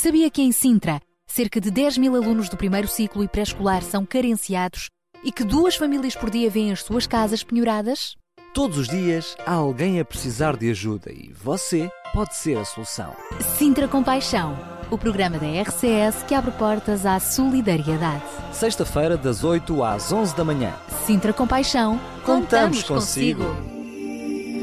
[0.00, 4.06] Sabia que em Sintra, cerca de 10 mil alunos do primeiro ciclo e pré-escolar são
[4.06, 4.86] carenciados
[5.24, 8.14] e que duas famílias por dia vêm as suas casas penhoradas?
[8.54, 13.12] Todos os dias há alguém a precisar de ajuda e você pode ser a solução.
[13.58, 14.56] Sintra Compaixão,
[14.88, 18.22] o programa da RCS que abre portas à solidariedade.
[18.52, 20.74] Sexta-feira, das 8 às 11 da manhã.
[21.06, 23.44] Sintra Compaixão, contamos, Contamos consigo.
[23.44, 23.78] consigo.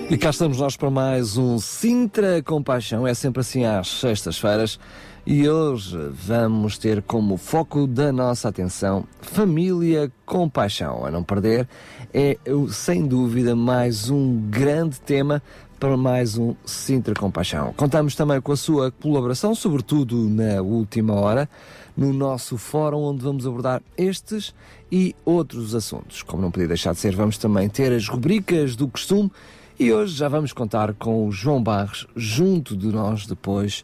[0.09, 3.05] E cá estamos nós para mais um Sintra Compaixão.
[3.05, 4.79] É sempre assim às sextas-feiras.
[5.27, 11.03] E hoje vamos ter como foco da nossa atenção Família Compaixão.
[11.03, 11.67] A não perder,
[12.13, 12.37] é
[12.69, 15.41] sem dúvida mais um grande tema
[15.79, 17.73] para mais um Sintra Compaixão.
[17.75, 21.49] Contamos também com a sua colaboração, sobretudo na última hora,
[21.97, 24.53] no nosso fórum, onde vamos abordar estes
[24.91, 26.21] e outros assuntos.
[26.21, 29.31] Como não podia deixar de ser, vamos também ter as rubricas do costume
[29.79, 33.83] e hoje já vamos contar com o João Barros junto de nós depois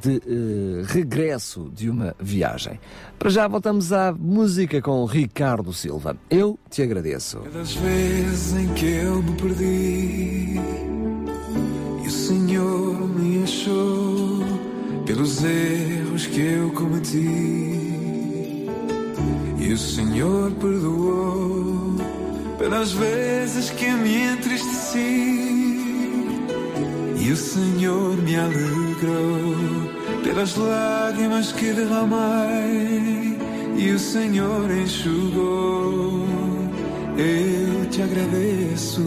[0.00, 2.80] de eh, regresso de uma viagem.
[3.18, 6.16] Para já voltamos à música com Ricardo Silva.
[6.28, 7.40] Eu te agradeço.
[7.52, 10.60] Das vezes em que eu me perdi
[12.04, 14.44] e o Senhor me achou
[15.06, 17.86] pelos erros que eu cometi
[19.58, 21.96] e o Senhor perdoou
[22.58, 25.65] pelas vezes que me entristeci
[27.26, 29.56] e o Senhor me alegrou
[30.22, 33.36] pelas lágrimas que derramei.
[33.76, 36.24] E o Senhor enxugou.
[37.18, 39.02] Eu te agradeço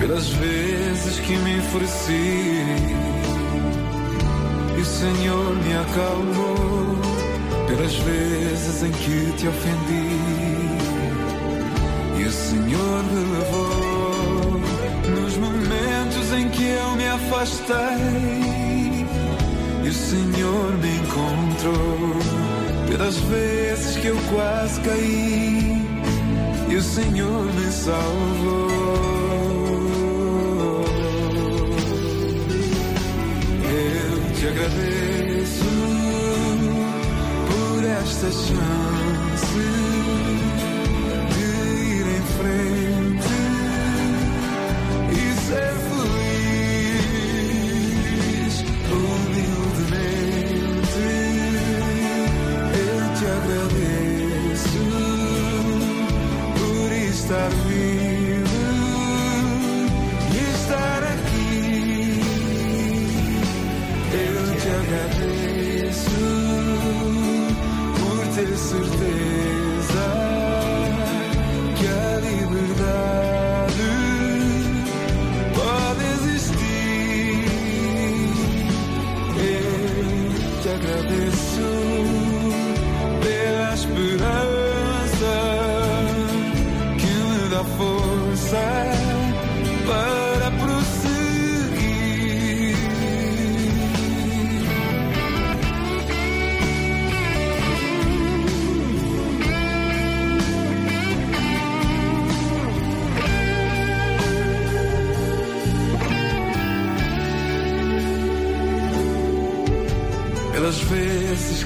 [0.00, 2.58] pelas vezes que me enfureci.
[4.76, 6.96] E o Senhor me acalmou
[7.68, 10.08] pelas vezes em que te ofendi.
[12.18, 13.91] E o Senhor me levou
[16.34, 17.76] em que eu me afastei.
[19.84, 22.16] E o Senhor me encontrou
[22.88, 25.86] pelas vezes que eu quase caí.
[26.68, 28.70] E o Senhor me salvou.
[33.64, 35.64] Eu te agradeço
[37.48, 39.71] por esta chance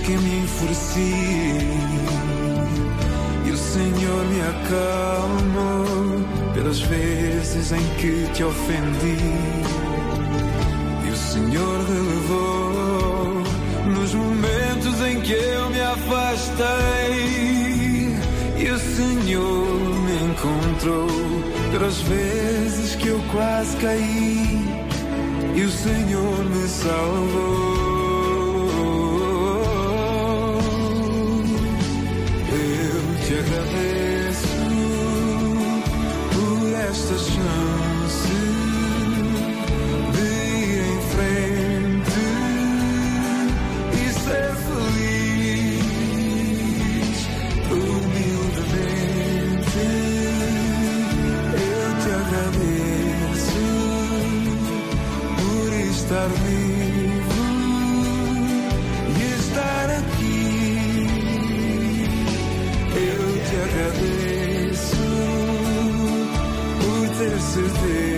[0.07, 1.59] que me enfureci.
[3.45, 5.85] E o Senhor me acalmou
[6.55, 9.19] pelas vezes em que te ofendi.
[11.05, 13.43] E o Senhor relevou
[13.87, 16.67] nos momentos em que eu me afastei.
[18.59, 19.75] E o Senhor
[20.07, 21.09] me encontrou
[21.73, 24.65] pelas vezes que eu quase caí.
[25.57, 27.76] E o Senhor me salvou.
[33.67, 34.47] Te agradeço
[36.33, 37.76] por
[67.57, 68.16] ter certeza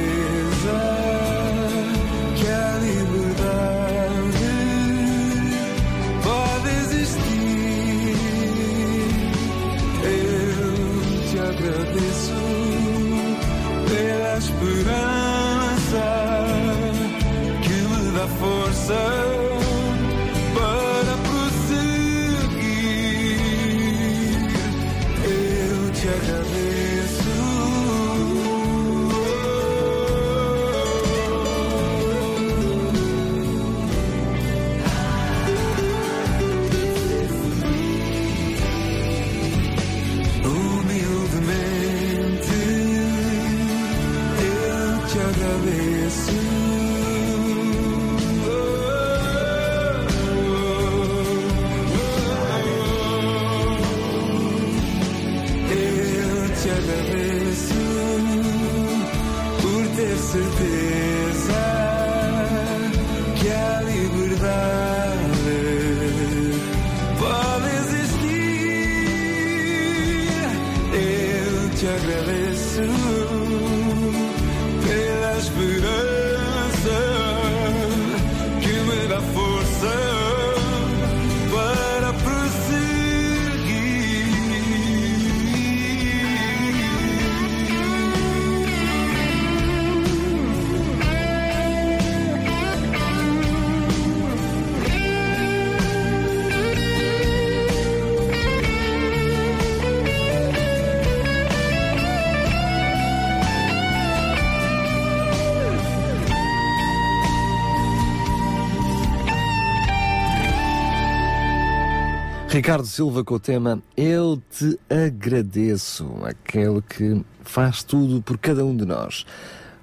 [112.69, 118.77] Ricardo Silva com o tema Eu te agradeço, aquele que faz tudo por cada um
[118.77, 119.25] de nós.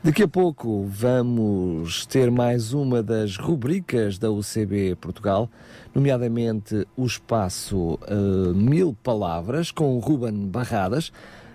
[0.04, 5.50] Daqui a pouco vamos ter mais uma das rubricas da UCB Portugal,
[5.96, 11.12] nomeadamente o espaço eh, Mil Palavras com o Ruben Barradas,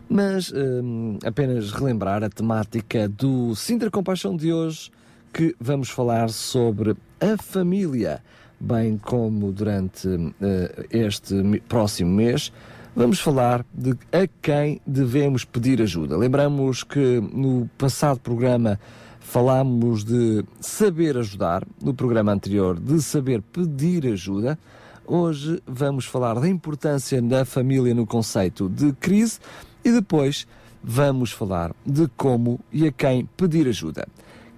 [0.09, 4.91] mas eh, apenas relembrar a temática do Sintra Compaixão de hoje,
[5.33, 8.21] que vamos falar sobre a família
[8.61, 10.07] bem como durante
[10.41, 11.35] eh, este
[11.67, 12.53] próximo mês,
[12.95, 16.17] vamos falar de a quem devemos pedir ajuda.
[16.17, 18.79] Lembramos que no passado programa
[19.21, 24.59] falámos de saber ajudar, no programa anterior de saber pedir ajuda.
[25.07, 29.39] Hoje vamos falar da importância da família no conceito de crise
[29.85, 30.47] e depois
[30.83, 34.07] vamos falar de como e a quem pedir ajuda.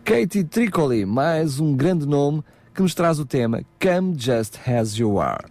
[0.04, 2.42] Katie Tricoli, mais um grande nome
[2.74, 5.44] que nos traz o tema Come Just As You Are.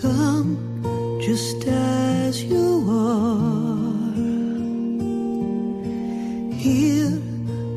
[0.00, 0.56] Come
[1.20, 4.14] just as you are.
[6.54, 7.10] Hear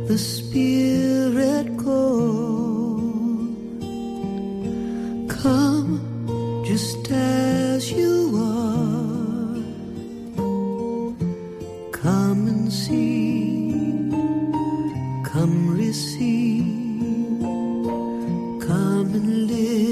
[0.08, 3.00] the Spirit call.
[5.28, 8.51] Come just as you are.
[12.72, 13.72] See.
[15.24, 17.42] Come receive.
[18.68, 19.91] Come and live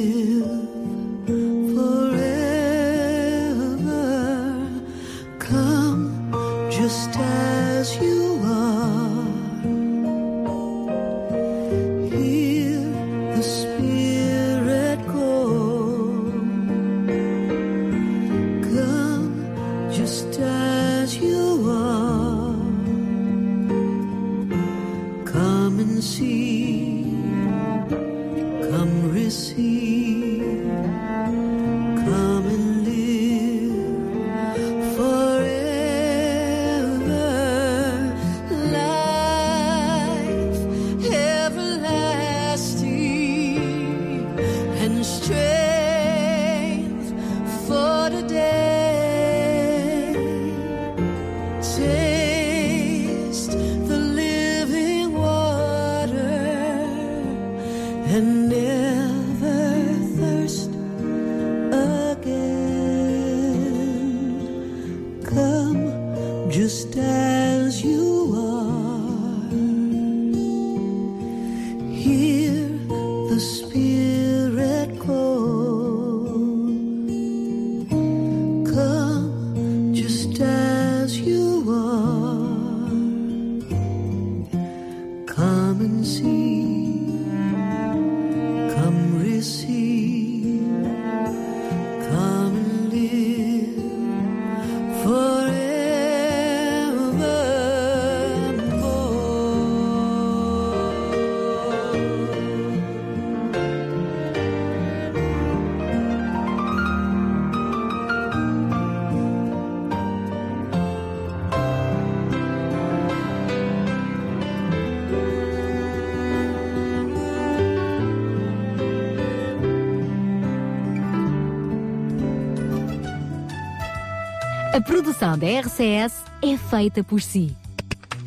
[125.29, 127.55] produção da RCS é feita por si.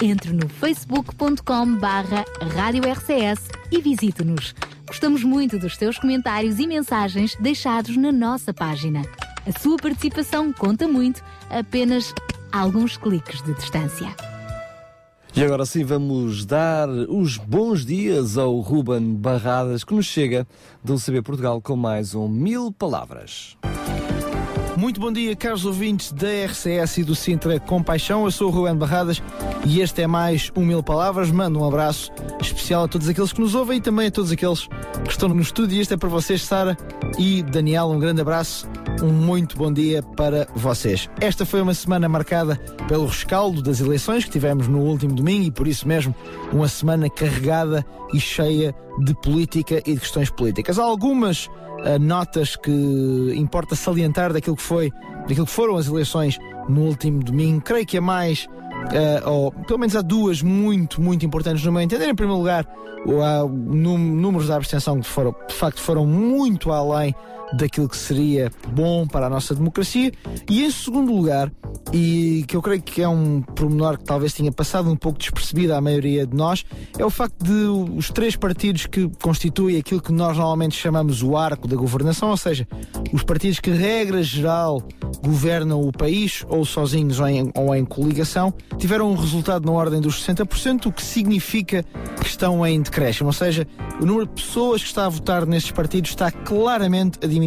[0.00, 4.54] Entre no facebook.com barra Rádio RCS e visite-nos.
[4.86, 9.02] Gostamos muito dos seus comentários e mensagens deixados na nossa página.
[9.46, 12.12] A sua participação conta muito, apenas
[12.52, 14.14] alguns cliques de distância.
[15.34, 20.46] E agora sim vamos dar os bons dias ao Ruben Barradas que nos chega
[20.84, 23.56] do CB Portugal com mais um Mil Palavras.
[24.82, 28.24] Muito bom dia, caros ouvintes da RCS e do Sintra Compaixão.
[28.24, 29.22] Eu sou o Ruben Barradas
[29.64, 31.30] e este é mais um Mil Palavras.
[31.30, 32.10] Mando um abraço
[32.40, 34.66] especial a todos aqueles que nos ouvem e também a todos aqueles
[35.04, 35.80] que estão no estúdio.
[35.80, 36.76] Este é para vocês, Sara
[37.16, 37.90] e Daniel.
[37.90, 38.68] Um grande abraço,
[39.00, 41.08] um muito bom dia para vocês.
[41.20, 42.56] Esta foi uma semana marcada
[42.88, 46.12] pelo rescaldo das eleições que tivemos no último domingo e por isso mesmo
[46.52, 50.76] uma semana carregada e cheia de política e de questões políticas.
[50.76, 51.48] Há algumas
[52.00, 54.92] notas que importa salientar daquilo que foi,
[55.28, 57.60] daquilo que foram as eleições no último domingo.
[57.62, 58.46] Creio que é mais
[58.82, 62.08] Uh, ou pelo menos há duas muito, muito importantes no meu entender.
[62.08, 62.66] Em primeiro lugar,
[63.22, 67.14] há números da abstenção que foram, de facto foram muito além
[67.54, 70.12] daquilo que seria bom para a nossa democracia.
[70.48, 71.50] E em segundo lugar,
[71.92, 75.74] e que eu creio que é um pormenor que talvez tenha passado um pouco despercebido
[75.74, 76.64] à maioria de nós,
[76.98, 77.52] é o facto de
[77.96, 82.36] os três partidos que constituem aquilo que nós normalmente chamamos o arco da governação, ou
[82.36, 82.66] seja,
[83.12, 84.82] os partidos que, regra geral,
[85.22, 90.00] governam o país, ou sozinhos ou em, ou em coligação, tiveram um resultado na ordem
[90.00, 91.84] dos 60%, o que significa
[92.20, 93.28] que estão em decréscimo.
[93.28, 93.66] Ou seja,
[94.00, 97.41] o número de pessoas que está a votar nestes partidos está claramente a diminuir,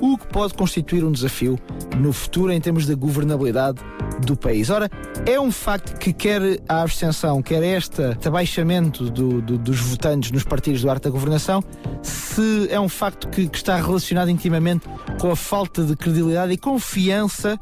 [0.00, 1.58] o que pode constituir um desafio
[1.96, 3.78] no futuro em termos de governabilidade
[4.26, 4.70] do país.
[4.70, 4.90] Ora,
[5.26, 10.44] é um facto que quer a abstenção, quer este abaixamento do, do, dos votantes nos
[10.44, 11.62] partidos do arte da governação,
[12.02, 14.88] se é um facto que, que está relacionado intimamente
[15.20, 17.58] com a falta de credibilidade e confiança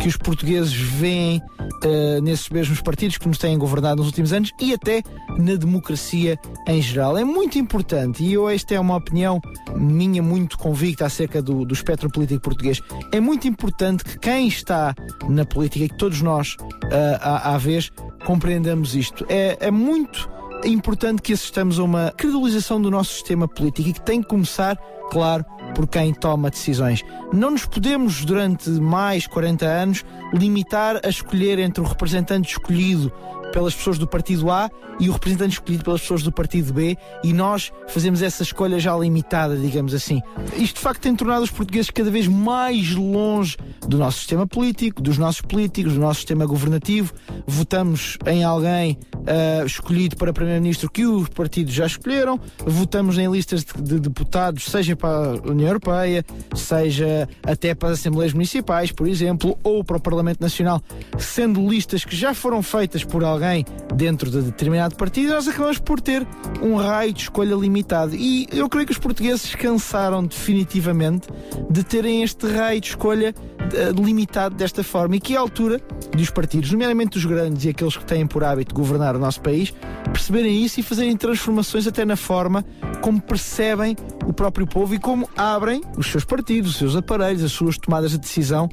[0.00, 4.52] que os portugueses veem uh, nesses mesmos partidos que nos têm governado nos últimos anos
[4.60, 5.02] e até
[5.38, 6.38] na democracia
[6.68, 7.16] em geral.
[7.18, 9.40] É muito importante, e eu esta é uma opinião
[9.76, 12.80] minha muito convicta acerca do, do espectro político português,
[13.12, 14.94] é muito importante que quem está
[15.28, 17.90] na política, e que todos nós, uh, à, à vez,
[18.24, 19.24] compreendamos isto.
[19.28, 20.30] É, é muito
[20.64, 24.76] importante que assistamos a uma credibilização do nosso sistema político e que tem que começar,
[25.10, 27.02] claro, por quem toma decisões.
[27.32, 33.12] Não nos podemos, durante mais 40 anos, limitar a escolher entre o representante escolhido
[33.52, 37.32] pelas pessoas do partido A e o representante escolhido pelas pessoas do partido B e
[37.32, 40.20] nós fazemos essa escolha já limitada, digamos assim.
[40.56, 43.56] Isto de facto tem tornado os portugueses cada vez mais longe
[43.86, 47.12] do nosso sistema político, dos nossos políticos, do nosso sistema governativo.
[47.46, 53.64] Votamos em alguém uh, escolhido para Primeiro-Ministro que os partidos já escolheram, votamos em listas
[53.64, 59.06] de, de deputados, seja para a União Europeia, seja até para as Assembleias Municipais, por
[59.06, 60.80] exemplo, ou para o Parlamento Nacional,
[61.18, 65.78] sendo listas que já foram feitas por alguém alguém dentro de determinado partido, nós acabamos
[65.78, 66.26] por ter
[66.62, 68.14] um raio de escolha limitado.
[68.14, 71.28] E eu creio que os portugueses cansaram definitivamente
[71.68, 73.34] de terem este raio de escolha
[73.74, 75.80] eh, limitado desta forma e que é a altura
[76.16, 79.72] dos partidos, nomeadamente os grandes e aqueles que têm por hábito governar o nosso país,
[80.04, 82.64] perceberem isso e fazerem transformações até na forma
[83.00, 83.96] como percebem
[84.26, 88.12] o próprio povo e como abrem os seus partidos, os seus aparelhos, as suas tomadas
[88.12, 88.68] de decisão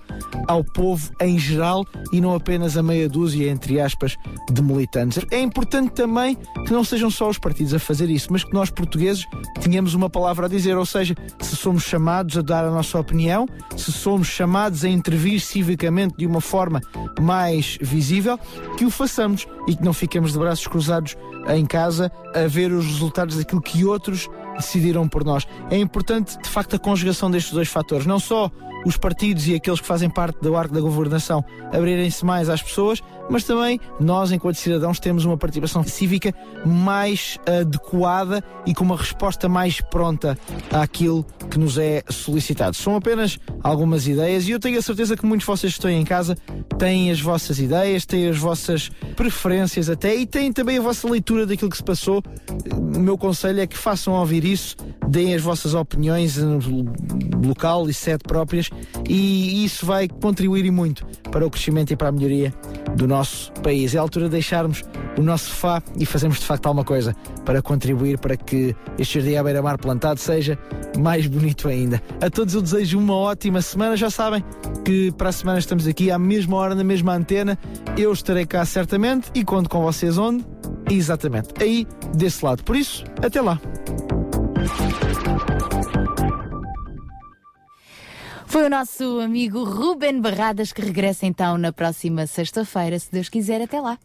[0.47, 4.15] ao povo em geral e não apenas a meia dúzia, entre aspas,
[4.51, 5.23] de militantes.
[5.31, 6.35] É importante também
[6.65, 9.25] que não sejam só os partidos a fazer isso, mas que nós portugueses
[9.61, 13.47] tenhamos uma palavra a dizer, ou seja, se somos chamados a dar a nossa opinião,
[13.75, 16.81] se somos chamados a intervir civicamente de uma forma
[17.19, 18.37] mais visível,
[18.77, 21.15] que o façamos e que não fiquemos de braços cruzados
[21.47, 25.47] em casa a ver os resultados daquilo que outros decidiram por nós.
[25.69, 28.05] É importante, de facto, a conjugação destes dois fatores.
[28.05, 28.51] Não só
[28.85, 33.01] os partidos e aqueles que fazem parte do arco da governação abrirem-se mais às pessoas,
[33.29, 36.33] mas também nós, enquanto cidadãos, temos uma participação cívica
[36.65, 40.37] mais adequada e com uma resposta mais pronta
[40.71, 42.75] àquilo que nos é solicitado.
[42.75, 45.91] São apenas algumas ideias e eu tenho a certeza que muitos de vocês que estão
[45.91, 46.35] em casa
[46.77, 51.45] têm as vossas ideias, têm as vossas preferências até e têm também a vossa leitura
[51.45, 52.23] daquilo que se passou.
[52.73, 54.75] O meu conselho é que façam ouvir isso,
[55.07, 56.37] deem as vossas opiniões
[57.45, 58.68] local e sede próprias
[59.07, 62.53] e isso vai contribuir e muito para o crescimento e para a melhoria
[62.95, 63.95] do nosso país.
[63.95, 64.83] É a altura de deixarmos
[65.17, 69.35] o nosso sofá e fazermos de facto alguma coisa para contribuir para que este jardim
[69.35, 70.57] à beira-mar plantado seja
[70.97, 72.01] mais bonito ainda.
[72.21, 73.95] A todos eu desejo uma ótima semana.
[73.95, 74.43] Já sabem
[74.83, 77.57] que para a semana estamos aqui à mesma hora, na mesma antena.
[77.97, 80.45] Eu estarei cá certamente e conto com vocês onde?
[80.89, 82.63] Exatamente, aí desse lado.
[82.63, 83.59] Por isso, até lá.
[88.49, 93.61] Foi o nosso amigo Ruben Barradas que regressa então na próxima sexta-feira, se Deus quiser.
[93.61, 93.99] Até lá.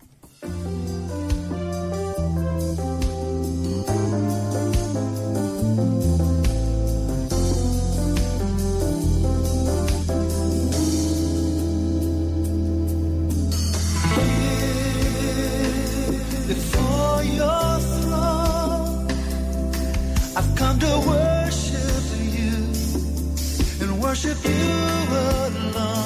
[24.14, 24.52] worship you
[25.10, 26.03] alone.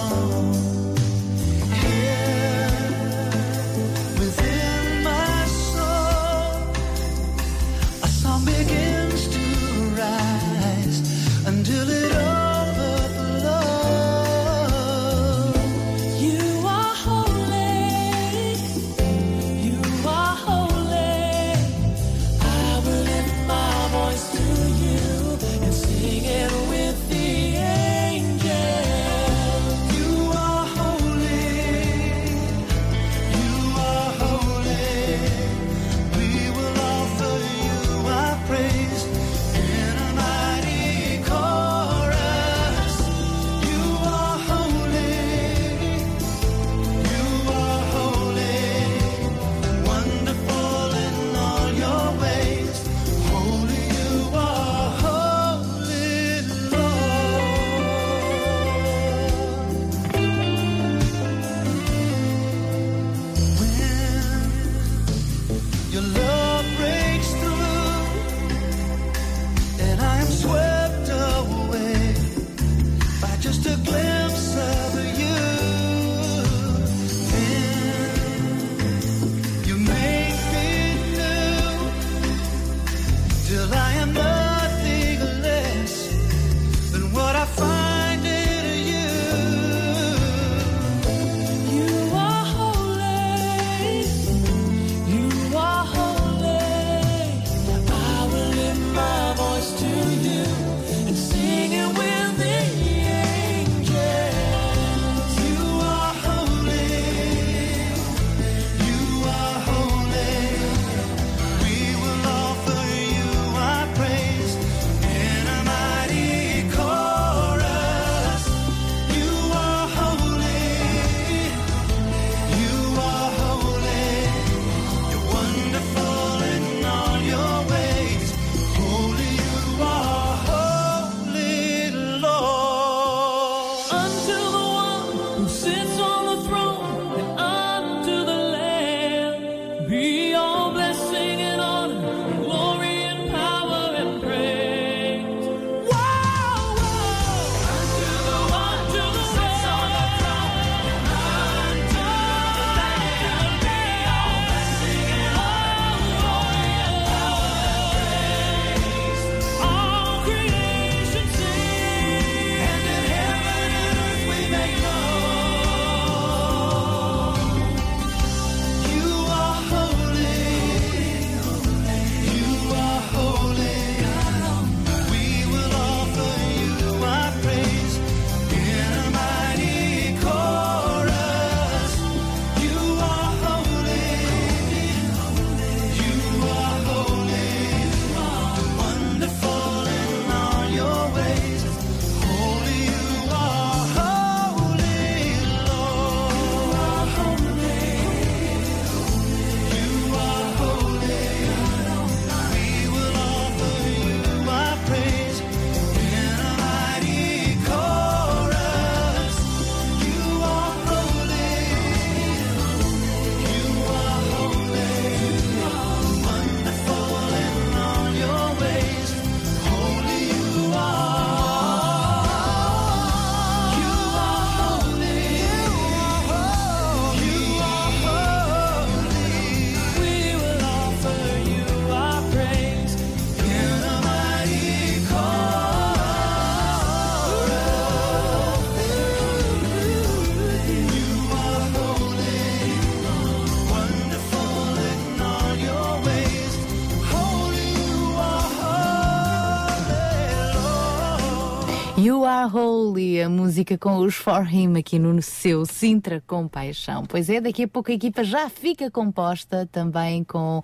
[252.88, 257.04] Julie, a música com os For Him aqui no seu Sintra com Paixão.
[257.04, 260.62] Pois é, daqui a pouco a equipa já fica composta também com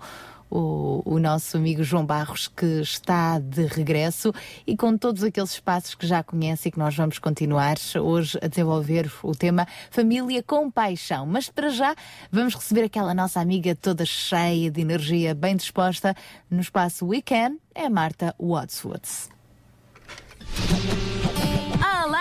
[0.49, 4.33] o, o, nosso amigo João Barros, que está de regresso,
[4.65, 8.47] e com todos aqueles espaços que já conhece e que nós vamos continuar hoje a
[8.47, 11.27] desenvolver o tema Família com Paixão.
[11.27, 11.95] Mas para já
[12.31, 16.15] vamos receber aquela nossa amiga toda cheia de energia, bem disposta,
[16.49, 19.29] no espaço Weekend, é Marta Wadsworth.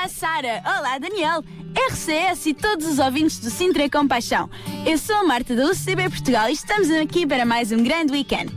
[0.04, 0.62] Olá, Sara!
[0.66, 1.42] Olá, Daniel!
[1.88, 4.50] RCS e todos os ouvintes do Sintra Compaixão.
[4.84, 8.54] Eu sou a Marta da UCB Portugal e estamos aqui para mais um grande weekend.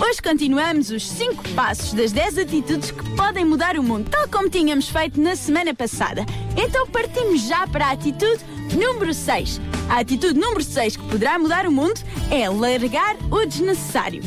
[0.00, 4.48] Hoje continuamos os 5 passos das 10 atitudes que podem mudar o mundo, tal como
[4.48, 6.24] tínhamos feito na semana passada.
[6.56, 8.44] Então partimos já para a atitude
[8.78, 9.60] número 6.
[9.88, 14.22] A atitude número 6 que poderá mudar o mundo é largar o desnecessário.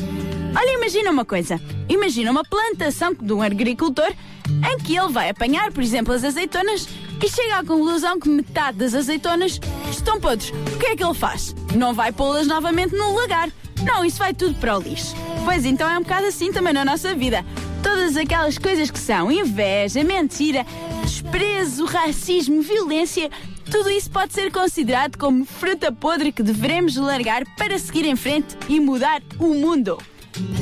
[0.54, 1.60] Olha, imagina uma coisa.
[1.88, 4.12] Imagina uma plantação de um agricultor
[4.48, 6.88] em que ele vai apanhar, por exemplo, as azeitonas
[7.22, 10.50] e chega à conclusão que metade das azeitonas estão podres.
[10.74, 11.54] O que é que ele faz?
[11.74, 13.50] Não vai pô-las novamente no lagar.
[13.82, 15.14] Não, isso vai tudo para o lixo.
[15.44, 17.44] Pois então é um bocado assim também na nossa vida.
[17.82, 20.66] Todas aquelas coisas que são inveja, mentira,
[21.02, 23.30] desprezo, racismo, violência,
[23.70, 28.56] tudo isso pode ser considerado como fruta podre que devemos largar para seguir em frente
[28.68, 29.98] e mudar o mundo.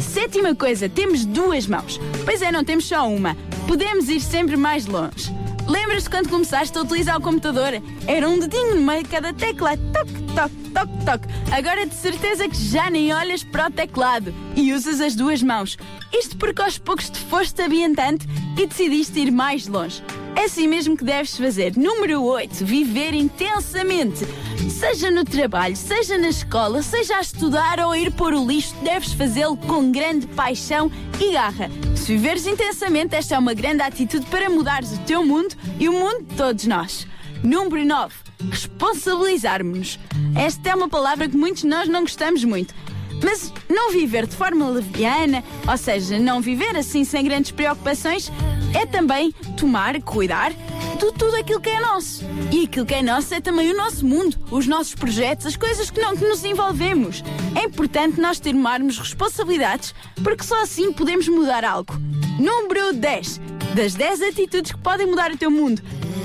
[0.00, 2.00] Sétima coisa, temos duas mãos.
[2.24, 3.36] Pois é, não temos só uma.
[3.66, 5.34] Podemos ir sempre mais longe.
[5.66, 7.82] Lembras-te quando começaste a utilizar o computador?
[8.06, 9.76] Era um dedinho no meio de cada tecla.
[9.76, 11.26] Toc, toc, toc, toc.
[11.52, 15.76] Agora de certeza que já nem olhas para o teclado e usas as duas mãos.
[16.12, 20.02] Isto porque aos poucos te foste ambientante e decidiste ir mais longe.
[20.36, 21.76] É assim mesmo que deves fazer.
[21.76, 22.64] Número 8.
[22.64, 24.26] Viver intensamente.
[24.70, 28.74] Seja no trabalho, seja na escola, seja a estudar ou a ir pôr o lixo,
[28.82, 31.70] deves fazê-lo com grande paixão e garra.
[31.96, 35.92] Se viveres intensamente, esta é uma grande atitude para mudares o teu mundo e o
[35.92, 37.06] mundo de todos nós.
[37.42, 38.14] Número 9.
[38.50, 39.98] Responsabilizarmos-nos.
[40.36, 42.74] Esta é uma palavra que muitos de nós não gostamos muito.
[43.22, 48.30] Mas não viver de forma leviana, ou seja, não viver assim sem grandes preocupações,
[48.74, 52.24] é também tomar, cuidar de tudo aquilo que é nosso.
[52.52, 55.90] E aquilo que é nosso é também o nosso mundo, os nossos projetos, as coisas
[55.90, 57.22] que não que nos envolvemos.
[57.54, 61.94] É importante nós tomarmos responsabilidades, porque só assim podemos mudar algo.
[62.38, 63.40] Número 10.
[63.74, 65.82] Das 10 atitudes que podem mudar o teu mundo.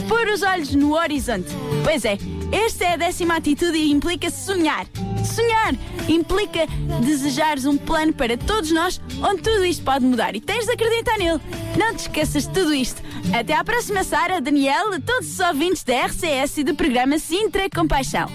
[0.08, 1.50] Pôr os olhos no horizonte.
[1.84, 2.18] Pois é,
[2.52, 4.86] esta é a décima atitude e implica sonhar.
[5.24, 5.76] Sonhar
[6.08, 6.68] implica
[7.02, 11.18] desejares um plano para todos nós onde tudo isto pode mudar e tens de acreditar
[11.18, 11.40] nele.
[11.78, 13.02] Não te esqueças de tudo isto.
[13.38, 18.30] Até à próxima, Sara, Daniel, todos os ouvintes da RCS e do programa Sintra Compaixão.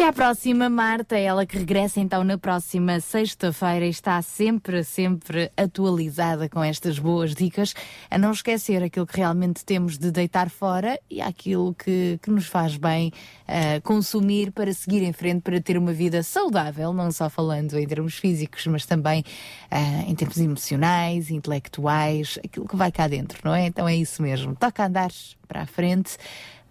[0.00, 1.18] Até à próxima, Marta.
[1.18, 7.34] Ela que regressa então na próxima sexta-feira e está sempre, sempre atualizada com estas boas
[7.34, 7.74] dicas.
[8.10, 12.46] A não esquecer aquilo que realmente temos de deitar fora e aquilo que, que nos
[12.46, 13.12] faz bem
[13.46, 17.86] uh, consumir para seguir em frente, para ter uma vida saudável, não só falando em
[17.86, 19.22] termos físicos, mas também
[19.70, 23.66] uh, em termos emocionais, intelectuais, aquilo que vai cá dentro, não é?
[23.66, 24.56] Então é isso mesmo.
[24.56, 25.10] Toca andar
[25.46, 26.16] para a frente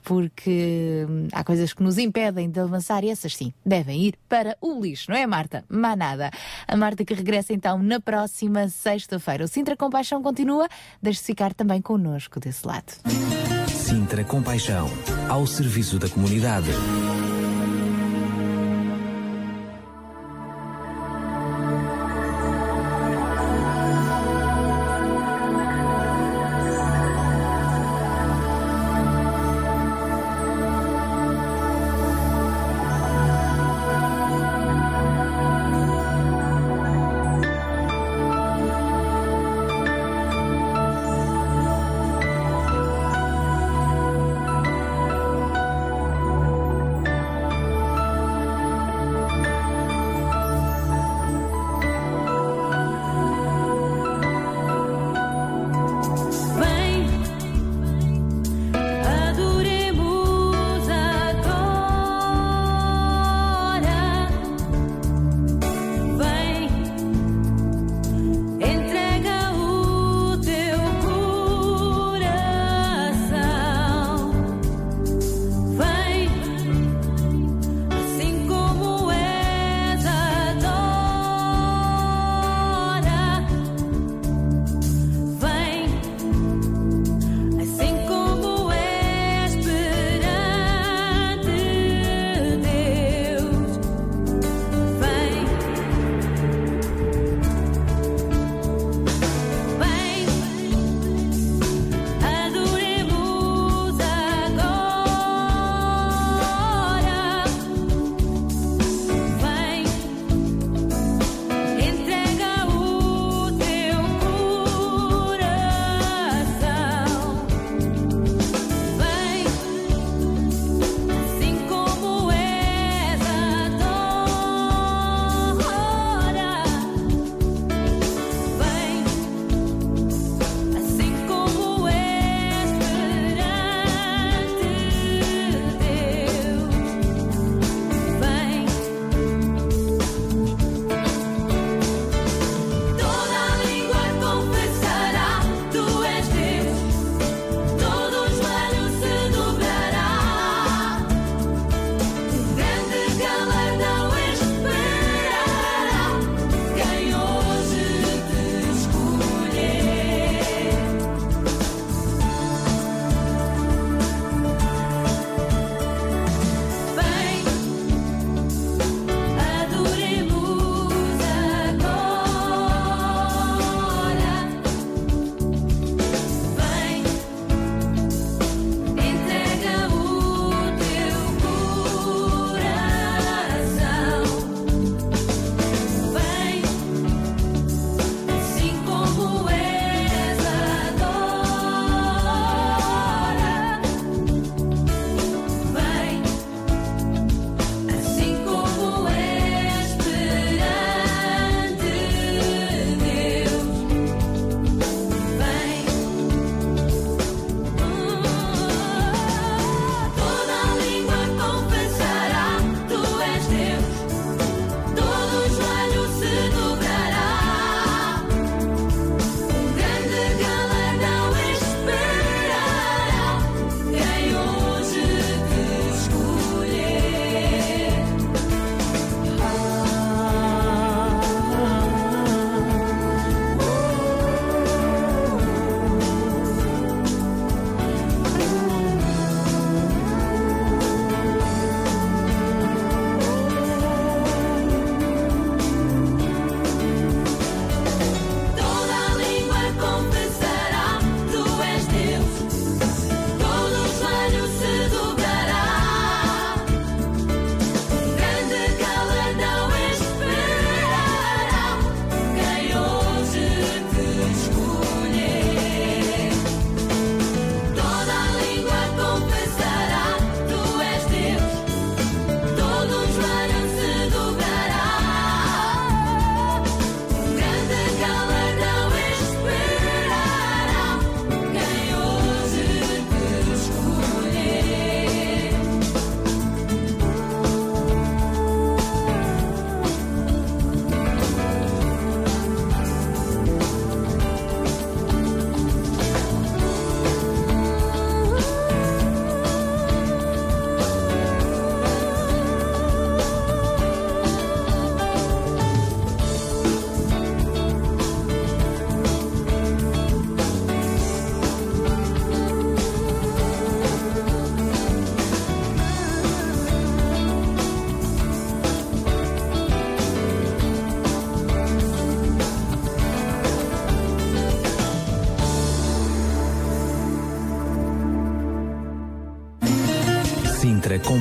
[0.03, 4.57] porque hum, há coisas que nos impedem de avançar e essas sim devem ir para
[4.62, 5.63] o lixo, não é, Marta?
[5.69, 6.31] Má nada.
[6.67, 9.45] A Marta que regressa então na próxima sexta-feira.
[9.45, 10.67] O Sintra Compaixão continua,
[11.01, 12.93] deixe-se ficar também connosco desse lado.
[13.67, 14.89] Sintra Compaixão,
[15.27, 16.69] ao serviço da comunidade.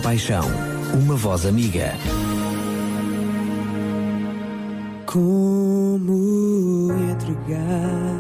[0.09, 0.47] Compaixão,
[0.95, 1.93] uma voz amiga.
[5.05, 8.18] Como entregar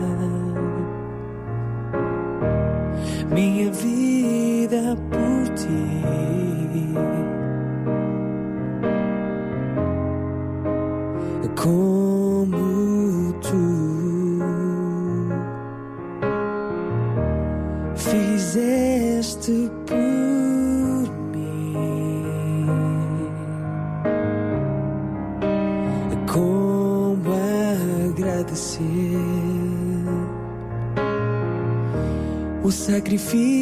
[33.18, 33.57] o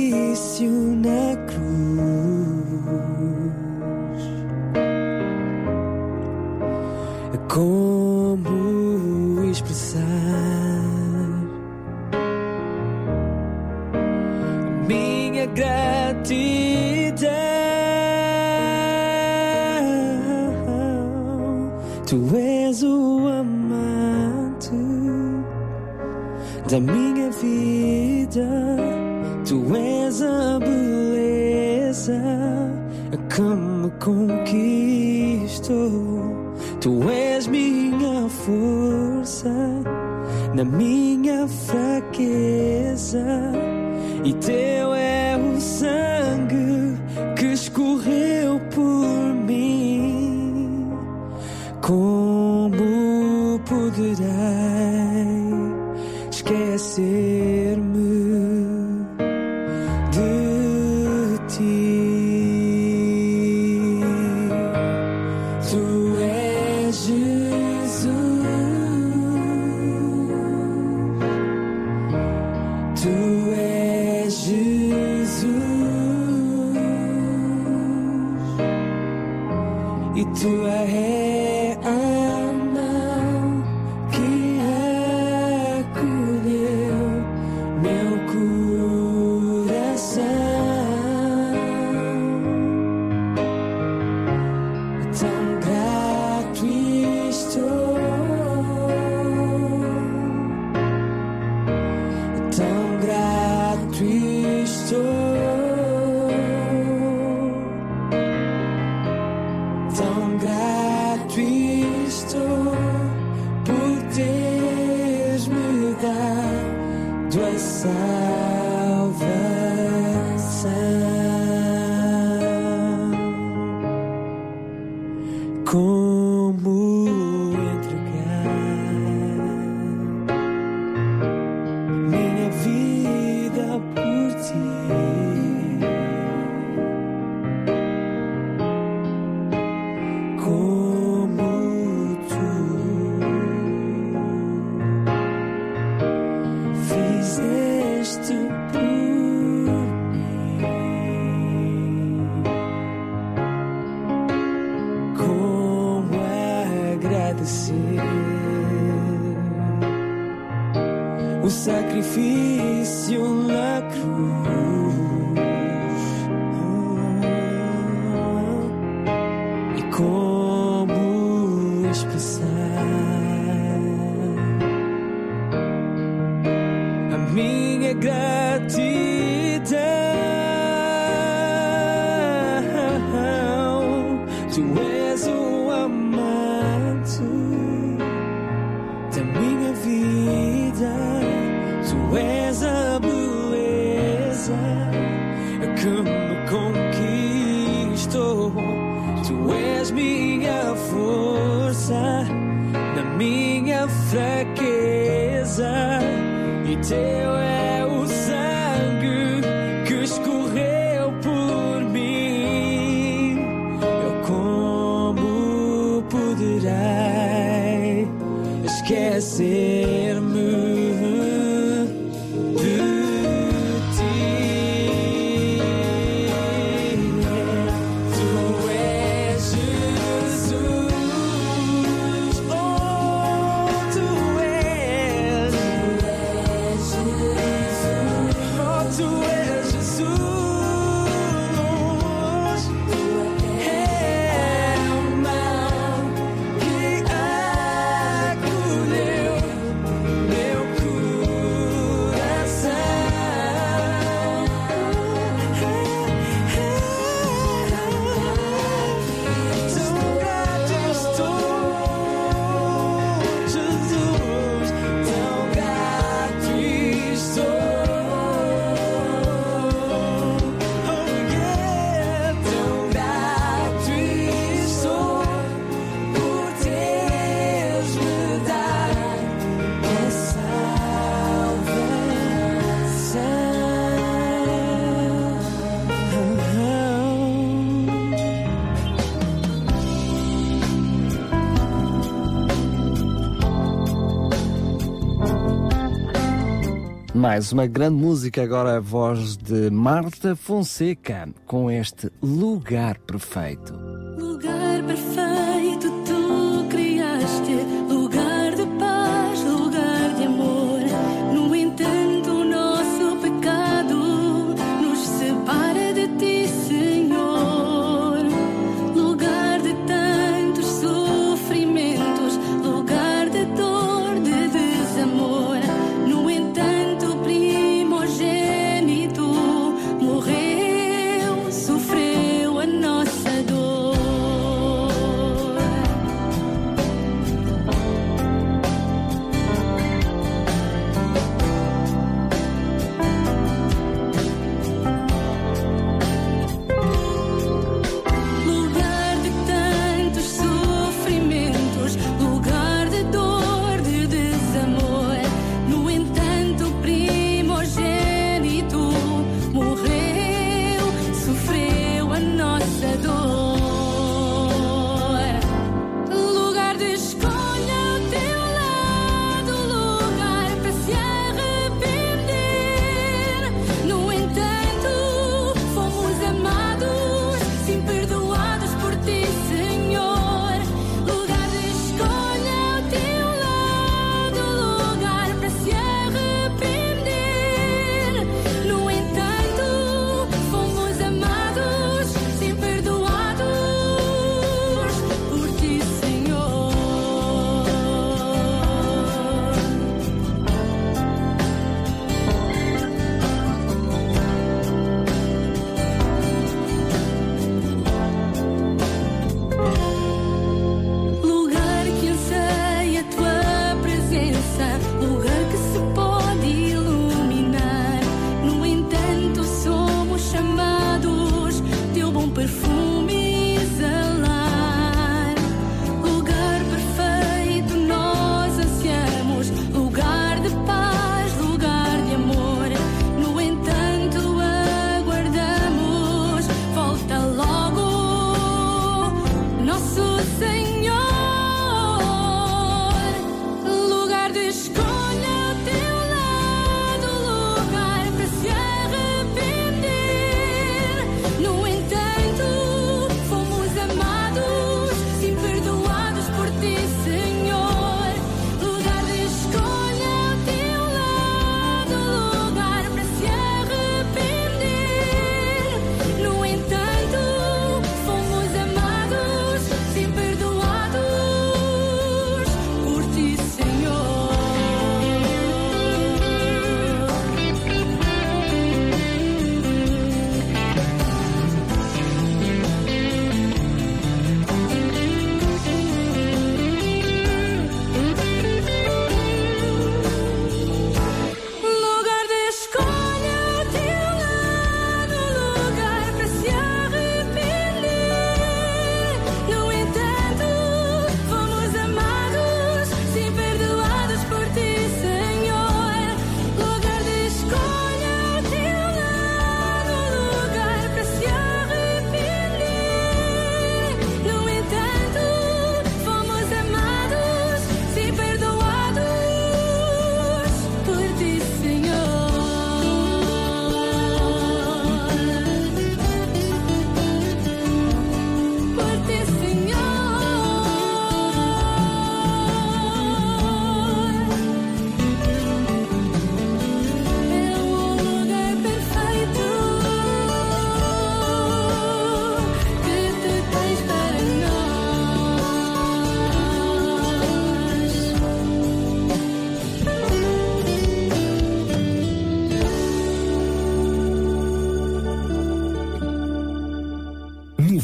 [297.29, 303.86] Mais uma grande música, agora a voz de Marta Fonseca, com este Lugar Perfeito.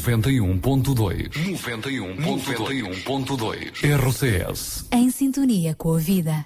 [0.03, 1.31] 91.2.
[1.31, 3.83] 91.2.
[3.83, 4.85] RCS.
[4.91, 6.43] Em sintonia com a vida.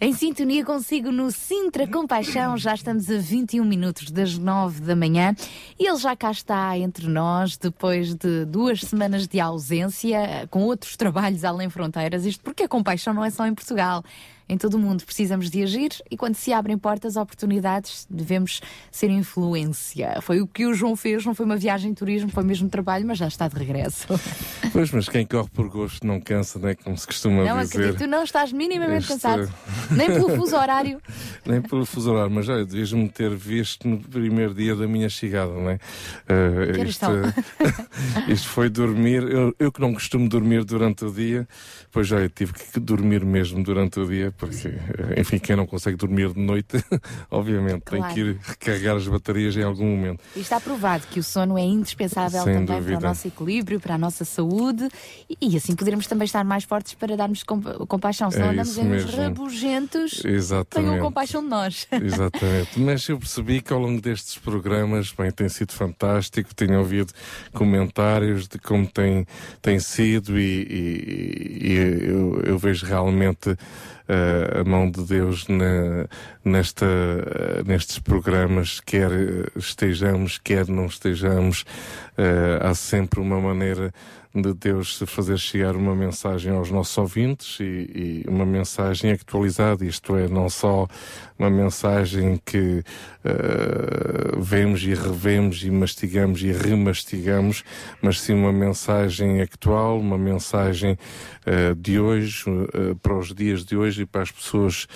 [0.00, 5.36] Em sintonia consigo no Sintra Compaixão, já estamos a 21 minutos das 9 da manhã
[5.78, 10.96] e ele já cá está entre nós depois de duas semanas de ausência com outros
[10.96, 12.24] trabalhos além fronteiras.
[12.24, 14.02] Isto porque a compaixão não é só em Portugal
[14.52, 15.02] em todo o mundo.
[15.04, 20.18] Precisamos de agir e quando se abrem portas, oportunidades, devemos ser influência.
[20.20, 23.06] Foi o que o João fez, não foi uma viagem de turismo, foi mesmo trabalho,
[23.06, 24.06] mas já está de regresso.
[24.72, 26.74] Pois, mas quem corre por gosto não cansa, não é?
[26.74, 27.76] Como se costuma não dizer.
[27.78, 29.52] acredito, tu não estás minimamente Este- cansado.
[29.90, 30.98] Nem pelo fuso horário.
[31.44, 35.52] Nem pelo fuso horário, mas olha, devias-me ter visto no primeiro dia da minha chegada,
[35.52, 35.78] não é?
[36.26, 37.06] Horas isto,
[38.28, 41.46] isto foi dormir, eu, eu que não costumo dormir durante o dia,
[41.92, 45.66] pois já eu tive que dormir mesmo durante o dia, porque, eh, enfim, quem não
[45.66, 46.82] consegue dormir de noite,
[47.30, 48.04] obviamente, Claro.
[48.06, 50.20] tem que ir recarregar as baterias em algum momento.
[50.34, 52.98] E está provado que o sono é indispensável Sem também para dúvida.
[52.98, 54.88] o nosso equilíbrio, para a nossa saúde
[55.40, 58.30] e, assim poderemos também estar mais fortes para darmos compa- compaixão.
[58.30, 60.22] Se não É andamos em uns rabugentos,
[60.70, 61.86] tenham compaixão de nós.
[61.92, 62.78] Exatamente.
[62.80, 66.54] Mas eu percebi que ao longo destes programas, bem, tem sido fantástico.
[66.54, 67.12] Tenho ouvido
[67.52, 69.26] comentários de como tem,
[69.60, 73.56] tem sido e, e- e eu, eu vejo realmente
[74.08, 76.06] eh, a mão de Deus na-
[76.44, 79.10] nesta, eh, nestes programas, quer
[79.56, 81.64] estejamos, quer não estejamos,
[82.18, 83.92] eh, há sempre uma maneira
[84.34, 90.16] de Deus fazer chegar uma mensagem aos nossos ouvintes e, e uma mensagem atualizada, isto
[90.16, 90.88] é, não só
[91.38, 92.84] uma mensagem que
[93.24, 97.64] eh, vemos e revemos e mastigamos e remastigamos,
[98.00, 100.96] mas sim uma mensagem atual, uma mensagem
[101.44, 104.86] eh, de hoje, eh, para os dias de hoje e para as pessoas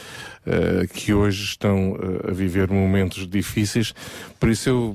[0.95, 3.93] que hoje estão a viver momentos difíceis.
[4.39, 4.95] Por isso eu,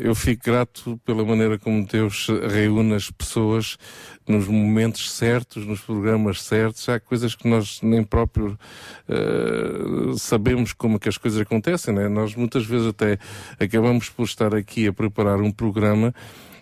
[0.00, 3.69] eu fico grato pela maneira como Deus reúne as pessoas
[4.26, 6.88] nos momentos certos, nos programas certos.
[6.88, 8.58] Há coisas que nós nem próprio
[9.08, 12.08] eh, sabemos como que as coisas acontecem, né?
[12.08, 13.18] Nós muitas vezes até
[13.58, 16.14] acabamos por estar aqui a preparar um programa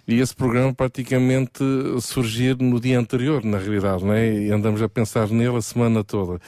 [0.08, 1.62] e esse programa praticamente
[2.00, 4.46] surgir no dia anterior, na realidade, né?
[4.46, 6.40] E andamos a pensar nele a semana toda.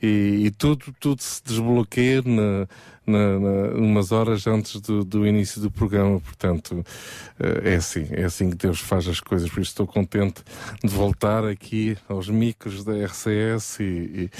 [0.00, 2.68] E, e tudo, tudo se desbloqueia na,
[3.08, 6.20] na, na- umas horas antes do, do início do programa.
[6.20, 6.84] Portanto,
[7.40, 9.48] eh, é assim, é assim que Deus faz as coisas.
[9.50, 10.42] Por isso estou contente
[10.82, 14.30] de voltar aqui aos micros da RCS e, e,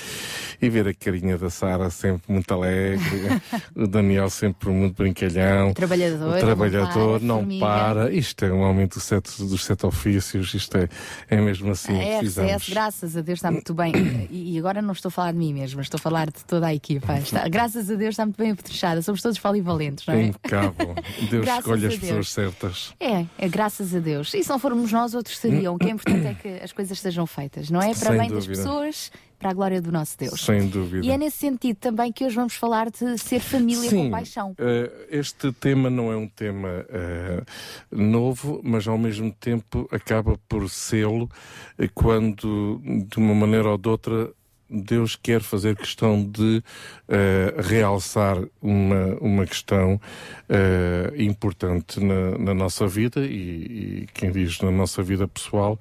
[0.67, 3.41] e ver a carinha da Sara sempre muito alegre,
[3.75, 5.73] o Daniel sempre muito brincalhão.
[5.75, 7.95] Trabalhador, O trabalhador não não para, para.
[8.03, 8.19] formiga.
[8.19, 10.89] Isto é um dos sete, dos sete ofícios, isto é,
[11.29, 13.93] é mesmo assim A RCS, graças a Deus, está muito bem.
[14.31, 16.67] E, e agora não estou a falar de mim mesma, estou a falar de toda
[16.67, 17.19] a equipa.
[17.19, 19.01] Está- graças a Deus está muito bem apetrechada.
[19.03, 20.23] Somos todos polivalentes, não é?
[20.25, 20.95] Impecável.
[21.31, 22.95] Deus escolhe as pessoas certas.
[23.01, 24.35] É, é graças a Deus.
[24.35, 25.75] E se não formos nós, outros seriam.
[25.75, 27.95] O que é importante é que as coisas sejam feitas, não é?
[27.95, 28.63] Para Sem bem das dúvida.
[28.63, 30.41] pessoas, para a glória do nosso Deus.
[30.45, 31.07] Sem dúvida.
[31.07, 34.55] E é nesse sentido também que hoje vamos falar de ser família com paixão.
[34.59, 37.43] eh, este tema não é um tema eh,
[37.91, 41.31] novo, mas ao mesmo tempo acaba por sê-lo
[41.79, 44.31] eh, quando, de uma maneira ou de outra,
[44.71, 46.63] Deus quer fazer questão de
[47.09, 50.01] eh, realçar uma, uma questão
[50.49, 55.79] eh, importante na, na nossa vida e, e quem diz na nossa vida pessoal,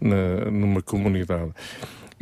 [0.00, 1.52] na, numa comunidade.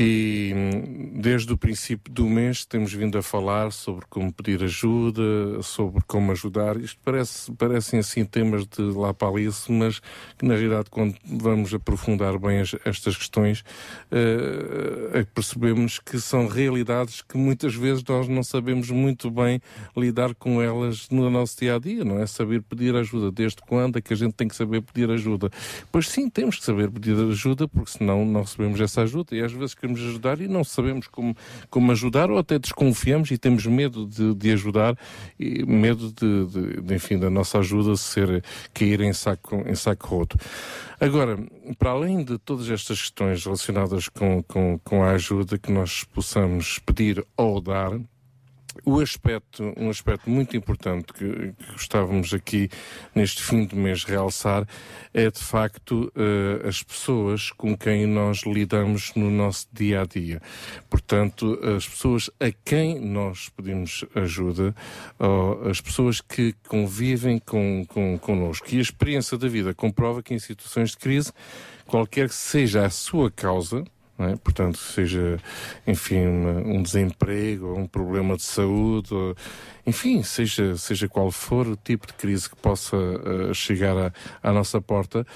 [0.01, 5.61] E hum, desde o princípio do mês temos vindo a falar sobre como pedir ajuda,
[5.62, 6.76] sobre como ajudar.
[6.76, 9.99] Isto parece, parecem assim temas de lá para ali, mas
[10.38, 13.64] que na realidade quando vamos aprofundar bem as- estas questões
[14.11, 19.61] que percebemos que são realidades que muitas vezes nós não sabemos muito bem
[19.96, 22.26] lidar com elas no nosso dia a dia, não é?
[22.26, 23.32] Saber pedir ajuda.
[23.32, 25.51] Desde quando é que a gente tem que saber pedir ajuda?
[25.90, 29.34] Pois sim, temos que saber pedir ajuda, porque senão não recebemos essa ajuda.
[29.34, 31.36] E às vezes queremos ajudar e não sabemos como,
[31.70, 34.97] como ajudar, ou até desconfiamos e temos medo de, de ajudar,
[35.39, 40.07] e medo de, de- de, enfim, da nossa ajuda ser cair em saco, em saco
[40.09, 40.36] roto.
[41.01, 41.39] Agora,
[41.78, 46.78] para além de todas estas questões relacionadas com, com, com a ajuda que nós possamos
[46.80, 47.93] pedir ou dar,
[48.85, 52.68] o aspecto, um aspecto muito importante que, que gostávamos aqui
[53.14, 54.66] neste fim de mês realçar
[55.12, 60.41] é de facto eh, as pessoas com quem nós lidamos no nosso dia a dia.
[60.89, 64.74] Portanto, as pessoas a quem nós pedimos ajuda,
[65.68, 68.66] as pessoas que convivem com, com, connosco.
[68.70, 71.33] E a experiência da vida comprova que em situações de crise,
[71.87, 73.85] qualquer que seja a sua causa,
[74.27, 74.37] é?
[74.37, 75.39] Portanto, seja,
[75.87, 79.35] enfim, um desemprego, um problema de saúde, ou,
[79.87, 84.12] enfim, seja, seja qual for o tipo de crise que possa eh, chegar à,
[84.43, 85.27] à nossa porta,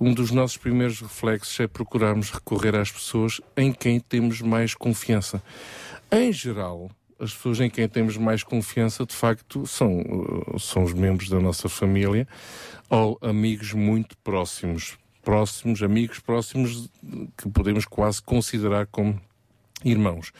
[0.00, 5.42] um dos nossos primeiros reflexos é procurarmos recorrer às pessoas em quem temos mais confiança.
[6.10, 10.94] Em geral, as pessoas em quem temos mais confiança, de facto, são, eh, são os
[10.94, 12.26] membros da nossa família
[12.88, 14.98] ou amigos muito próximos.
[15.30, 16.90] Próximos, amigos próximos
[17.38, 19.16] que podemos quase considerar como
[19.84, 20.32] irmãos.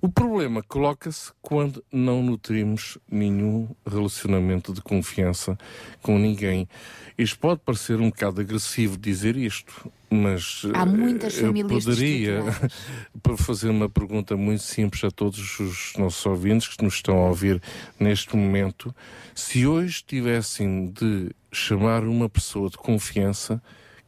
[0.00, 5.56] O problema coloca-se quando não nutrimos nenhum relacionamento de confiança
[6.02, 6.68] com ninguém.
[7.16, 12.42] Isto pode parecer um bocado agressivo dizer isto, mas Há muitas eh, eu famílias poderia
[13.22, 17.28] para fazer uma pergunta muito simples a todos os nossos ouvintes que nos estão a
[17.28, 17.62] ouvir
[17.96, 18.92] neste momento.
[19.36, 23.62] Se hoje tivessem de chamar uma pessoa de confiança,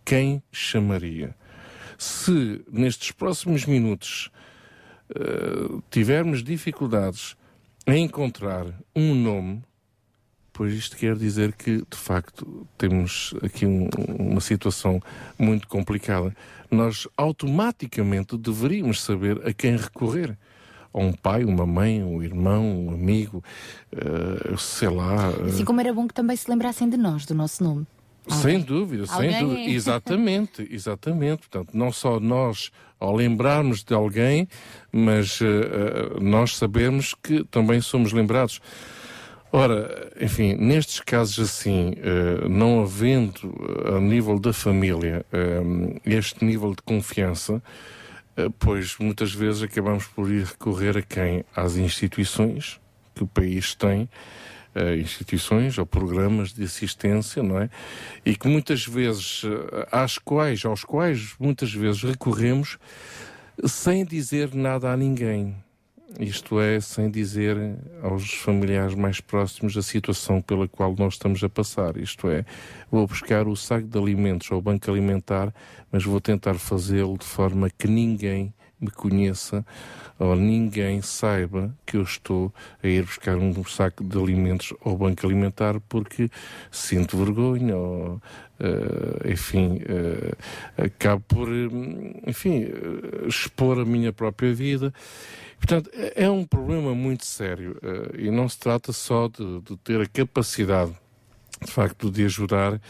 [0.05, 1.35] quem chamaria?
[1.99, 4.31] Se nestes próximos minutos
[5.15, 7.37] eh, tivermos dificuldades
[7.87, 9.63] em encontrar um nome,
[10.53, 13.89] pois isto quer dizer que, de facto, temos aqui um-
[14.19, 15.01] uma situação
[15.39, 16.35] muito complicada.
[16.71, 20.37] Nós automaticamente deveríamos saber a quem recorrer.
[20.93, 23.43] A um pai, uma mãe, um irmão, um amigo,
[23.93, 25.31] eh, sei lá.
[25.45, 27.85] eh, Assim como era bom que também se lembrassem de nós, do nosso nome.
[28.29, 29.61] Sem dúvida, sem Alguém dúvida.
[29.61, 29.71] é.
[29.71, 31.49] Exatamente, exatamente.
[31.49, 34.49] Portanto, não só nós, ao lembrarmos de alguém,
[34.91, 38.61] mas eh, nós sabemos que também somos lembrados.
[39.53, 43.55] Ora, enfim, nestes casos assim, eh, não havendo
[43.87, 45.25] eh, a nível da família
[46.05, 47.63] este nível de confiança,
[48.59, 51.45] pois muitas vezes acabamos por ir recorrer a quem?
[51.55, 52.81] Às instituições
[53.15, 54.09] que o país tem,
[54.75, 57.71] eh, instituições ou programas de assistência, não é?
[58.25, 62.79] E que muitas vezes, eh, às quais, aos quais muitas vezes recorremos
[63.65, 65.55] sem dizer nada a ninguém.
[66.19, 67.57] Isto é, sem dizer
[68.01, 71.97] aos familiares mais próximos a situação pela qual nós estamos a passar.
[71.97, 72.45] Isto é,
[72.91, 75.53] vou buscar o saco de alimentos ao banco alimentar,
[75.91, 78.55] mas vou tentar fazê-lo de forma que ninguém
[78.85, 79.65] me conheça
[80.19, 85.27] ou ninguém saiba que eu estou a ir buscar um saco de alimentos ao banco
[85.27, 86.31] alimentar porque
[86.71, 88.23] sinto vergonha ou,
[88.61, 94.95] eh, enfim, eh, acabo por, hum, enfim, eh, expor a minha própria vida.
[95.59, 99.77] Portanto, é é um problema muito sério eh, e não se trata só de, de
[99.79, 100.93] ter a capacidade,
[101.65, 102.81] de facto, de ajudar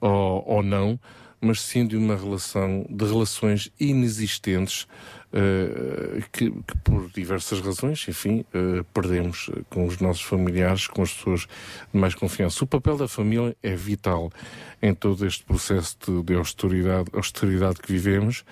[0.00, 0.98] ou, ou não,
[1.40, 4.86] mas sim de uma relação, de relações inexistentes
[6.30, 11.12] que, que por diversas razões, enfim, eh, perdemos eh, com os nossos familiares, com as
[11.12, 11.48] pessoas
[11.92, 12.62] de mais confiança.
[12.64, 14.30] O papel da família é vital
[14.82, 18.44] em todo este processo de, de austeridade, austeridade que vivemos.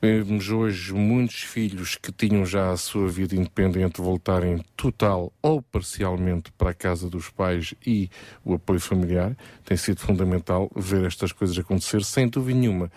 [0.00, 6.52] Vemos hoje muitos filhos que tinham já a sua vida independente voltarem total ou parcialmente
[6.52, 8.10] para a casa dos pais e
[8.44, 9.36] o apoio familiar.
[9.64, 12.90] Tem sido fundamental ver estas coisas acontecer, sem dúvida nenhuma.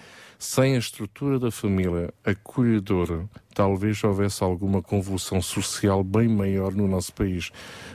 [0.43, 7.13] Sem a estrutura da família acolhedora, talvez houvesse alguma convulsão social bem maior no nosso
[7.13, 7.51] país.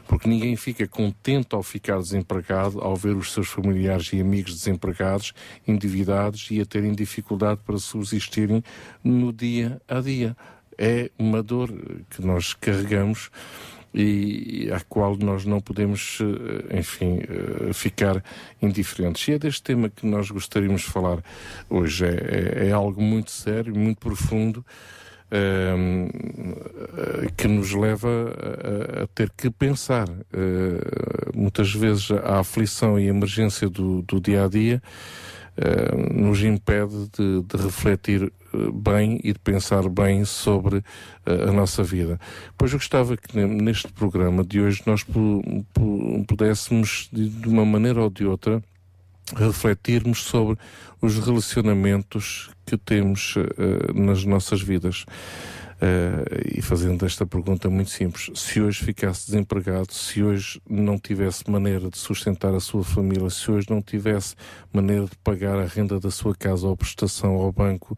[0.06, 5.32] Porque ninguém fica contente ao ficar desempregado, ao ver os seus familiares e amigos desempregados,
[5.66, 8.62] endividados e a terem dificuldade para subsistirem
[9.02, 10.36] no dia a dia.
[10.78, 11.72] É uma dor
[12.08, 13.28] que nós carregamos
[13.96, 16.18] e à qual nós não podemos,
[16.70, 18.22] eh, enfim, eh, ficar
[18.60, 19.26] indiferentes.
[19.26, 21.22] E é deste tema que nós gostaríamos de falar
[21.70, 22.04] hoje.
[22.04, 24.64] É, é- é algo muito sério, muito profundo,
[25.30, 26.08] ehm,
[26.98, 30.06] eh, que nos leva a, a ter que pensar.
[31.34, 34.82] Muitas vezes a aflição e a emergência do, do dia a dia
[35.56, 40.82] eh, nos impede de, de refletir eh, bem e de pensar bem sobre
[41.24, 42.18] eh, a nossa vida.
[42.56, 47.64] Pois eu gostava que ne- neste programa de hoje nós pu- pu- pudéssemos, de, uma
[47.64, 48.62] maneira ou de outra,
[49.34, 50.56] refletirmos sobre
[51.02, 55.04] os relacionamentos que temos eh, nas nossas vidas.
[55.78, 61.48] Eh, e fazendo esta pergunta muito simples: se hoje ficasse desempregado, se hoje não tivesse
[61.50, 64.34] maneira de sustentar a sua família, se hoje não tivesse
[64.72, 67.96] maneira de pagar a renda da sua casa ou prestação ao banco,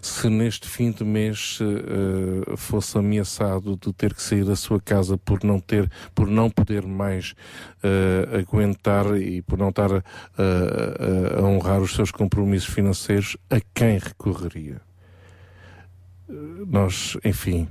[0.00, 5.18] se neste fim de mês eh, fosse ameaçado de ter que sair da sua casa
[5.18, 7.34] por não ter, por não poder mais
[7.82, 10.02] eh, aguentar e por não estar a-
[11.40, 14.85] a honrar os seus compromissos financeiros, a quem recorreria?
[16.28, 17.68] Nós, enfim,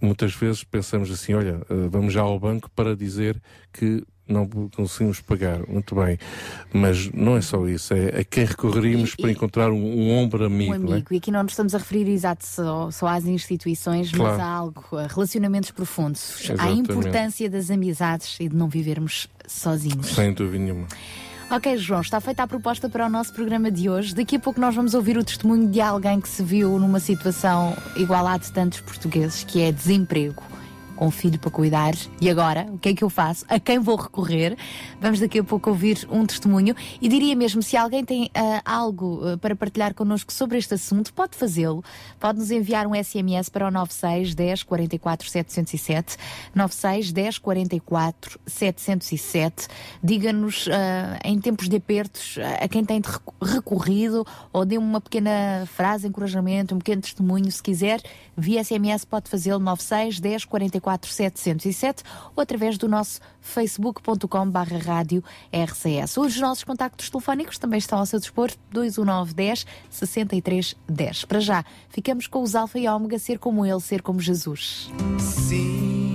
[0.00, 3.40] muitas vezes pensamos assim: olha, eh, vamos já ao banco para dizer
[3.72, 5.66] que não conseguimos pagar.
[5.66, 6.18] Muito bem,
[6.70, 10.74] mas não é só isso, é a quem recorreríamos para encontrar um, um ombro amigo.
[10.74, 10.92] um não é?
[10.96, 11.14] amigo.
[11.14, 14.42] E aqui não nos estamos a referir exato só, só às instituições, mas Claro.
[14.42, 16.90] a algo, a relacionamentos profundos, à Exatamente.
[16.90, 20.08] importância das amizades e de não vivermos sozinhos.
[20.08, 20.86] Sem dúvida nenhuma.
[21.50, 24.14] Ok, João, está feita a proposta para o nosso programa de hoje.
[24.14, 27.74] Daqui a pouco nós vamos ouvir o testemunho de alguém que se viu numa situação
[27.96, 30.42] igual à de tantos portugueses, que é desemprego.
[30.98, 31.94] Com filho para cuidar.
[32.20, 33.44] E agora, o que é que eu faço?
[33.48, 34.58] A quem vou recorrer?
[35.00, 36.74] Vamos daqui a pouco ouvir um testemunho.
[37.00, 41.14] E diria mesmo, se alguém tem ah, algo ah, para partilhar connosco sobre este assunto,
[41.14, 41.84] pode fazê-lo.
[42.18, 46.16] Pode nos enviar um SMS para o 96 10 44 707.
[46.52, 49.68] 96 10 44 707.
[50.02, 53.00] Diga-nos ah, em tempos de apertos a quem tem
[53.40, 58.00] recorrido ou dê uma pequena frase, encorajamento, um pequeno testemunho, se quiser.
[58.40, 62.04] Via SMS pode fazê-lo 96 10 44 707
[62.36, 66.16] ou através do nosso facebook.com barra rádio RCS.
[66.18, 71.24] Os nossos contactos telefónicos também estão ao seu dispor 219 10 63 10.
[71.24, 74.88] Para já, ficamos com os Alfa e Ômega, ser como ele, ser como Jesus.
[75.18, 76.14] Sim,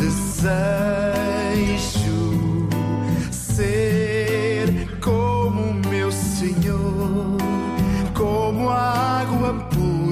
[0.00, 0.56] desejo
[3.30, 3.85] ser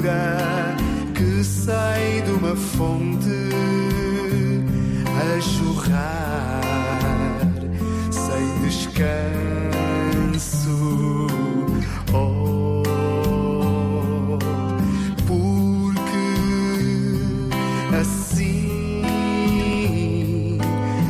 [0.04, 0.76] pura
[1.14, 3.30] que sai de uma fonte
[5.08, 6.60] a jorrar
[8.10, 9.66] sem descanso.
[12.12, 12.82] Oh,
[15.26, 16.36] porque
[17.98, 18.68] assim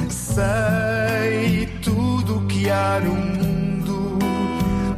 [0.08, 4.18] sei tudo o que há no mundo,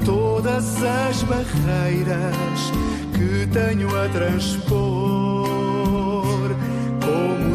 [0.04, 2.76] todas as barreiras
[3.16, 4.76] que tenho a transpor,
[7.00, 7.45] como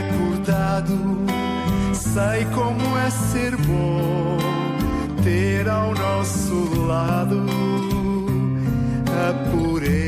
[0.00, 0.96] acordado.
[1.92, 4.38] Sei como é ser bom
[5.22, 7.46] ter ao nosso lado
[9.06, 9.99] a pureza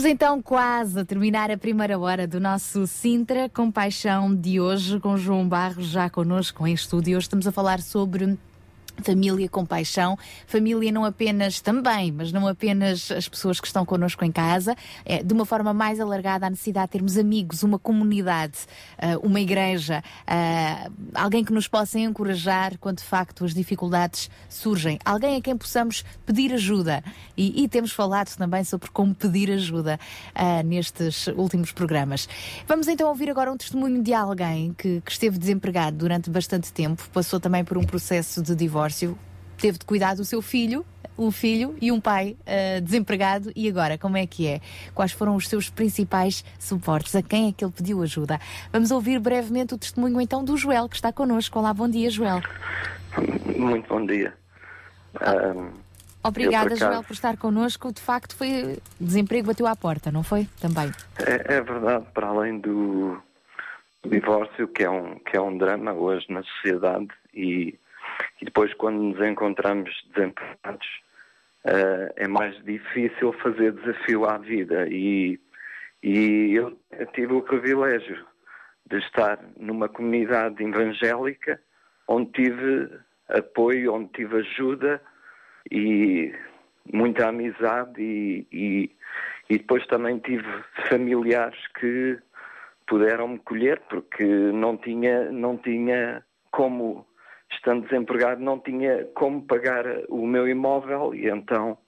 [0.00, 4.98] Estamos então quase a terminar a primeira hora do nosso Sintra com Paixão de hoje,
[4.98, 7.18] com João Barros já connosco em estúdio.
[7.18, 8.38] Hoje estamos a falar sobre
[9.00, 14.24] Família com paixão, família não apenas também, mas não apenas as pessoas que estão connosco
[14.24, 18.58] em casa, é, de uma forma mais alargada a necessidade de termos amigos, uma comunidade,
[18.98, 24.98] ah, uma igreja, ah, alguém que nos possa encorajar quando de facto as dificuldades surgem,
[25.04, 27.02] alguém a quem possamos pedir ajuda.
[27.36, 29.98] E, e temos falado também sobre como pedir ajuda
[30.34, 32.28] ah, nestes últimos programas.
[32.66, 37.08] Vamos então ouvir agora um testemunho de alguém que, que esteve desempregado durante bastante tempo,
[37.12, 38.89] passou também por um processo de divórcio
[39.58, 40.84] teve de cuidar do seu filho,
[41.18, 43.52] um filho e um pai uh, desempregado.
[43.54, 44.60] E agora, como é que é?
[44.94, 47.14] Quais foram os seus principais suportes?
[47.14, 48.40] A quem é que ele pediu ajuda?
[48.72, 51.58] Vamos ouvir brevemente o testemunho então do Joel, que está connosco.
[51.58, 52.40] Olá, bom dia, Joel.
[53.56, 54.32] Muito bom dia.
[55.20, 55.70] Um,
[56.22, 57.92] Obrigada, eu, por acaso, Joel, por estar connosco.
[57.92, 60.46] De facto, foi desemprego bateu à porta, não foi?
[60.60, 60.90] Também.
[61.18, 63.20] É, é verdade, para além do
[64.04, 67.78] divórcio, que é um, que é um drama hoje na sociedade, e,
[68.40, 70.86] e depois, quando nos encontramos desempregados,
[71.64, 74.86] uh, é mais difícil fazer desafio à vida.
[74.88, 75.38] E,
[76.02, 76.78] e eu
[77.14, 78.24] tive o privilégio
[78.86, 81.60] de estar numa comunidade evangélica
[82.08, 82.90] onde tive
[83.28, 85.00] apoio, onde tive ajuda
[85.70, 86.34] e
[86.92, 88.90] muita amizade e, e,
[89.48, 90.48] e, depois também tive
[90.88, 92.18] familiares que
[92.86, 97.06] puderam me colher porque não tinha, não tinha como,
[97.52, 101.78] estando desempregado, não tinha como pagar o meu imóvel e então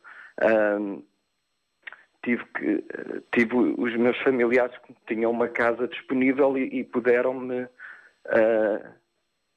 [2.22, 2.84] tive que
[3.32, 8.92] tive os meus familiares que tinham uma casa disponível e, e puderam-me uh,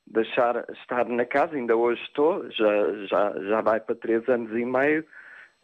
[0.08, 4.66] deixar estar na casa, ainda hoje estou, já, já, já vai para três anos e
[4.66, 5.06] meio,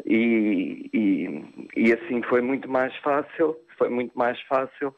[0.06, 4.96] e, e, e, assim foi muito mais fácil, foi muito mais fácil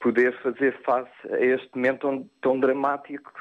[0.00, 3.32] poder fazer face a este momento tão, tão dramático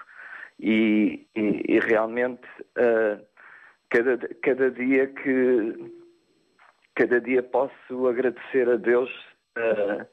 [0.59, 2.47] e, e realmente
[2.77, 3.23] uh,
[3.89, 5.91] cada, cada dia que
[6.95, 9.09] cada dia posso agradecer a Deus
[9.57, 10.05] uh,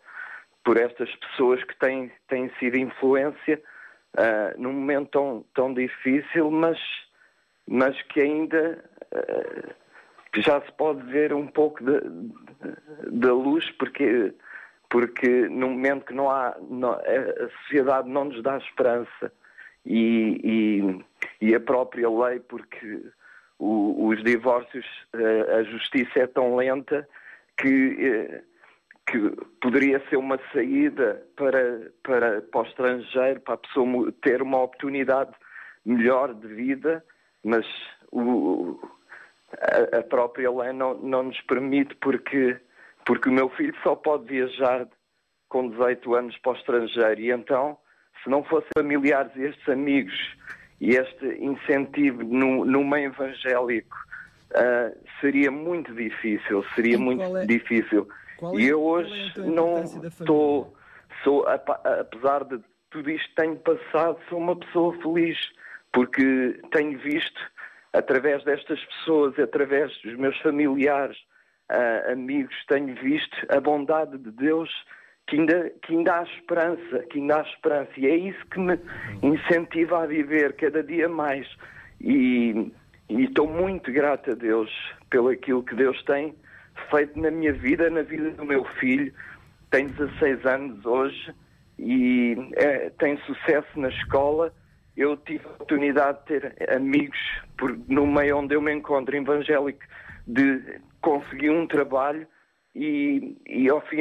[0.64, 3.62] por estas pessoas que têm, têm sido influência
[4.18, 6.78] uh, num momento tão, tão difícil, mas,
[7.66, 8.84] mas que ainda
[10.32, 14.32] que já se pode ver um pouco da luz, porque,
[14.88, 19.30] porque no momento que não há, não, a sociedade não nos dá esperança
[19.84, 20.40] e,
[21.40, 23.02] e, e a própria lei, porque
[23.58, 27.08] o, os divórcios, uh, a justiça é tão lenta
[27.56, 28.42] que
[29.06, 29.18] que
[29.60, 35.32] poderia ser uma saída para, para, para o estrangeiro, para a pessoa ter uma oportunidade
[35.84, 37.04] melhor de vida,
[37.44, 37.66] mas
[38.12, 38.78] o,
[39.58, 42.56] a, a, própria lei não, não nos permite porque,
[43.04, 44.88] porque o meu filho só pode viajar
[45.48, 47.20] com 18 anos para o estrangeiro.
[47.20, 47.76] E então,
[48.22, 50.14] se não fossem familiares e estes amigos
[50.80, 53.96] e este incentivo no, no meio evangélico,
[54.50, 57.46] uh, seria muito difícil, seria muito é?
[57.46, 58.08] difícil.
[58.38, 60.74] Qual e é, eu hoje é não estou,
[61.22, 62.60] sou, apesar de
[62.90, 65.38] tudo isto que tenho passado, sou uma pessoa feliz,
[65.92, 67.40] porque tenho visto,
[67.92, 71.16] através destas pessoas, através dos meus familiares,
[71.70, 74.68] uh, amigos, tenho visto a bondade de Deus
[75.26, 77.90] que ainda, que ainda há esperança, que ainda há esperança.
[77.96, 78.78] E é isso que me
[79.22, 81.48] incentiva a viver cada dia mais.
[82.00, 82.72] E,
[83.08, 84.70] estou muito grato a Deus
[85.10, 86.34] pelo aquilo que Deus tem
[86.90, 89.12] feito na minha vida, na vida do meu filho.
[89.70, 91.34] Tem 16 anos hoje
[91.78, 94.52] e é, tem sucesso na escola.
[94.96, 97.18] Eu tive a oportunidade de ter amigos
[97.56, 99.80] por, no meio onde eu me encontro, evangélico,
[100.26, 102.26] de conseguir um trabalho
[102.74, 103.98] e, e ao fim,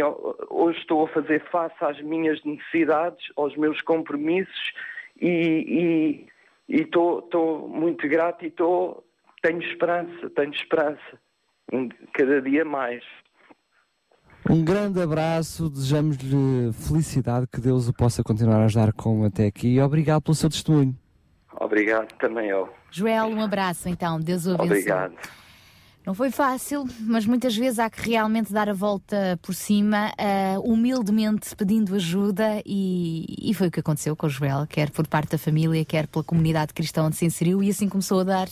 [0.49, 4.73] hoje estou a fazer face às minhas necessidades, aos meus compromissos
[5.19, 6.25] e
[6.67, 9.03] estou muito grato e tô,
[9.41, 11.19] tenho esperança, tenho esperança
[11.71, 13.03] um, cada dia mais.
[14.49, 19.75] Um grande abraço, desejamos-lhe felicidade, que Deus o possa continuar a ajudar como até aqui
[19.75, 20.95] e obrigado pelo seu testemunho.
[21.59, 22.67] Obrigado também eu.
[22.89, 24.77] Joel, um abraço então, Deus o abençoe.
[24.77, 25.40] Obrigado.
[26.05, 30.59] Não foi fácil, mas muitas vezes há que realmente dar a volta por cima, uh,
[30.61, 35.31] humildemente pedindo ajuda, e, e, foi o que aconteceu com o Joel, quer por parte
[35.31, 38.47] da família, quer pela comunidade cristã onde se inseriu, e assim começou a dar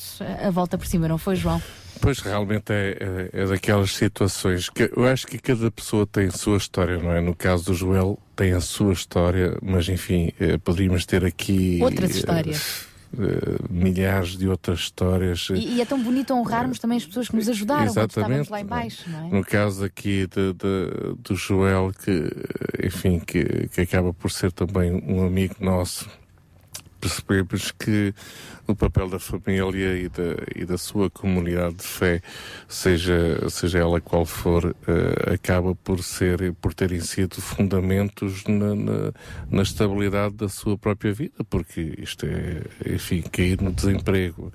[0.45, 1.59] a volta por cima, não foi, João?
[2.01, 6.31] Pois realmente é, é, é, daquelas situações que eu acho que cada pessoa tem a
[6.31, 7.19] sua história, não é?
[7.19, 11.79] No caso do Joel, tem a sua história, mas enfim, eh, poderíamos ter aqui.
[11.81, 12.88] Outras histórias.
[13.11, 15.47] Uh, milhares de outras histórias.
[15.49, 18.51] E, e, é tão bonito honrarmos uh, também as pessoas que nos ajudaram Exatamente.
[18.51, 19.29] lá embaixo, não é?
[19.31, 24.91] No caso aqui de, de, do Joel, que, enfim, que, que acaba por ser também
[25.07, 26.07] um amigo nosso,
[26.99, 28.13] percebemos que
[28.67, 32.21] o papel da família e da, e da sua comunidade de fé,
[32.67, 39.13] seja, seja ela qual for, uh, acaba por ser, por terem sido fundamentos na, na,
[39.49, 44.53] na, estabilidade da sua própria vida, porque isto é, enfim, cair no desemprego,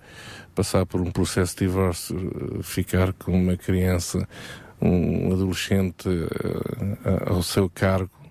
[0.54, 4.28] passar por um processo de divórcio, ficar com uma criança,
[4.80, 8.23] um adolescente uh, ao seu cargo,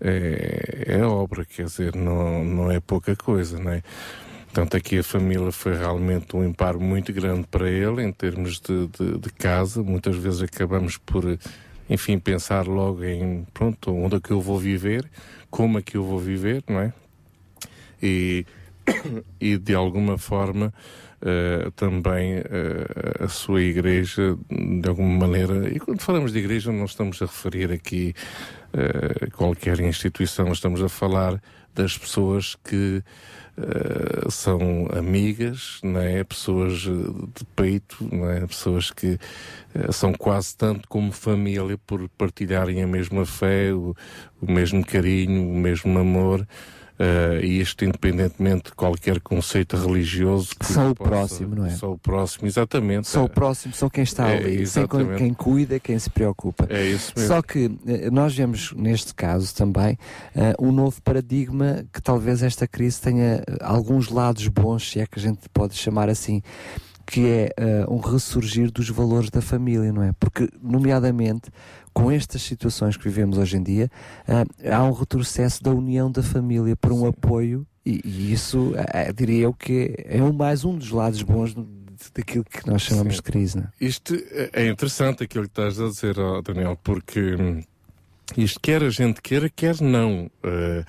[0.00, 3.82] é, é obra, quer dizer, não, não é pouca coisa, não é?
[4.46, 8.86] Portanto, aqui a família foi realmente um imparo muito grande para ele em termos de,
[8.88, 9.82] de, de casa.
[9.82, 11.38] Muitas vezes acabamos por,
[11.88, 15.08] enfim, pensar logo em, pronto, onde é que eu vou viver,
[15.50, 16.92] como é que eu vou viver, não é?
[18.02, 18.46] E,
[19.40, 20.72] e de alguma forma
[21.22, 26.84] uh, também uh, a sua igreja, de alguma maneira, e quando falamos de igreja não
[26.84, 28.14] estamos a referir aqui
[28.72, 31.40] uh, qualquer instituição, estamos a falar
[31.74, 33.02] das pessoas que
[33.58, 36.22] Uh, são amigas, não é?
[36.22, 38.46] pessoas de peito, não é?
[38.46, 39.18] pessoas que
[39.74, 43.96] uh, são quase tanto como família por partilharem a mesma fé, o,
[44.40, 46.46] o mesmo carinho, o mesmo amor.
[46.98, 50.50] Uh, e isto independentemente de qualquer conceito religioso.
[50.60, 51.70] Só o possa, próximo, não é?
[51.70, 53.06] Só o próximo, exatamente.
[53.06, 54.84] Só o próximo, só quem está é, ali, sem
[55.16, 56.66] quem cuida, quem se preocupa.
[56.68, 57.32] É isso mesmo.
[57.32, 59.96] Só que uh, nós vemos neste caso também
[60.34, 65.20] uh, um novo paradigma que talvez esta crise tenha alguns lados bons, se é que
[65.20, 66.42] a gente pode chamar assim
[67.10, 70.12] que é uh, um ressurgir dos valores da família, não é?
[70.20, 71.50] Porque, nomeadamente,
[71.98, 73.90] com estas situações que vivemos hoje em dia,
[74.28, 77.08] uh, há um retrocesso da união da família por um Sim.
[77.08, 81.56] apoio, e, e isso, uh, diria eu, que é, é mais um dos lados bons
[82.14, 83.16] daquilo que nós chamamos Sim.
[83.16, 83.56] de crise.
[83.56, 83.70] Não é?
[83.80, 84.14] Isto
[84.52, 87.64] é interessante aquilo que estás a dizer, oh, Daniel, porque hum,
[88.36, 90.30] isto quer a gente queira, quer não.
[90.44, 90.84] Uh,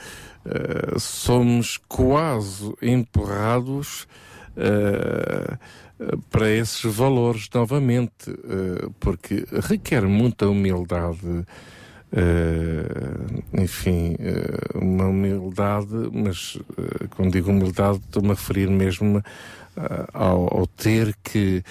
[0.46, 4.04] uh, somos quase empurrados
[4.56, 5.58] uh,
[6.30, 11.46] para esses valores novamente, uh, porque requer muita humildade, uh,
[13.62, 16.58] enfim, uh, uma humildade, mas
[17.12, 19.22] quando digo humildade estou-me a referir mesmo
[20.14, 21.64] ao, ao ter que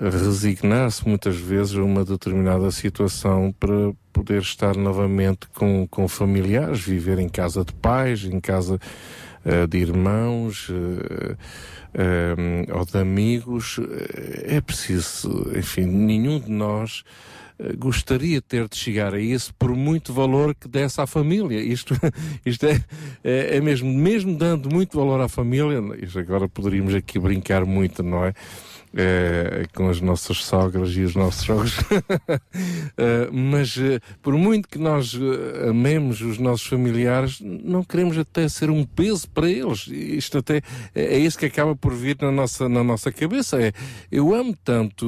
[0.00, 7.18] resignar-se muitas vezes a uma determinada situação para poder estar novamente com, com familiares, viver
[7.18, 8.78] em casa de pais, em casa
[9.68, 10.70] de irmãos
[12.72, 17.02] ou de amigos, eh, é preciso, enfim, nenhum de nós
[17.58, 21.60] eh, gostaria de ter de chegar a isso por muito valor que desse à família.
[21.60, 21.94] Isto,
[22.46, 22.82] isto é,
[23.22, 28.02] é, é mesmo, mesmo dando muito valor à família, isto agora poderíamos aqui brincar muito,
[28.02, 28.34] não é?
[28.94, 31.76] É, com as nossas sogras e os nossos sogros.
[32.96, 35.18] é, mas é, por muito que nós
[35.68, 39.86] amemos os nossos familiares, não queremos até ser um peso para eles.
[39.86, 40.62] Isto até
[40.94, 43.60] é, é isso que acaba por vir na nossa, na nossa cabeça.
[43.62, 43.72] É,
[44.10, 45.06] eu amo tanto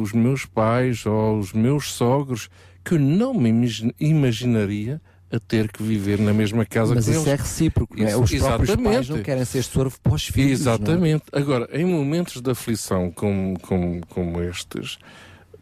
[0.00, 2.48] os meus pais ou os meus sogros
[2.84, 3.50] que eu não me
[3.98, 5.00] imaginaria
[5.34, 7.28] a ter que viver na mesma casa Mas isso eles.
[7.28, 8.16] é recíproco, não é?
[8.16, 8.82] Os próprios Exatamente.
[8.82, 10.60] pais não querem ser sorvo para os filhos.
[10.60, 11.24] Exatamente.
[11.32, 14.98] Agora, em momentos de aflição como, como, como estes,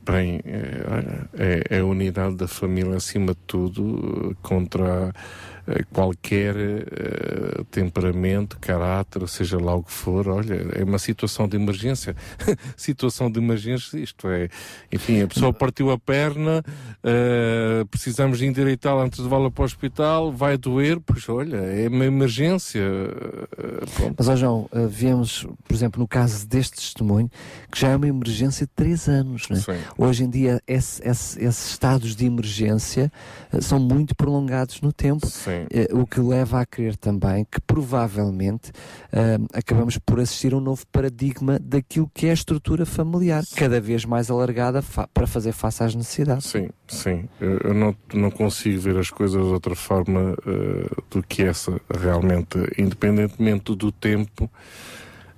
[0.05, 5.52] bem, é, é, é a unidade da família acima de tudo contra eh,
[5.93, 12.17] qualquer uh, temperamento, caráter, seja lá o que for, olha, é uma situação de emergência.
[12.77, 14.49] situação de emergência, isto é,
[14.91, 16.65] enfim, a pessoa partiu a perna,
[17.05, 21.89] uh, precisamos de endireitá-la antes de levá-la para o hospital, vai doer, pois olha, é
[21.89, 22.83] uma emergência.
[22.83, 27.31] Uh, Mas, ó João, vemos, por exemplo, no caso deste testemunho,
[27.71, 29.61] que já é uma emergência de três anos, né?
[29.97, 33.13] Hoje em dia, esse, esse, esses estados de emergência
[33.61, 35.27] são muito prolongados no tempo.
[35.27, 35.52] Sim.
[35.61, 40.61] Uh, o que leva a crer também que provavelmente uh, acabamos por assistir a um
[40.61, 44.83] novo paradigma daquilo que é a estrutura familiar, cada vez mais alargada
[45.13, 46.47] para fazer face às necessidades.
[46.47, 47.29] Sim, sim.
[47.41, 52.59] Eu não, não consigo ver as coisas de outra forma uh, do que essa, realmente,
[52.79, 54.51] independentemente do tempo.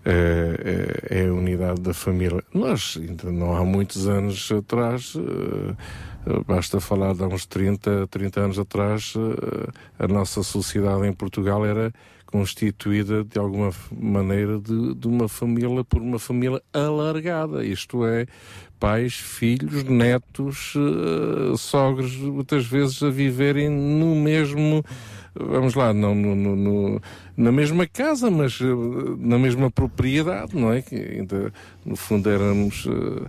[0.07, 2.45] É, é, a unidade da família.
[2.53, 5.17] Nós, ainda não há muitos anos atrás,
[6.47, 11.67] Basta falar de há uns 30, 30 anos atrás, eh, a nossa sociedade em Portugal
[11.67, 11.93] era
[12.25, 18.27] constituída de alguma maneira de, de, uma família por uma família alargada, isto é,
[18.81, 20.75] pais, filhos, netos,
[21.59, 24.83] sogros, muitas vezes a viverem no mesmo
[25.35, 27.03] vamos lá, não, no, no, no,
[27.37, 30.81] na mesma casa, mas uh, na mesma propriedade, não é?
[30.81, 31.53] Que ainda,
[31.85, 33.29] no fundo, éramos, uh,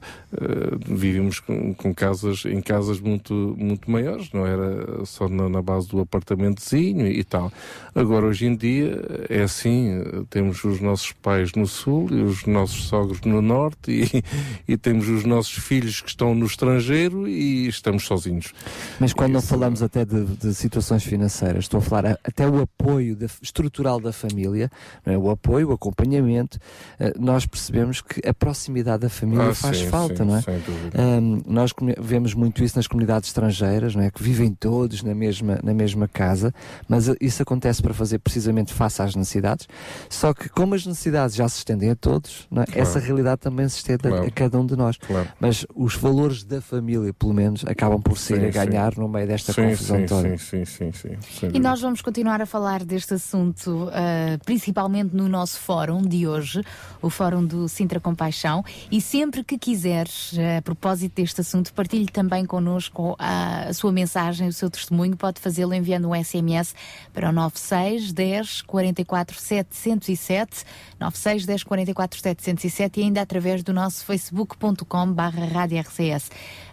[0.87, 5.87] vivíamos com, com, casas, em casas muito, muito maiores, não era só na, na, base
[5.87, 7.51] do apartamentozinho e tal.
[7.93, 12.85] Agora, hoje em dia, é assim, temos os nossos pais no sul e os nossos
[12.85, 14.23] sogros no norte e,
[14.73, 18.53] e temos os nossos filhos que estão no estrangeiro e estamos sozinhos.
[18.99, 22.47] Mas quando Isso, não falamos até de, de situações financeiras, estou a falar falar, até
[22.47, 24.69] o apoio estrutural da família,
[25.05, 25.17] é?
[25.17, 26.57] o apoio, o acompanhamento,
[26.99, 30.41] eh, nós percebemos que a proximidade da família Ah, faz sim, falta, sim, não é?
[30.41, 31.01] sem dúvida.
[31.01, 34.11] Ahm, nós vemos muito isso nas comunidades estrangeiras, não é?
[34.11, 36.53] Que vivem todos na mesma, na mesma casa,
[36.87, 39.67] mas ah, isso acontece para fazer precisamente face às necessidades.
[40.09, 42.65] Só que como as necessidades já se estendem a todos, não é?
[42.65, 42.81] Claro.
[42.81, 44.25] essa realidade também se estende a- Claro.
[44.27, 44.97] a cada um de nós.
[44.97, 45.27] Claro.
[45.39, 49.01] Mas os valores da família, pelo menos, acabam por sair Sim, a ganhar sim.
[49.01, 50.37] no meio desta Sim, confusão sim, toda.
[50.37, 50.91] Sim, sim, sim,
[51.21, 56.27] sim, E nós vamos continuar a falar deste assunto, ah, principalmente no nosso fórum de
[56.27, 56.63] hoje,
[57.01, 58.63] o fórum do Sintra Compaixão.
[58.91, 63.91] E sempre que quiseres, ah, a propósito deste assunto, partilhe também connosco a, a sua
[63.91, 65.15] mensagem, o seu testemunho.
[65.15, 66.75] Pode fazê-lo enviando um SMS
[67.13, 70.65] para o 96 10 44 707,
[70.99, 75.13] 96 10 44 707 e ainda através do nosso facebook.com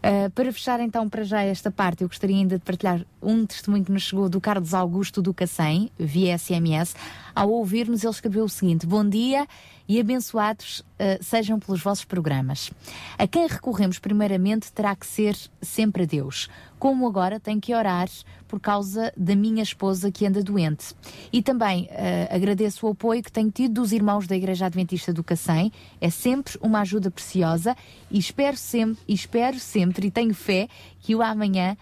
[0.03, 3.85] Ah, para fechar então para já esta parte, eu gostaria ainda de partilhar um testemunho
[3.85, 6.97] que nos chegou do Carlos Augusto do Cacém, via SMS.
[7.35, 9.47] Ao ouvir-nos, ele escreveu o seguinte: Bom dia
[9.89, 12.71] e abençoados ah, sejam pelos vossos programas.
[13.19, 16.49] A quem recorremos primeiramente terá que ser sempre a Deus.
[16.79, 18.09] Como agora tenho que orar
[18.49, 20.95] por causa da minha esposa que anda doente.
[21.33, 25.25] E também ah, agradeço o apoio que tenho tido dos irmãos da Igreja Adventista do
[25.25, 25.73] Cacém.
[26.01, 27.77] É sempre uma ajuda preciosa
[28.11, 30.69] e espero sempre, e espero sempre e tenho fé
[31.01, 31.77] que o amanhã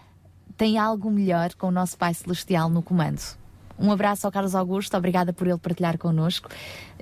[0.57, 3.40] tem algo melhor com o nosso Pai Celestial no comando.
[3.81, 6.49] Um abraço ao Carlos Augusto, obrigada por ele partilhar connosco.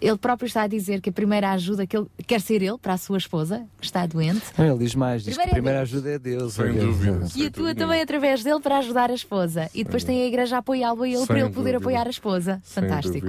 [0.01, 2.93] Ele próprio está a dizer que a primeira ajuda que ele quer ser ele para
[2.93, 5.89] a sua esposa, que está doente, Não, ele diz mais, diz que a primeira Deus.
[5.89, 6.53] ajuda é Deus.
[6.53, 6.79] Sem olha.
[6.85, 7.19] dúvida.
[7.35, 9.69] e atua também através dele para ajudar a esposa.
[9.75, 11.77] E depois tem a igreja a apoiá-lo a ele Sem para ele poder dúvida.
[11.77, 12.61] apoiar a esposa.
[12.63, 13.27] Fantástico.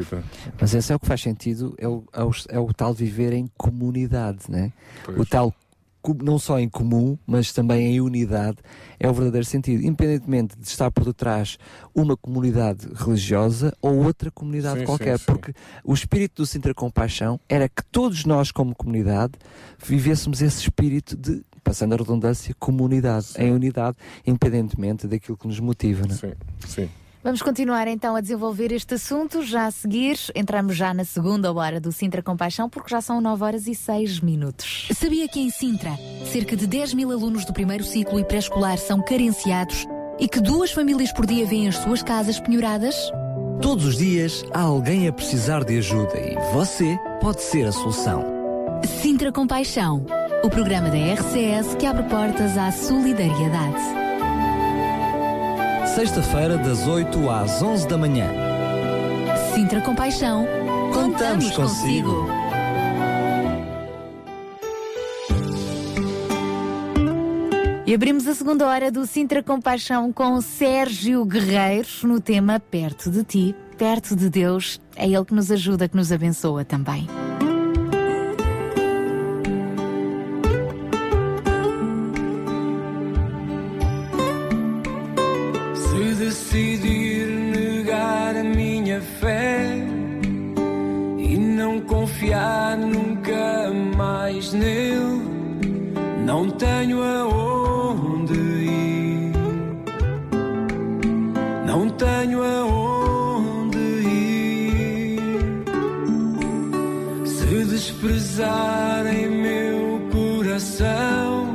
[0.61, 3.33] Mas esse é o que faz sentido, é o, é o, é o tal viver
[3.33, 4.73] em comunidade, né?
[5.05, 5.19] Pois.
[5.19, 5.53] O tal,
[6.23, 8.59] não só em comum, mas também em unidade,
[8.99, 9.85] é o verdadeiro sentido.
[9.85, 11.59] Independentemente de estar por detrás
[11.95, 15.33] uma comunidade religiosa ou outra comunidade Sim, qualquer, sim, sim.
[15.33, 19.33] porque o espírito do Sintra Compaixão era que todos nós, como comunidade,
[19.79, 23.97] vivêssemos esse espírito de, passando a redundância, comunidade, em unidade,
[24.27, 26.15] independentemente daquilo que nos motiva, né?
[26.15, 26.33] Sim,
[26.67, 26.91] sim.
[27.23, 29.43] Vamos continuar então a desenvolver este assunto.
[29.43, 33.45] Já a seguir, entramos já na segunda hora do Sintra Compaixão, porque já são 9
[33.45, 34.89] horas e 6 minutos.
[34.95, 35.93] Sabia que em Sintra,
[36.25, 39.87] cerca de 10 mil alunos do primeiro ciclo e pré-escolar são carenciados
[40.19, 42.95] e que duas famílias por dia vêm as suas casas penhoradas?
[43.61, 48.25] Todos os dias há alguém a precisar de ajuda e você pode ser a solução.
[49.03, 50.07] Sintra Compaixão,
[50.43, 54.10] o programa da RCS que abre portas à solidariedade.
[55.95, 58.27] Sexta-feira, das 8 às 11 da manhã.
[59.53, 60.47] Sintra Compaixão,
[60.95, 62.27] Contamos consigo.
[67.85, 73.25] E abrimos a segunda hora do Sintra Compaixão com Sérgio Guerreiro no tema Perto de
[73.25, 74.81] Ti, perto de Deus.
[74.95, 77.09] É Ele que nos ajuda, que nos abençoa também.
[86.31, 89.85] Decidir negar a minha fé
[91.19, 95.25] e não confiar nunca mais nele,
[96.25, 99.33] não tenho aonde ir,
[101.67, 105.19] não tenho aonde ir.
[107.27, 111.49] Se desprezarem meu coração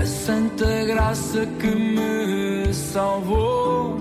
[0.00, 1.46] a santa graça
[2.94, 3.98] salvou.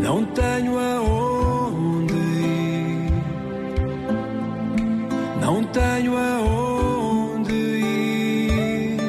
[0.00, 3.10] Não tenho aonde ir,
[5.40, 9.00] não tenho aonde ir.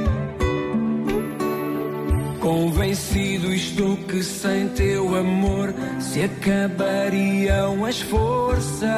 [2.40, 8.90] Convencido estou que sem teu amor se acabariam as forças.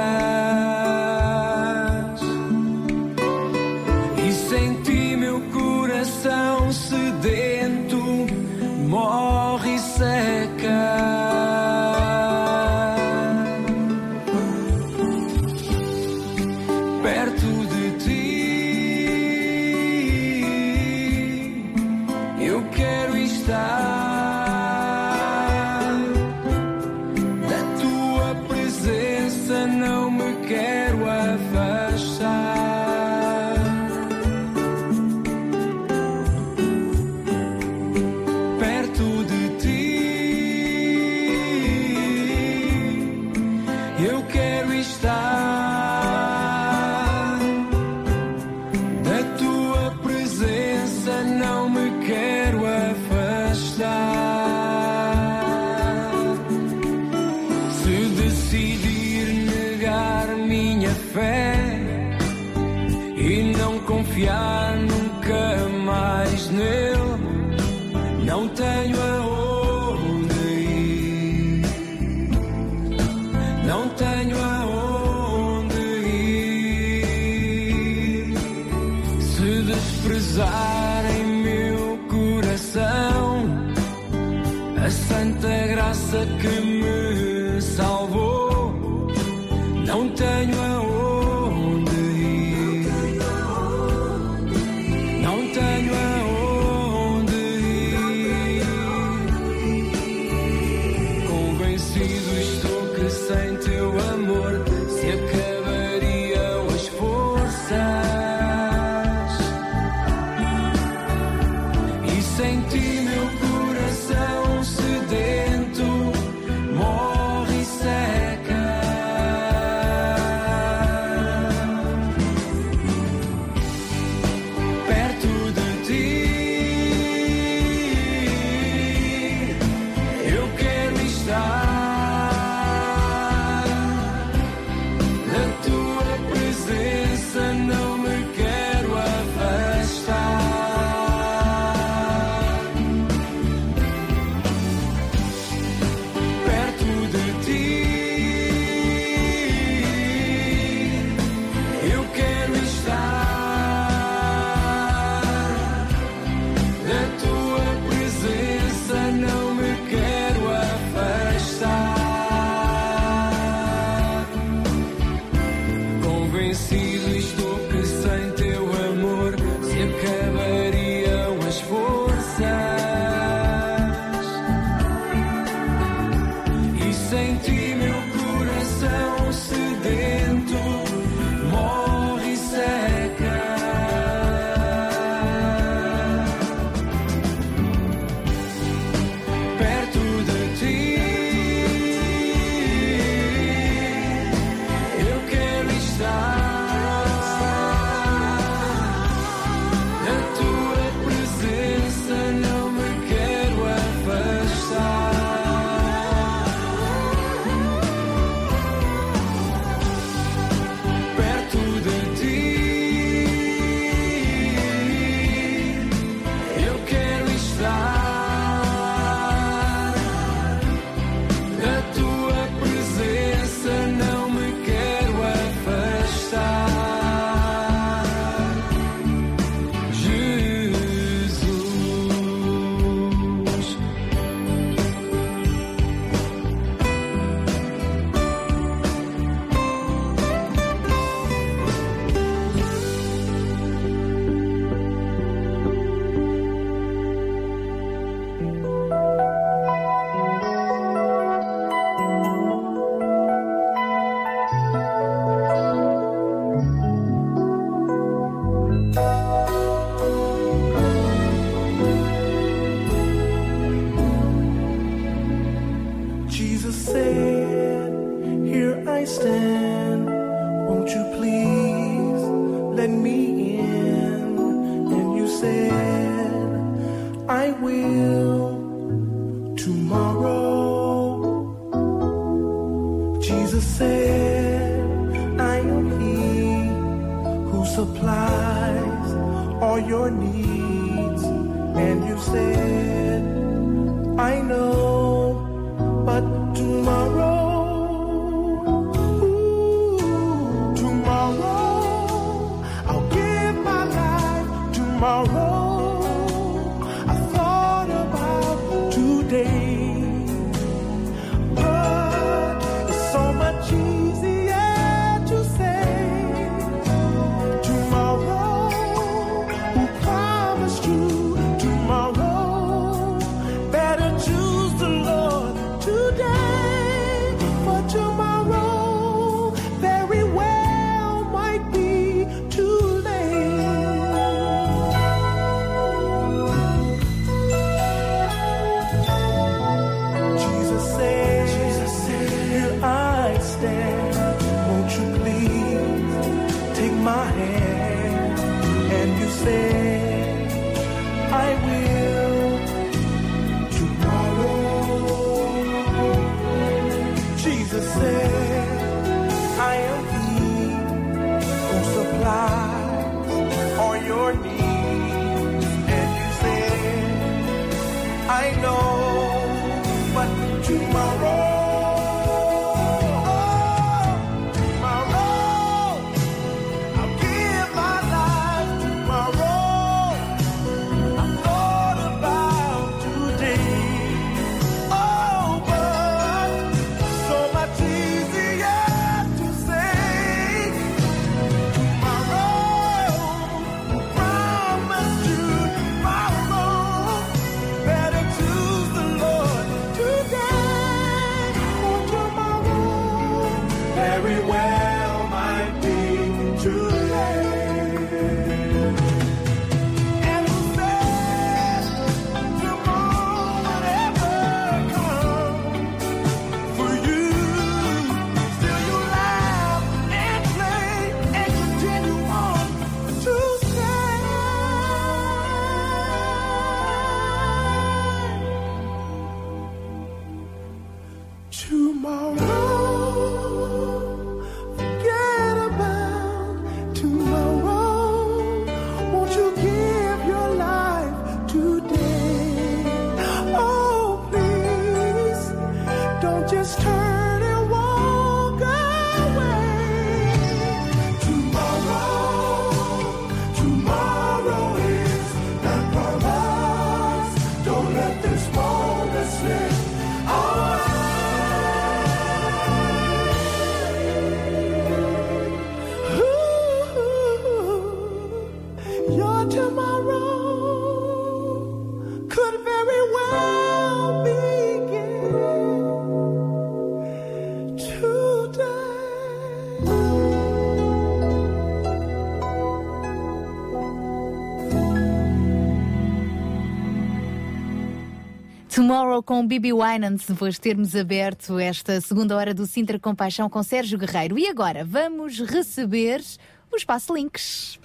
[488.91, 493.63] Tomorrow com Bibi Winans, depois de termos aberto esta segunda hora do Sintra Compaixão com
[493.63, 494.37] Sérgio Guerreiro.
[494.37, 496.21] E agora vamos receber
[496.69, 497.79] o Espaço Links.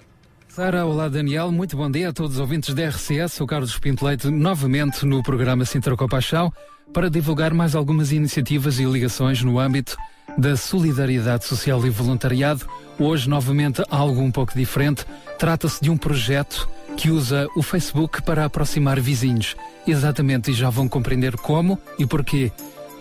[0.49, 3.31] Sara, olá Daniel, muito bom dia a todos os ouvintes da RCS.
[3.31, 6.51] Sou Carlos Pinto Leite, novamente no programa Sintra Compaixão,
[6.93, 9.95] para divulgar mais algumas iniciativas e ligações no âmbito
[10.37, 12.67] da solidariedade social e voluntariado.
[12.99, 15.05] Hoje, novamente, algo um pouco diferente.
[15.39, 16.67] Trata-se de um projeto
[16.97, 19.55] que usa o Facebook para aproximar vizinhos.
[19.87, 22.51] Exatamente, e já vão compreender como e porquê.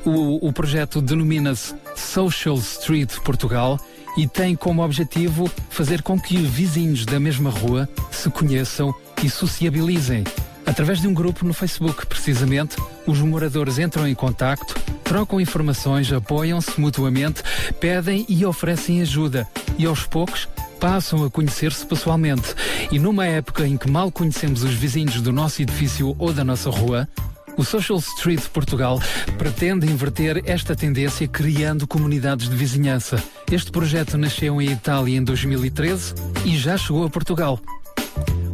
[0.04, 3.76] O, o projeto denomina-se Social Street Portugal
[4.16, 10.22] e tem como objetivo fazer com que vizinhos da mesma rua se conheçam e sociabilizem.
[10.64, 16.80] Através de um grupo no Facebook, precisamente, os moradores entram em contacto, trocam informações, apoiam-se
[16.80, 17.42] mutuamente,
[17.80, 19.46] pedem e oferecem ajuda
[19.76, 20.48] e aos poucos
[20.80, 22.54] passam a conhecer-se pessoalmente.
[22.90, 26.70] E numa época em que mal conhecemos os vizinhos do nosso edifício ou da nossa
[26.70, 27.08] rua,
[27.56, 29.00] o Social Street Portugal
[29.38, 33.22] pretende inverter esta tendência criando comunidades de vizinhança.
[33.50, 37.58] Este projeto nasceu em Itália em 2013 e já chegou a Portugal.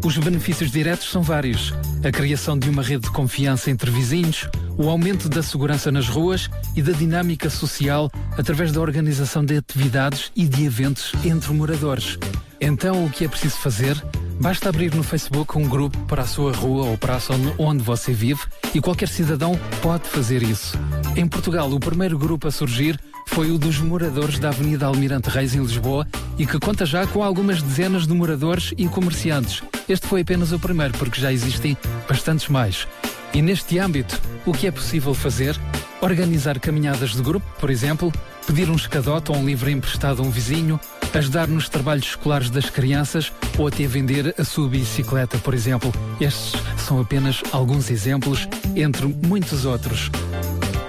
[0.04, 1.72] Os benefícios diretos são vários:
[2.04, 6.50] a criação de uma rede de confiança entre vizinhos, o aumento da segurança nas ruas
[6.74, 12.18] e da dinâmica social através da organização de atividades e de eventos entre moradores.
[12.60, 13.96] Então, o que é preciso fazer?
[14.40, 17.82] Basta abrir no Facebook um grupo para a sua rua ou para a zona onde
[17.82, 18.42] você vive
[18.74, 20.76] e qualquer cidadão pode fazer isso.
[21.14, 25.54] Em Portugal, o primeiro grupo a surgir foi o dos moradores da Avenida Almirante Reis,
[25.54, 26.06] em Lisboa,
[26.38, 29.62] e que conta já com algumas dezenas de moradores e comerciantes.
[29.88, 31.76] Este foi apenas o primeiro, porque já existem
[32.08, 32.86] bastantes mais.
[33.34, 35.58] E neste âmbito, o que é possível fazer?
[36.00, 38.12] Organizar caminhadas de grupo, por exemplo,
[38.46, 40.78] pedir um escadote ou um livro emprestado a um vizinho,
[41.14, 45.92] ajudar nos trabalhos escolares das crianças ou até vender a sua bicicleta, por exemplo.
[46.20, 50.10] Estes são apenas alguns exemplos, entre muitos outros.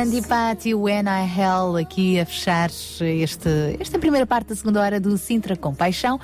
[0.04, 5.00] Mandy Patty, When I Hell, aqui a fechar este, esta primeira parte da segunda hora
[5.00, 6.20] do Sintra com Paixão.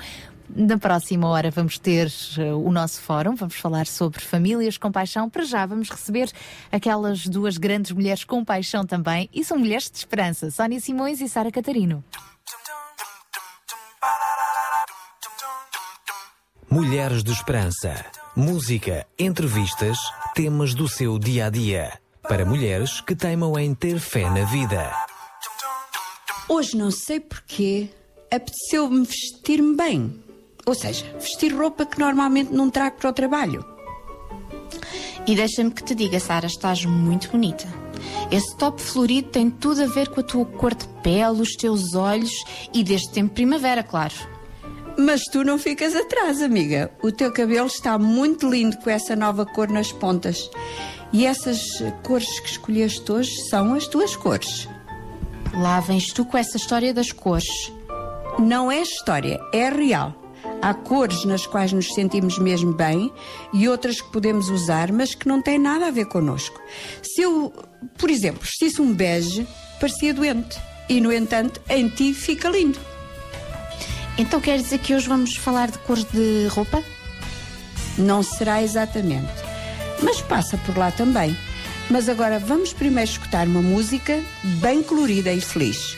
[0.55, 5.27] Na próxima hora vamos ter uh, o nosso fórum, vamos falar sobre famílias com paixão.
[5.27, 6.31] Para já vamos receber
[6.71, 11.27] aquelas duas grandes mulheres com paixão também e são mulheres de esperança, Sónia Simões e
[11.27, 12.03] Sara Catarino.
[16.69, 18.05] Mulheres de Esperança.
[18.35, 19.97] Música, entrevistas,
[20.35, 21.99] temas do seu dia a dia.
[22.31, 24.89] Para mulheres que teimam em ter fé na vida.
[26.47, 27.89] Hoje não sei porquê,
[28.33, 30.23] apeteceu-me vestir-me bem.
[30.65, 33.65] Ou seja, vestir roupa que normalmente não trago para o trabalho.
[35.27, 37.67] E deixa-me que te diga, Sara, estás muito bonita.
[38.31, 41.93] Esse top florido tem tudo a ver com a tua cor de pele, os teus
[41.95, 42.31] olhos
[42.73, 44.15] e deste tempo primavera, claro.
[44.97, 46.91] Mas tu não ficas atrás, amiga.
[47.03, 50.49] O teu cabelo está muito lindo com essa nova cor nas pontas.
[51.13, 51.61] E essas
[52.03, 54.67] cores que escolheste hoje são as tuas cores.
[55.53, 57.71] Lá vens tu com essa história das cores.
[58.39, 60.15] Não é história, é real.
[60.61, 63.11] Há cores nas quais nos sentimos mesmo bem
[63.51, 66.61] e outras que podemos usar, mas que não têm nada a ver connosco.
[67.01, 67.51] Se eu,
[67.97, 69.45] por exemplo, vestisse um bege,
[69.79, 70.57] parecia doente.
[70.87, 72.79] E, no entanto, em ti fica lindo.
[74.17, 76.83] Então quer dizer que hoje vamos falar de cores de roupa?
[77.97, 79.31] Não será exatamente,
[80.01, 81.35] mas passa por lá também.
[81.89, 85.97] Mas agora vamos primeiro escutar uma música bem colorida e feliz.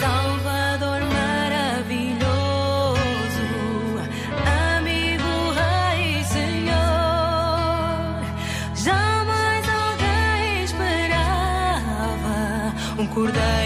[0.00, 2.18] Salvador maravilhoso,
[4.76, 6.74] amigo, Rei, Senhor.
[8.74, 13.57] Jamais alguém esperava um cordeiro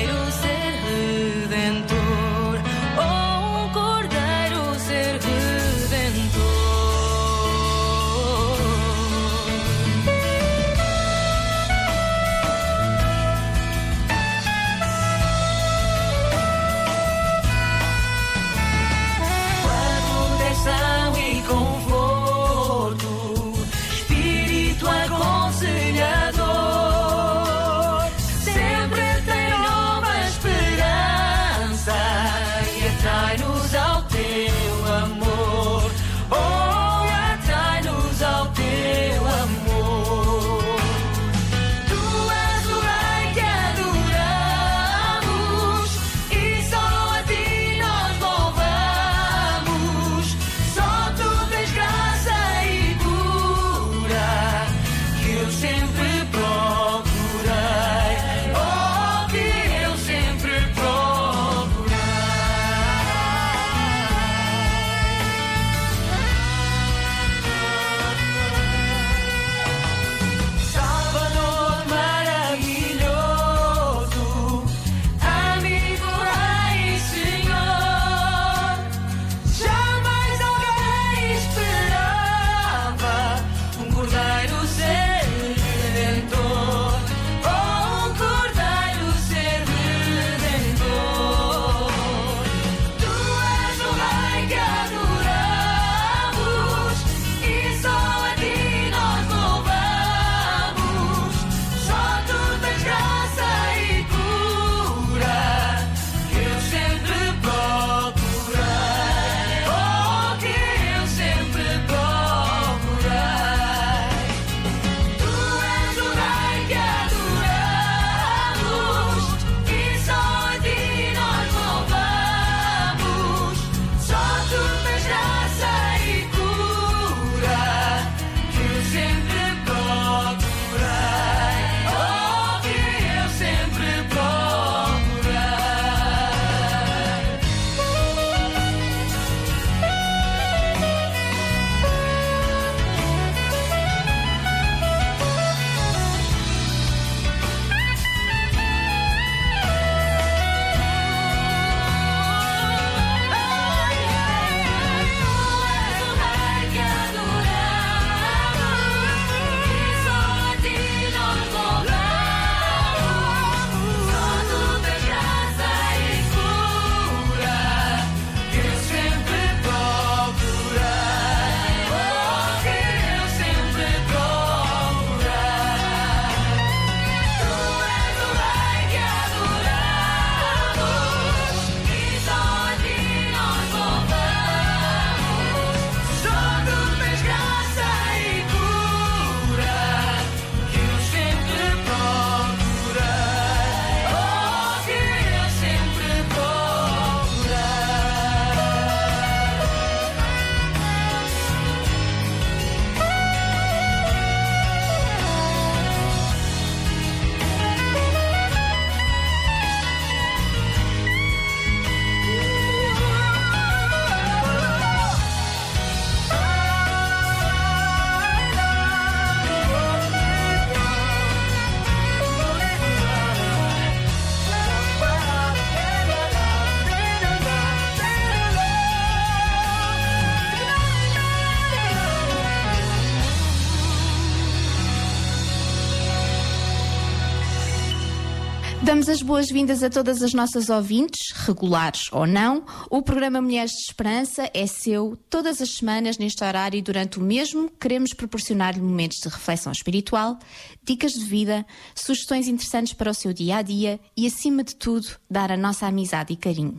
[238.93, 242.63] Damos as boas-vindas a todas as nossas ouvintes, regulares ou não.
[242.91, 247.23] O programa Mulheres de Esperança é seu todas as semanas neste horário e durante o
[247.23, 250.39] mesmo queremos proporcionar-lhe momentos de reflexão espiritual,
[250.85, 251.65] dicas de vida,
[251.95, 255.87] sugestões interessantes para o seu dia a dia e, acima de tudo, dar a nossa
[255.87, 256.79] amizade e carinho.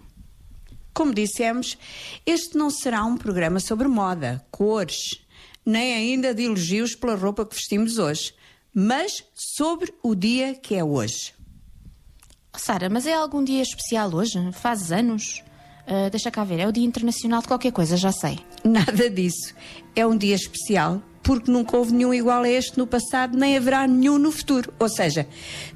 [0.94, 1.80] Como dissemos,
[2.28, 5.20] este não será um programa sobre moda, cores,
[5.66, 8.36] nem ainda de elogios pela roupa que vestimos hoje,
[8.72, 11.34] mas sobre o dia que é hoje.
[12.56, 14.40] Sara, mas é algum dia especial hoje?
[14.54, 15.44] Faz anos?
[15.88, 18.40] Ah, deixa cá ver, é o Dia Internacional de qualquer coisa, já sei.
[18.64, 19.54] Nada disso.
[19.96, 23.88] É um dia especial porque nunca houve nenhum igual a este no passado, nem haverá
[23.88, 24.74] nenhum no futuro.
[24.80, 25.28] Ou seja,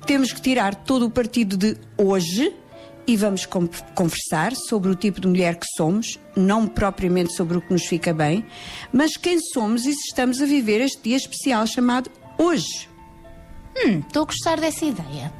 [0.05, 2.53] temos que tirar todo o partido de hoje
[3.05, 7.61] e vamos con- conversar sobre o tipo de mulher que somos, não propriamente sobre o
[7.61, 8.45] que nos fica bem,
[8.91, 12.87] mas quem somos e se estamos a viver este dia especial chamado hoje.
[13.77, 15.31] Hum, estou a gostar dessa ideia.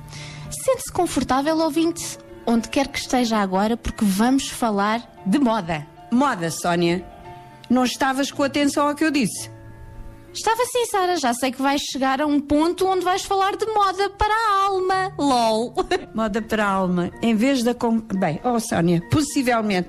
[0.68, 5.88] Sente-se confortável, ouvinte, onde quer que esteja agora, porque vamos falar de moda.
[6.12, 7.06] Moda, Sónia.
[7.70, 9.50] Não estavas com atenção ao que eu disse.
[10.34, 11.16] Estava sim, Sara.
[11.16, 14.64] Já sei que vais chegar a um ponto onde vais falar de moda para a
[14.66, 15.14] alma.
[15.18, 15.74] LOL.
[16.14, 17.74] Moda para a alma, em vez da.
[17.74, 19.88] com- Bem, oh Sónia, possivelmente.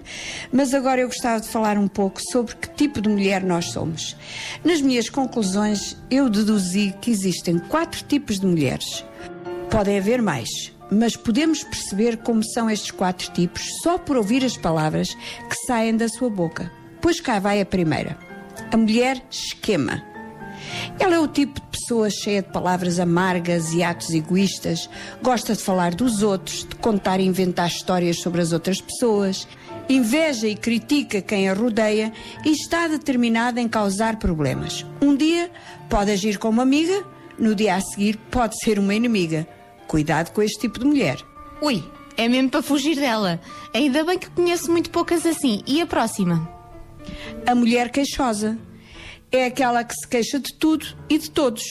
[0.52, 4.16] Mas agora eu gostava de falar um pouco sobre que tipo de mulher nós somos.
[4.64, 9.04] Nas minhas conclusões, eu deduzi que existem quatro tipos de mulheres.
[9.70, 10.48] Podem haver mais,
[10.90, 15.96] mas podemos perceber como são estes quatro tipos só por ouvir as palavras que saem
[15.96, 16.72] da sua boca.
[17.00, 18.18] Pois cá vai a primeira.
[18.72, 20.02] A mulher esquema.
[20.98, 24.88] Ela é o tipo de pessoa cheia de palavras amargas e atos egoístas,
[25.22, 29.46] gosta de falar dos outros, de contar e inventar histórias sobre as outras pessoas,
[29.88, 32.12] inveja e critica quem a rodeia
[32.44, 34.84] e está determinada em causar problemas.
[35.00, 35.50] Um dia
[35.88, 37.04] pode agir como amiga,
[37.38, 39.46] no dia a seguir pode ser uma inimiga.
[39.88, 41.18] Cuidado com este tipo de mulher.
[41.62, 41.82] Ui,
[42.16, 43.40] é mesmo para fugir dela.
[43.74, 45.62] Ainda bem que conheço muito poucas assim.
[45.66, 46.48] E a próxima?
[47.46, 48.58] A mulher queixosa.
[49.32, 51.62] É aquela que se queixa de tudo e de todos.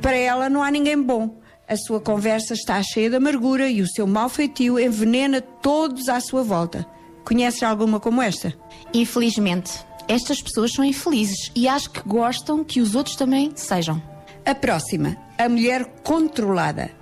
[0.00, 1.40] Para ela não há ninguém bom.
[1.68, 6.20] A sua conversa está cheia de amargura e o seu mau feitio envenena todos à
[6.20, 6.86] sua volta.
[7.24, 8.54] Conheces alguma como esta?
[8.94, 9.72] Infelizmente,
[10.06, 14.00] estas pessoas são infelizes e acho que gostam que os outros também sejam.
[14.44, 16.95] A próxima, a mulher controlada.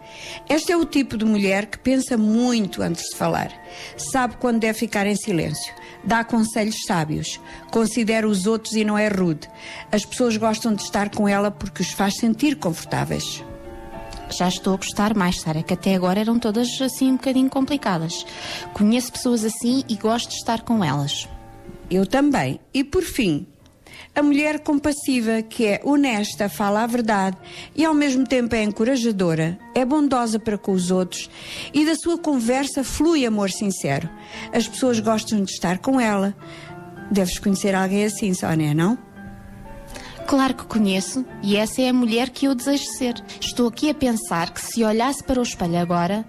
[0.49, 3.53] Esta é o tipo de mulher que pensa muito antes de falar.
[3.97, 5.73] Sabe quando deve ficar em silêncio.
[6.03, 7.41] Dá conselhos sábios.
[7.71, 9.49] Considera os outros e não é rude.
[9.91, 13.43] As pessoas gostam de estar com ela porque os faz sentir confortáveis.
[14.31, 18.27] Já estou a gostar mais, Sara, que até agora eram todas assim um bocadinho complicadas.
[18.73, 21.29] Conheço pessoas assim e gosto de estar com elas.
[21.91, 22.59] Eu também.
[22.73, 23.47] E por fim,
[24.15, 27.37] a mulher compassiva, que é honesta, fala a verdade
[27.75, 31.29] e ao mesmo tempo é encorajadora, é bondosa para com os outros
[31.73, 34.09] e da sua conversa flui amor sincero.
[34.53, 36.35] As pessoas gostam de estar com ela.
[37.11, 38.97] Deves conhecer alguém assim, Sónia, não?
[40.29, 43.15] Claro que conheço e essa é a mulher que eu desejo ser.
[43.41, 46.25] Estou aqui a pensar que se olhasse para o espelho agora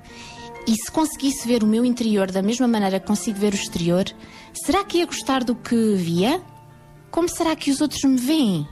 [0.67, 4.05] e se conseguisse ver o meu interior da mesma maneira que consigo ver o exterior,
[4.53, 6.41] será que ia gostar do que via?
[7.15, 8.67] Como será que os outros me veem?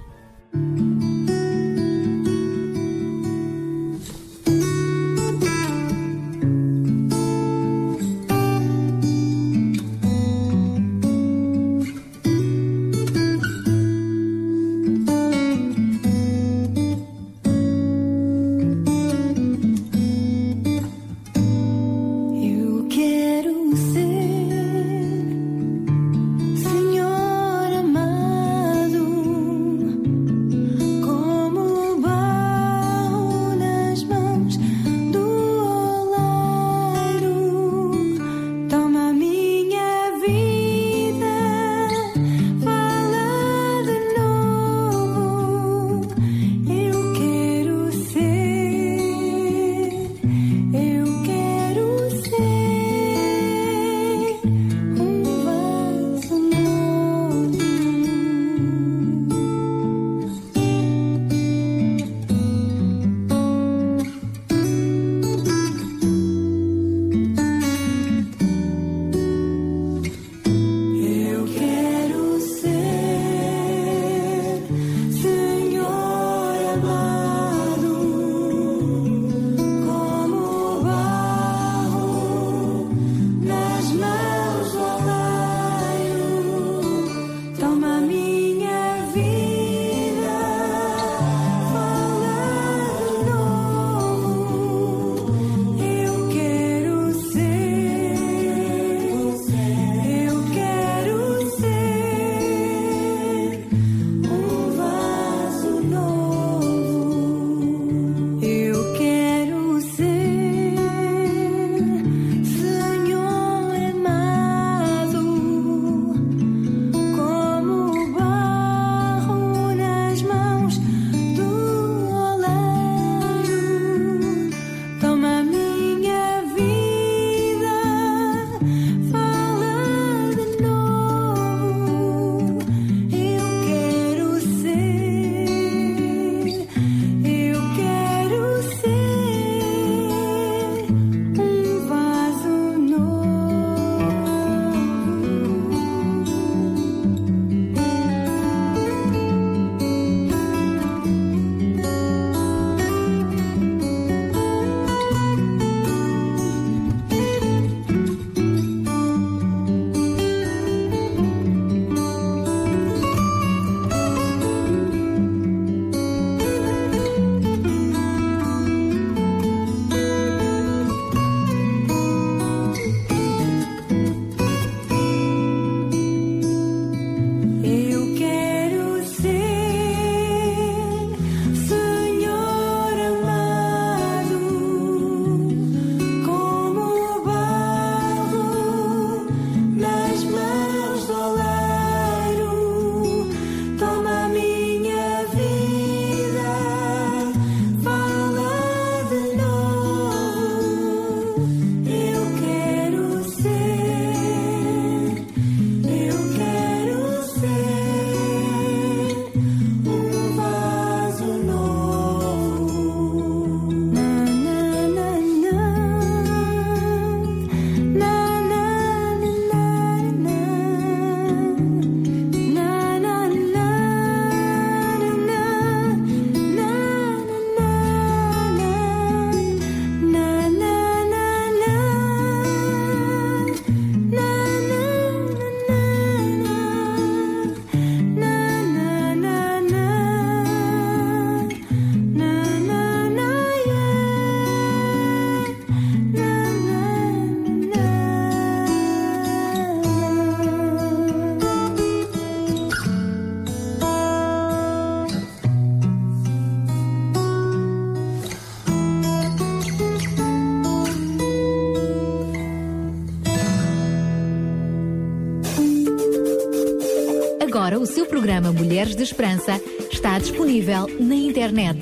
[268.14, 269.60] Programa Mulheres de Esperança
[269.92, 271.80] está disponível na internet.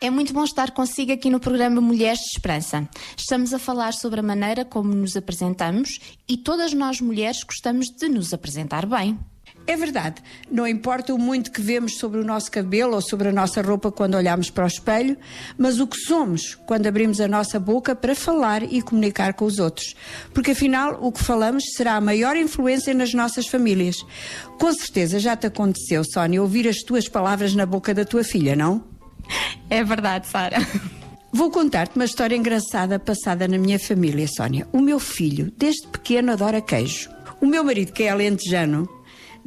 [0.00, 2.88] É muito bom estar consigo aqui no programa Mulheres de Esperança.
[3.14, 8.08] Estamos a falar sobre a maneira como nos apresentamos e todas nós mulheres gostamos de
[8.08, 9.18] nos apresentar bem.
[9.68, 10.22] É verdade.
[10.50, 13.92] Não importa o muito que vemos sobre o nosso cabelo ou sobre a nossa roupa
[13.92, 15.14] quando olhamos para o espelho,
[15.58, 19.58] mas o que somos quando abrimos a nossa boca para falar e comunicar com os
[19.58, 19.94] outros.
[20.32, 23.98] Porque afinal, o que falamos será a maior influência nas nossas famílias.
[24.58, 28.56] Com certeza já te aconteceu, Sónia, ouvir as tuas palavras na boca da tua filha,
[28.56, 28.82] não?
[29.68, 30.56] É verdade, Sara.
[31.30, 34.66] Vou contar-te uma história engraçada passada na minha família, Sónia.
[34.72, 37.10] O meu filho, desde pequeno, adora queijo.
[37.38, 38.88] O meu marido, que é alentejano,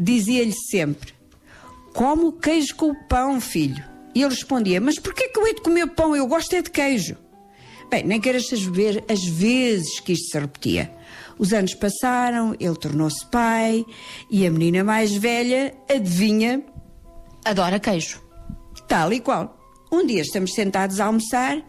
[0.01, 1.13] dizia-lhe sempre:
[1.93, 3.83] Como queijo com o pão, filho.
[4.13, 6.15] E ele respondia: Mas porquê que eu hei de comer pão?
[6.15, 7.15] Eu gosto é de queijo.
[7.89, 10.93] Bem, nem queiras saber as vezes que isto se repetia.
[11.37, 13.85] Os anos passaram, ele tornou-se pai
[14.29, 16.63] e a menina mais velha, adivinha?
[17.43, 18.21] Adora queijo.
[18.87, 19.57] Tal e qual.
[19.91, 21.61] Um dia estamos sentados a almoçar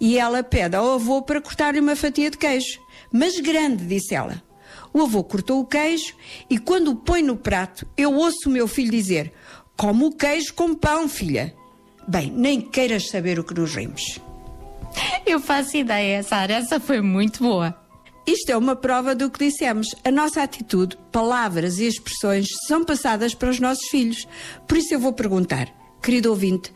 [0.00, 2.80] e ela pede ao avô para cortar-lhe uma fatia de queijo.
[3.12, 4.42] Mas grande, disse ela.
[4.96, 6.14] O avô cortou o queijo
[6.48, 9.30] e quando o põe no prato, eu ouço o meu filho dizer:
[9.76, 11.54] Como o queijo com pão, filha.
[12.08, 14.18] Bem, nem queiras saber o que nos rimos.
[15.26, 16.54] Eu faço ideia, Sara.
[16.54, 17.76] Essa foi muito boa.
[18.26, 19.88] Isto é uma prova do que dissemos.
[20.02, 24.26] A nossa atitude, palavras e expressões são passadas para os nossos filhos.
[24.66, 25.68] Por isso eu vou perguntar,
[26.02, 26.72] querido ouvinte,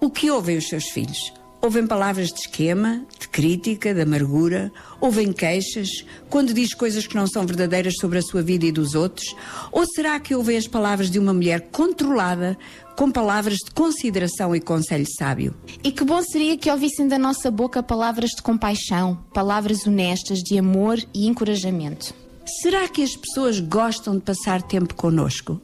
[0.00, 1.32] o que ouvem os seus filhos?
[1.64, 4.70] Ouvem palavras de esquema, de crítica, de amargura?
[5.00, 5.88] Ouvem queixas?
[6.28, 9.34] Quando diz coisas que não são verdadeiras sobre a sua vida e dos outros?
[9.72, 12.58] Ou será que ouvem as palavras de uma mulher controlada,
[12.94, 15.54] com palavras de consideração e conselho sábio?
[15.82, 20.58] E que bom seria que ouvissem da nossa boca palavras de compaixão, palavras honestas de
[20.58, 22.12] amor e encorajamento.
[22.60, 25.58] Será que as pessoas gostam de passar tempo conosco?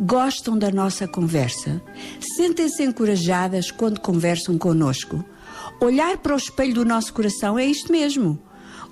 [0.00, 1.82] Gostam da nossa conversa?
[2.34, 5.22] Sentem-se encorajadas quando conversam conosco?
[5.80, 8.38] Olhar para o espelho do nosso coração é isto mesmo.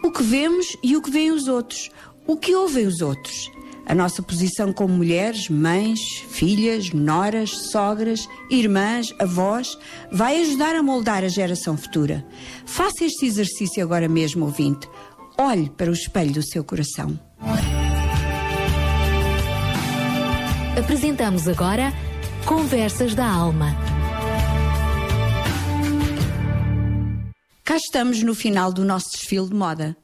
[0.03, 1.91] O que vemos e o que veem os outros.
[2.27, 3.51] O que ouvem os outros.
[3.87, 9.77] A nossa posição como mulheres, mães, filhas, noras, sogras, irmãs, avós,
[10.11, 12.25] vai ajudar a moldar a geração futura.
[12.65, 14.89] Faça este exercício agora mesmo, ouvinte.
[15.39, 17.19] Olhe para o espelho do seu coração.
[20.79, 21.93] Apresentamos agora
[22.47, 23.91] Conversas da Alma.
[27.73, 29.97] Cá estamos no final do nosso desfile de moda.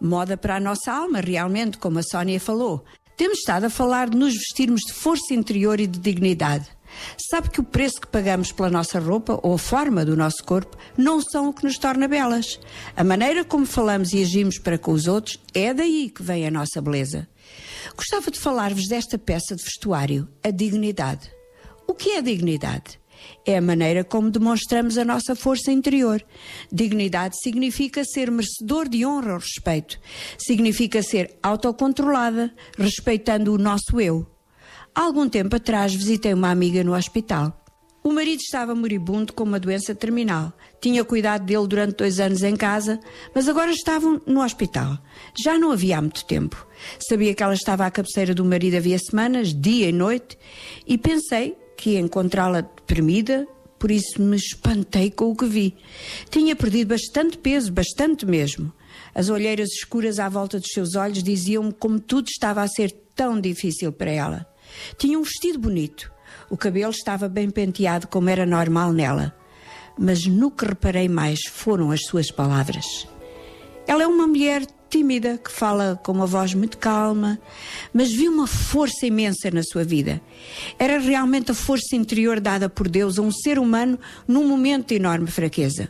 [0.00, 2.84] Moda para a nossa alma, realmente, como a Sónia falou.
[3.16, 6.66] Temos estado a falar de nos vestirmos de força interior e de dignidade.
[7.30, 10.76] Sabe que o preço que pagamos pela nossa roupa ou a forma do nosso corpo
[10.98, 12.58] não são o que nos torna belas.
[12.96, 16.50] A maneira como falamos e agimos para com os outros é daí que vem a
[16.50, 17.28] nossa beleza.
[17.96, 21.30] Gostava de falar-vos desta peça de vestuário, a dignidade.
[21.86, 22.98] O que é dignidade?
[23.46, 26.24] É a maneira como demonstramos a nossa força interior.
[26.72, 29.98] Dignidade significa ser merecedor de honra ou respeito.
[30.38, 34.26] Significa ser autocontrolada, respeitando o nosso eu.
[34.94, 37.64] Há algum tempo atrás visitei uma amiga no hospital.
[38.06, 40.52] O marido estava moribundo com uma doença terminal.
[40.78, 43.00] Tinha cuidado dele durante dois anos em casa,
[43.34, 44.98] mas agora estavam no hospital.
[45.42, 46.66] Já não havia há muito tempo.
[47.08, 50.38] Sabia que ela estava à cabeceira do marido havia semanas, dia e noite,
[50.86, 53.46] e pensei que encontrá-la deprimida,
[53.78, 55.76] por isso me espantei com o que vi.
[56.30, 58.72] Tinha perdido bastante peso, bastante mesmo.
[59.14, 63.40] As olheiras escuras à volta dos seus olhos diziam-me como tudo estava a ser tão
[63.40, 64.46] difícil para ela.
[64.98, 66.10] Tinha um vestido bonito.
[66.50, 69.36] O cabelo estava bem penteado, como era normal nela.
[69.98, 73.06] Mas no que reparei mais foram as suas palavras.
[73.86, 77.36] Ela é uma mulher tímida, que fala com uma voz muito calma,
[77.92, 80.20] mas vi uma força imensa na sua vida.
[80.78, 83.98] Era realmente a força interior dada por Deus a um ser humano
[84.28, 85.88] num momento de enorme fraqueza.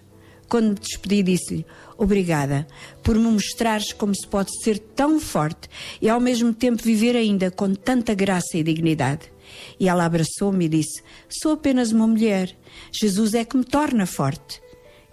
[0.48, 1.66] Quando me despedi, disse-lhe:
[1.98, 2.66] Obrigada
[3.02, 5.68] por me mostrares como se pode ser tão forte
[6.01, 9.31] e ao mesmo tempo viver ainda com tanta graça e dignidade.
[9.78, 12.56] E ela abraçou-me e disse: Sou apenas uma mulher.
[12.90, 14.62] Jesus é que me torna forte.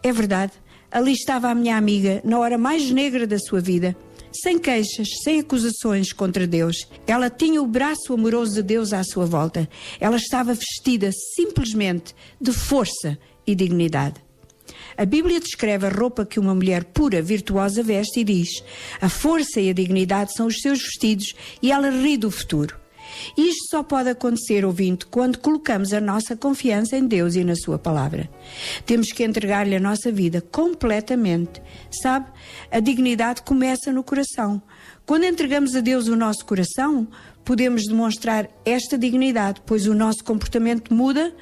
[0.02, 0.54] É verdade,
[0.92, 3.96] ali estava a minha amiga, na hora mais negra da sua vida,
[4.32, 6.88] sem queixas, sem acusações contra Deus.
[7.08, 9.68] Ela tinha o braço amoroso de Deus à sua volta.
[10.00, 14.22] Ela estava vestida simplesmente de força e dignidade.
[14.98, 18.64] A Bíblia descreve a roupa que uma mulher pura, virtuosa veste e diz:
[19.00, 22.81] a força e a dignidade são os seus vestidos e ela ri do futuro.
[23.38, 27.78] Isto só pode acontecer, ouvinte, quando colocamos a nossa confiança em Deus e na Sua
[27.78, 28.30] palavra.
[28.86, 31.62] Temos que entregar-lhe a nossa vida completamente.
[32.02, 32.28] Sabe?
[32.72, 34.62] A dignidade começa no coração.
[35.06, 37.08] Quando entregamos a Deus o nosso coração,
[37.44, 41.34] podemos demonstrar esta dignidade, pois o nosso comportamento muda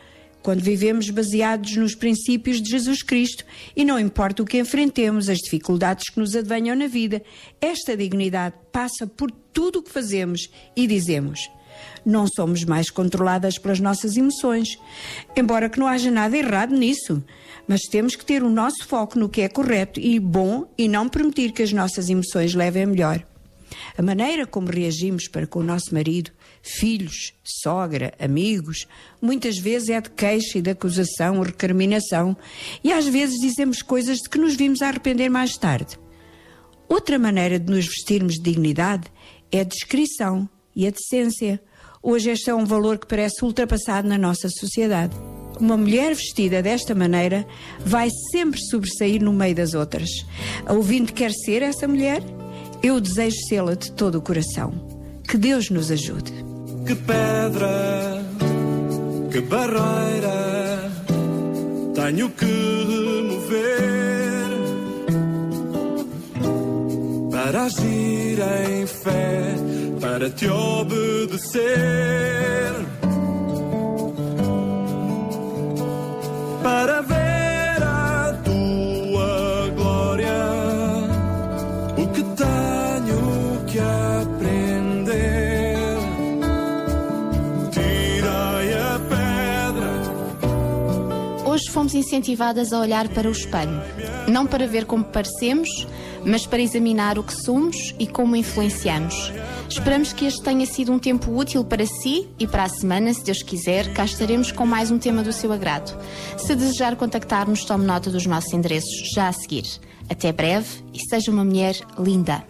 [0.42, 3.46] quando vivemos baseados nos princípios de Jesus Cristo
[3.76, 7.22] e não importa o que enfrentemos, as dificuldades que nos advenham na vida,
[7.60, 11.50] esta dignidade passa por tudo o que fazemos e dizemos.
[12.06, 14.78] Não somos mais controladas pelas nossas emoções,
[15.36, 17.24] embora que não haja nada errado nisso,
[17.68, 21.08] mas temos que ter o nosso foco no que é correto e bom e não
[21.08, 23.24] permitir que as nossas emoções levem a melhor.
[23.98, 26.32] A maneira como reagimos para com o nosso marido,
[26.62, 28.88] filhos, sogra, amigos,
[29.22, 32.36] muitas vezes é de queixa e de acusação, recriminação,
[32.84, 36.00] e às vezes dizemos coisas de que nos vimos a arrepender mais tarde.
[36.88, 39.12] Outra maneira de nos vestirmos de dignidade
[39.52, 41.62] é a descrição e a decência.
[42.02, 45.14] Hoje este é um valor que parece ultrapassado na nossa sociedade.
[45.60, 47.46] Uma mulher vestida desta maneira
[47.86, 50.10] vai sempre sobressair no meio das outras.
[50.66, 52.24] A ouvinte quer ser essa mulher?
[52.82, 54.74] Eu desejo sê-la de todo o coração.
[55.28, 56.32] Que Deus nos ajude.
[56.88, 58.24] Que pedra,
[59.30, 60.90] que barreira
[61.94, 63.70] tenho que remover
[67.30, 69.56] para agir em fé,
[70.00, 71.68] para te obedecer,
[76.64, 80.38] para ver a tua glória.
[81.98, 85.18] O que tenho que aprender?
[87.72, 89.92] Tirei a pedra.
[91.46, 93.82] Hoje fomos incentivadas a olhar para o espelho,
[94.28, 95.70] não para ver como parecemos,
[96.26, 99.32] mas para examinar o que somos e como influenciamos.
[99.70, 103.24] Esperamos que este tenha sido um tempo útil para si e para a semana, se
[103.24, 105.98] Deus quiser, cá estaremos com mais um tema do seu agrado.
[106.38, 109.66] Se desejar contactar-nos, tome nota dos nossos endereços já a seguir.
[110.10, 112.44] Até breve e seja uma mulher linda.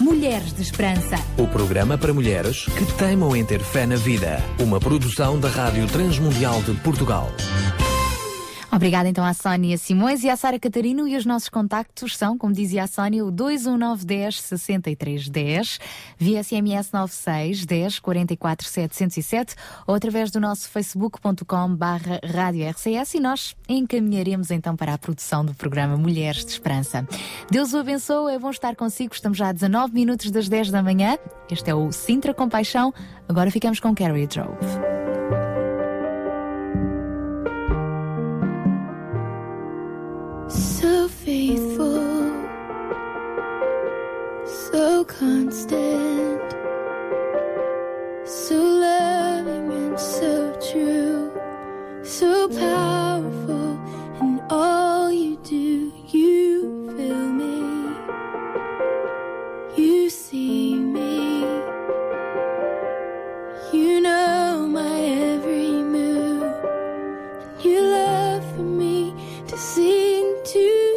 [0.00, 1.16] Mulheres de Esperança.
[1.36, 4.42] O programa para mulheres que teimam em ter fé na vida.
[4.58, 7.28] Uma produção da Rádio Transmundial de Portugal.
[8.70, 11.08] Obrigada então à Sónia Simões e à Sara Catarino.
[11.08, 15.80] E os nossos contactos são, como dizia a Sónia, o 21910 6310,
[16.18, 19.54] via SMS 96 10 44 707
[19.86, 25.44] ou através do nosso facebook.com barra rádio RCS e nós encaminharemos então para a produção
[25.44, 27.06] do programa Mulheres de Esperança.
[27.50, 30.82] Deus o abençoe, é bom estar consigo, estamos já a 19 minutos das 10 da
[30.82, 31.16] manhã,
[31.50, 32.92] este é o Sintra Compaixão,
[33.28, 35.07] agora ficamos com Carrie Drove.
[40.48, 42.32] So faithful,
[44.46, 46.52] so constant,
[48.24, 51.30] so loving and so true,
[52.02, 53.78] so powerful
[54.22, 55.92] in all you do.
[56.08, 57.94] You fill me,
[59.76, 60.67] you see
[70.52, 70.87] to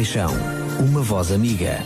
[0.00, 0.32] Compaixão.
[0.78, 1.78] Uma voz amiga.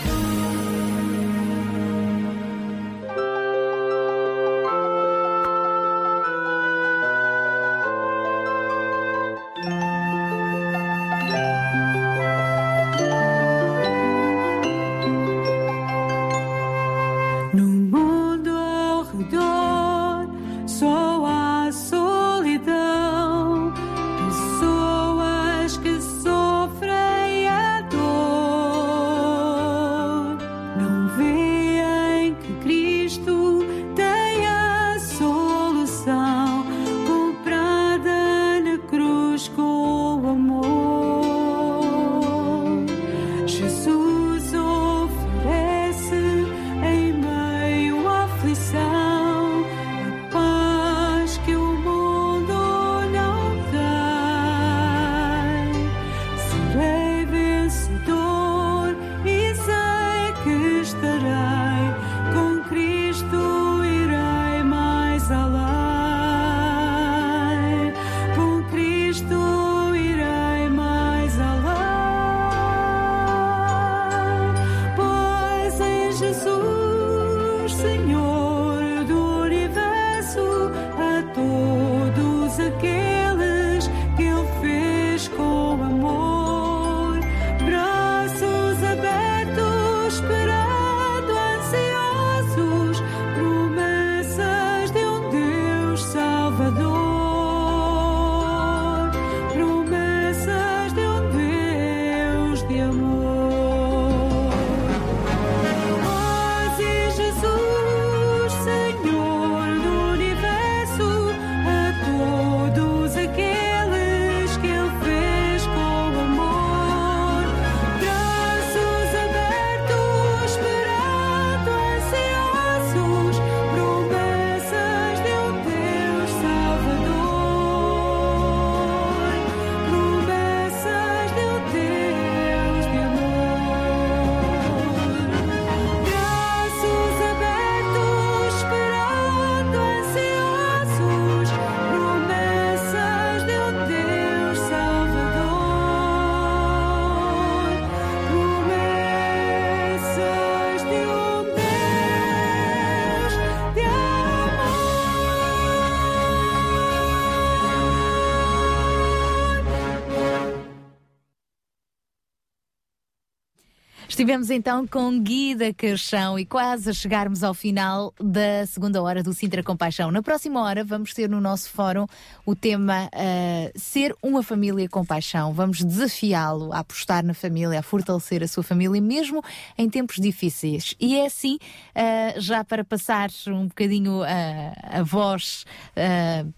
[164.14, 169.32] Estivemos então com Guida Caixão e quase a chegarmos ao final da segunda hora do
[169.32, 170.12] Sintra Compaixão.
[170.12, 172.06] Na próxima hora vamos ter no nosso fórum
[172.46, 175.52] o tema ah, Ser uma família com paixão.
[175.52, 179.42] Vamos desafiá-lo a apostar na família, a fortalecer a sua família, mesmo
[179.76, 180.94] em tempos difíceis.
[181.00, 181.58] E é assim,
[181.92, 185.64] ah, já para passar um bocadinho ah, a voz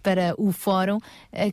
[0.03, 0.99] para o fórum,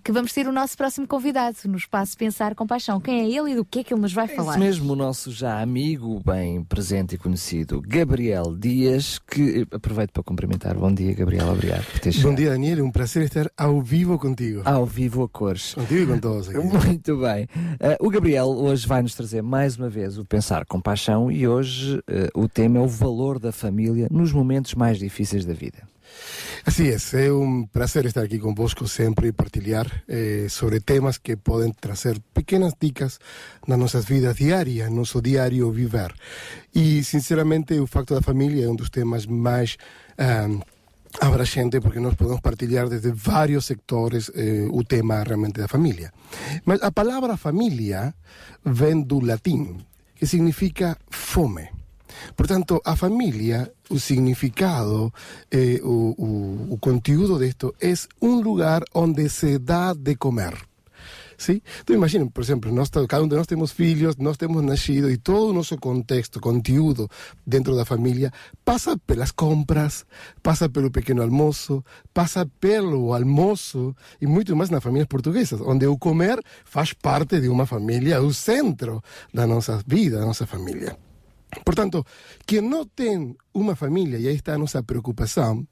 [0.04, 3.00] que vamos ter o nosso próximo convidado no espaço Pensar com Paixão.
[3.00, 4.52] Quem é ele e do que é que ele nos vai falar?
[4.52, 10.24] Esse mesmo, o nosso já amigo, bem presente e conhecido, Gabriel Dias, que aproveito para
[10.24, 10.76] cumprimentar.
[10.76, 12.36] Bom dia, Gabriel, obrigado por ter Bom chegado.
[12.36, 12.80] dia, Daniel.
[12.80, 14.62] É um prazer estar ao vivo contigo.
[14.66, 15.74] Ao vivo a cores.
[15.74, 16.50] Contigo e com todos.
[16.50, 16.58] aqui.
[16.60, 17.48] Muito bem.
[17.80, 21.48] Eh, o Gabriel hoje vai nos trazer mais uma vez o Pensar com Paixão e
[21.48, 25.93] hoje eh, o tema é o valor da família nos momentos mais difíceis da vida.
[26.66, 31.36] Así es, é un placer estar aquí convosco sempre e partilhar eh, sobre temas que
[31.36, 33.20] podem trazer pequenas dicas
[33.68, 36.16] nas nossas vidas diárias, nosso diário viver.
[36.74, 39.78] E, sinceramente, o facto da família é um dos temas mais
[40.18, 40.48] ah,
[41.20, 46.14] abrangente porque nós podemos partilhar desde vários sectores eh, o tema realmente da família.
[46.66, 48.16] Mas a palavra família
[48.64, 49.84] vem do latim,
[50.16, 51.83] que significa fome.
[52.36, 55.14] Portanto, a família, o significado,
[55.52, 60.54] eh, o, o, o conteúdo disto é um lugar onde se dá de comer.
[61.38, 61.62] ¿sí?
[61.82, 65.18] Então imaginem, por exemplo, nós, cada um de nós temos filhos, nós temos nascido e
[65.18, 67.10] todo o nosso contexto, conteúdo
[67.46, 68.32] dentro da família
[68.64, 70.06] passa pelas compras,
[70.42, 71.84] passa pelo pequeno almoço,
[72.14, 77.50] passa pelo almoço e muito mais nas famílias portuguesas, onde o comer faz parte de
[77.50, 80.98] uma família, o centro da nossa vida, da nossa família.
[81.64, 82.06] Portanto,
[82.46, 85.66] quem não tem uma família, e aí está a nossa preocupação,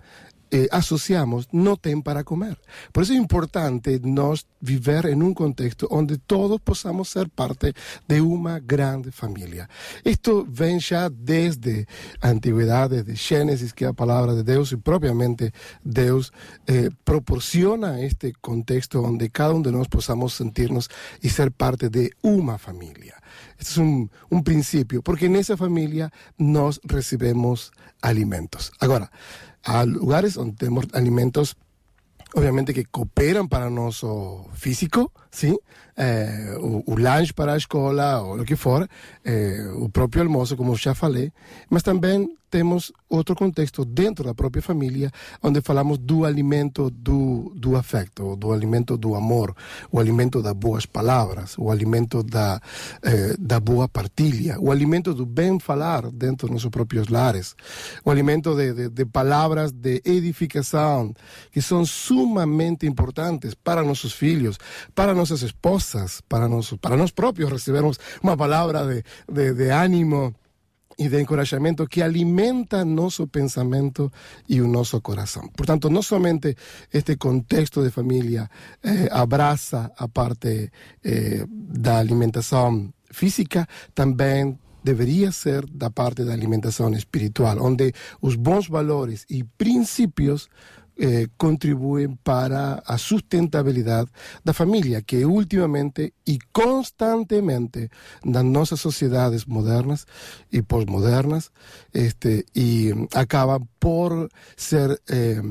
[0.54, 2.58] eh, associamos não tem para comer.
[2.92, 7.74] Por isso é importante nós viver em um contexto onde todos possamos ser parte
[8.06, 9.70] de uma grande família.
[10.04, 11.88] Isto vem já desde
[12.22, 15.54] a antiguidade, de Gênesis, que é a palavra de Deus, e propriamente
[15.86, 16.34] Deus
[16.68, 20.90] eh, proporciona este contexto onde cada um de nós possamos sentirnos
[21.24, 23.21] e ser parte de uma família.
[23.62, 27.72] Este é um, um princípio, porque nessa família nós recebemos
[28.02, 28.72] alimentos.
[28.80, 29.10] Agora,
[29.64, 31.56] há lugares onde temos alimentos
[32.36, 35.58] obviamente que cooperam para o nosso físico, sim,
[35.96, 38.88] eh, o, o lanche para a escola ou o que for,
[39.24, 41.32] eh, o próprio almoço, como já falei,
[41.70, 45.10] mas também temos outro contexto dentro da própria família,
[45.42, 49.56] onde falamos do alimento do, do afeto, do alimento do amor,
[49.90, 52.62] o alimento das boas palavras, o alimento da,
[53.04, 57.56] eh, da boa partilha, o alimento do bem falar dentro dos nossos próprios lares,
[58.04, 61.14] o alimento de, de, de palavras de edificação,
[61.52, 64.58] que são sumamente importantes para nossos filhos,
[64.94, 69.70] para nossas esposas, para nós, para nós próprios recebermos uma palavra de, de, de
[70.98, 74.12] e de encorajamento que alimenta nosso pensamento
[74.48, 75.50] e o nosso coração.
[75.56, 76.56] Portanto, não somente
[76.94, 78.50] este contexto de família
[78.84, 80.72] eh, abraça a parte
[81.04, 88.68] eh, da alimentação física, também deveria ser da parte da alimentação espiritual, onde os bons
[88.68, 90.50] valores e princípios
[91.04, 94.12] eh, contribuem para a sustentabilidade
[94.46, 97.90] da família, que ultimamente e constantemente
[98.24, 100.06] nas nossas sociedades modernas
[100.52, 101.52] e pós-modernas
[101.92, 105.42] este, e acabam por ser eh,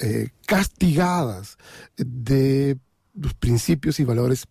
[0.00, 1.56] eh, castigadas
[1.96, 2.76] de
[3.14, 4.44] dos princípios e valores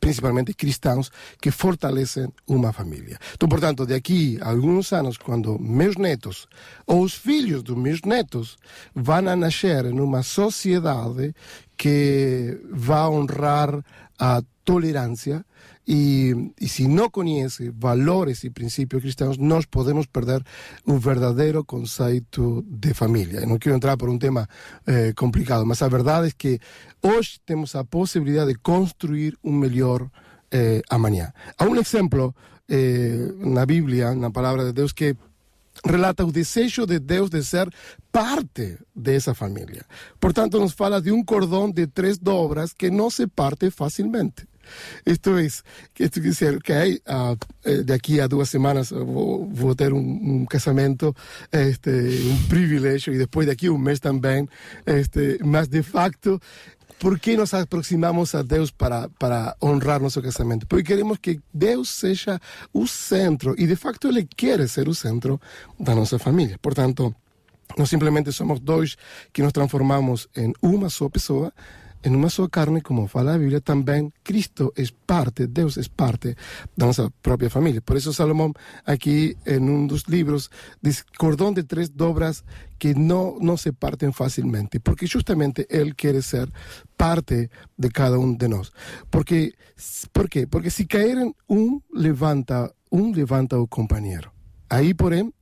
[0.00, 1.10] principalmente cristãos,
[1.40, 3.18] que fortalecem uma família.
[3.34, 6.46] Então, portanto, de aqui a alguns anos, quando meus netos
[6.86, 8.56] ou os filhos dos meus netos
[8.94, 11.34] vão a nascer em uma sociedade
[11.76, 13.84] que vai honrar
[14.18, 15.44] a tolerância
[15.86, 20.42] e, e se não conhece valores e princípios cristãos, nós podemos perder
[20.86, 23.40] o verdadeiro conceito de família.
[23.40, 24.48] Eu não quero entrar por um tema
[24.86, 26.60] eh, complicado, mas a verdade é que
[27.02, 30.08] hoje temos a possibilidade de construir um melhor
[30.50, 31.32] eh, amanhã.
[31.58, 32.34] Há um exemplo
[32.68, 35.16] eh, na Bíblia, na palavra de Deus, que
[35.84, 37.68] relata o desejo de Deus de ser
[38.10, 39.84] parte dessa família.
[40.20, 44.46] Portanto, nos fala de um cordão de três dobras que não se parte facilmente.
[45.04, 45.48] Isto é,
[45.92, 49.98] que esto dizer que hay, uh, de aqui a duas semanas vou, vou ter um,
[49.98, 51.14] um, casamento,
[51.50, 54.48] este, um privilégio, e depois daqui um mês também,
[54.86, 56.40] este, mas de facto
[57.02, 60.68] por que nos aproximamos a Deus para, para honrar nosso casamento?
[60.68, 62.40] Porque queremos que Deus seja
[62.72, 65.40] o centro, e de facto Ele quer ser o centro
[65.80, 66.56] da nossa família.
[66.62, 67.12] Portanto,
[67.76, 68.96] não simplesmente somos dois
[69.32, 71.52] que nos transformamos em uma só pessoa,
[72.04, 76.36] em uma só carne, como fala a Bíblia, também Cristo é parte, Deus é parte
[76.76, 77.80] da nossa própria família.
[77.80, 78.52] Por isso Salomão,
[78.84, 80.50] aqui em um dos livros,
[80.82, 82.44] diz cordão de três dobras
[82.78, 86.50] que não, não se partem facilmente, porque justamente Ele quer ser
[86.96, 87.48] parte
[87.78, 88.72] de cada um de nós.
[89.10, 89.54] Porque,
[90.12, 90.46] por quê?
[90.46, 94.32] Porque se caírem, um levanta, um levanta o companheiro.
[94.68, 95.32] Aí, porém,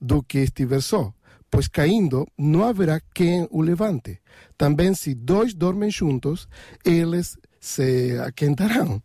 [0.00, 1.12] do que estiver só
[1.50, 4.20] pois caindo não haverá quem o levante.
[4.56, 6.48] Também se dois dormem juntos,
[6.84, 9.02] eles se aquentarão.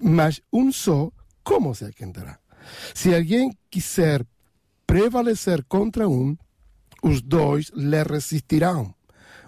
[0.00, 1.10] Mas um só,
[1.42, 2.38] como se aquentará?
[2.94, 4.24] Se alguém quiser
[4.86, 6.36] prevalecer contra um,
[7.02, 8.94] os dois lhe resistirão.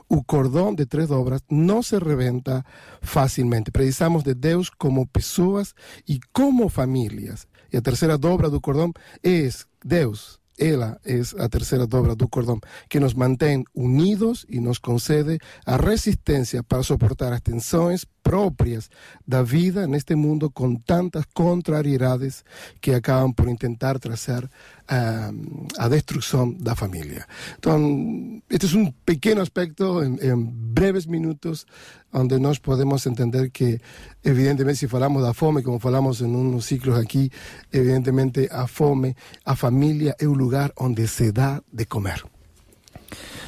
[0.08, 2.64] O cordão de três dobras não se rebenta
[3.00, 3.70] facilmente.
[3.70, 5.74] Precisamos de Deus como pessoas
[6.06, 7.46] e como famílias.
[7.72, 8.92] E a terceira dobra do cordão
[9.22, 9.48] é
[9.84, 15.38] Deus ela é a terceira dobra do cordão que nos mantém unidos e nos concede
[15.66, 18.90] a resistência para suportar as tensões próprias
[19.28, 22.42] da vida neste mundo com tantas contrariedades
[22.80, 27.26] que acabam por intentar trazer uh, a destruição da família.
[27.58, 30.36] Então, este é um pequeno aspecto, em, em,
[30.74, 31.66] breves minutos,
[32.12, 33.78] onde nós podemos entender que,
[34.24, 37.30] evidentemente, se falamos da fome, como falamos em uns ciclos aqui,
[37.72, 39.14] evidentemente a fome,
[39.44, 42.33] a família é o lugar onde se dá de comer.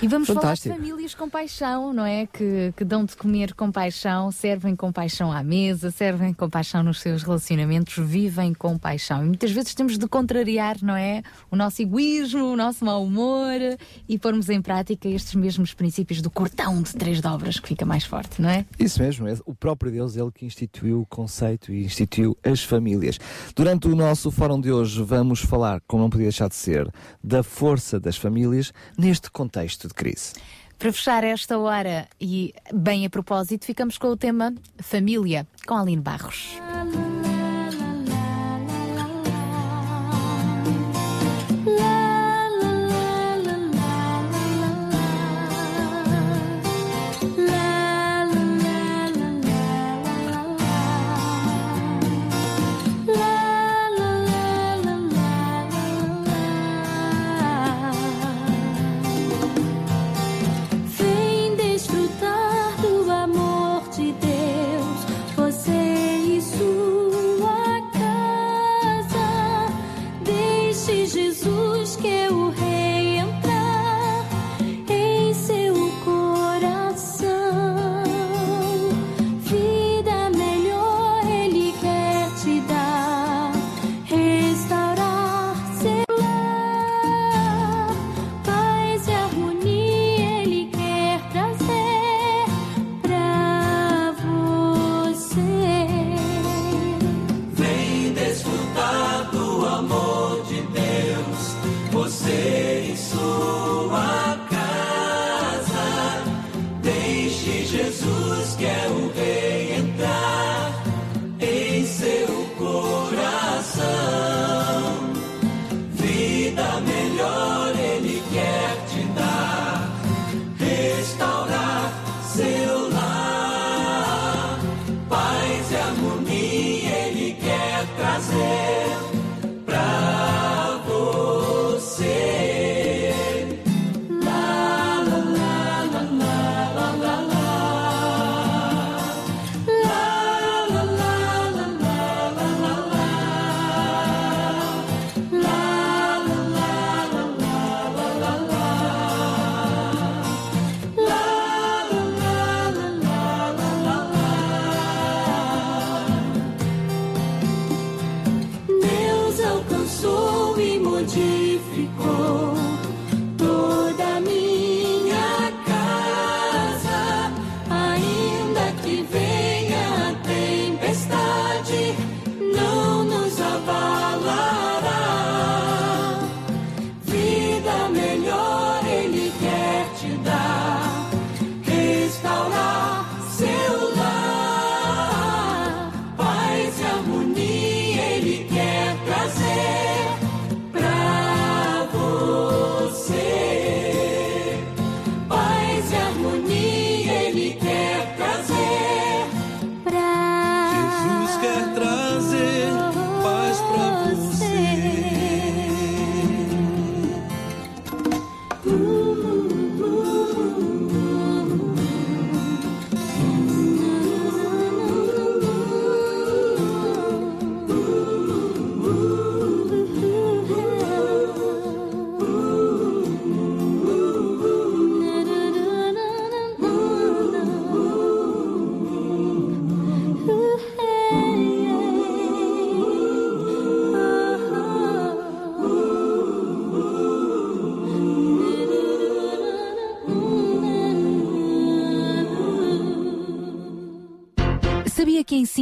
[0.02, 0.68] E vamos Fantástico.
[0.68, 2.26] falar de famílias com paixão, não é?
[2.26, 6.82] Que, que dão de comer com paixão, servem com paixão à mesa, servem com paixão
[6.82, 9.22] nos seus relacionamentos, vivem com paixão.
[9.24, 11.22] E muitas vezes temos de contrariar, não é?
[11.50, 13.58] O nosso egoísmo, o nosso mau humor
[14.06, 18.04] e pormos em prática estes mesmos princípios do cortão de três dobras que fica mais
[18.04, 18.66] forte, não é?
[18.78, 23.18] Isso mesmo, é o próprio Deus, ele que instituiu o conceito e instituiu as famílias.
[23.54, 26.92] Durante o nosso fórum de hoje vamos falar, como não podia deixar de ser,
[27.24, 30.32] da força das famílias neste contexto de crise.
[30.78, 36.02] Para fechar esta hora e bem a propósito, ficamos com o tema Família, com Aline
[36.02, 36.58] Barros.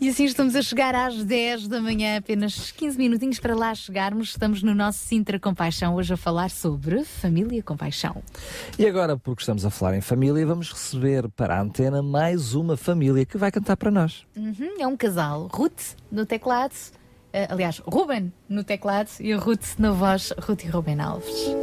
[0.00, 4.30] E assim estamos a chegar às 10 da manhã, apenas 15 minutinhos para lá chegarmos.
[4.30, 8.22] Estamos no nosso Sintra Compaixão hoje a falar sobre família compaixão.
[8.78, 12.78] E agora, porque estamos a falar em família, vamos receber para a antena mais uma
[12.78, 14.24] família que vai cantar para nós.
[14.34, 16.74] Uhum, é um casal, Ruth no teclado,
[17.30, 21.54] eh, aliás, Ruben no teclado e a Ruth na voz, Ruth e Ruben Alves.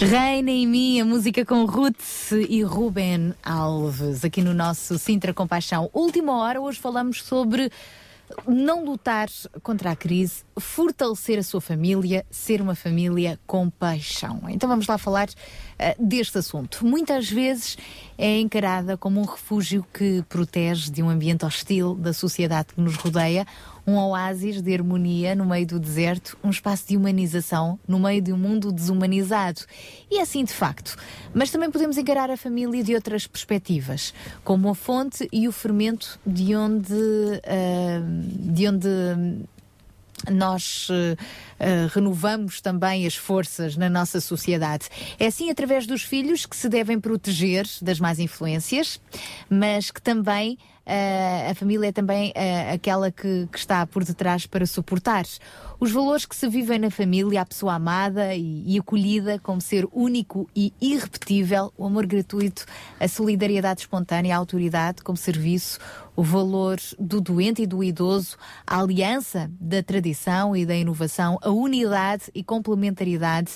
[0.00, 5.90] Reina em mim, a música com Ruth e Ruben Alves, aqui no nosso Sintra Compaixão.
[5.92, 7.68] Última hora, hoje falamos sobre
[8.46, 9.28] não lutar
[9.60, 14.42] contra a crise, fortalecer a sua família, ser uma família com paixão.
[14.48, 16.86] Então vamos lá falar uh, deste assunto.
[16.86, 17.76] Muitas vezes
[18.18, 22.96] é encarada como um refúgio que protege de um ambiente hostil da sociedade que nos
[22.96, 23.46] rodeia,
[23.86, 28.32] um oásis de harmonia no meio do deserto, um espaço de humanização no meio de
[28.32, 29.60] um mundo desumanizado.
[30.10, 30.96] E é assim de facto.
[31.32, 34.12] Mas também podemos encarar a família de outras perspectivas,
[34.44, 38.88] como a fonte e o fermento de onde, uh, de onde
[40.30, 44.88] nós uh, uh, renovamos também as forças na nossa sociedade.
[45.18, 49.00] É assim através dos filhos que se devem proteger das más influências,
[49.48, 50.58] mas que também
[51.50, 52.32] a família é também
[52.72, 55.24] aquela que, que, está por detrás para suportar.
[55.78, 59.86] Os valores que se vivem na família, a pessoa amada e, e acolhida como ser
[59.92, 62.64] único e irrepetível, o amor gratuito,
[62.98, 65.78] a solidariedade espontânea, a autoridade como serviço,
[66.16, 68.36] o valor do doente e do idoso,
[68.66, 73.52] a aliança da tradição e da inovação, a unidade e complementaridade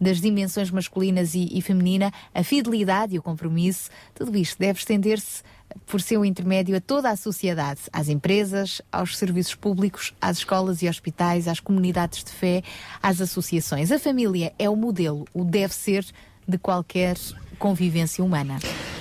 [0.00, 5.42] das dimensões masculinas e, e feminina, a fidelidade e o compromisso, tudo isto deve estender-se
[5.86, 10.88] por seu intermédio a toda a sociedade, às empresas, aos serviços públicos, às escolas e
[10.88, 12.62] hospitais, às comunidades de fé,
[13.02, 13.92] às associações.
[13.92, 16.04] A família é o modelo, o deve ser
[16.46, 17.16] de qualquer
[17.58, 18.58] convivência humana.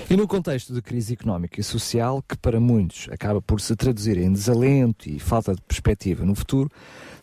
[0.08, 4.20] E no contexto de crise económica e social, que para muitos acaba por se traduzir
[4.20, 6.70] em desalento e falta de perspectiva no futuro,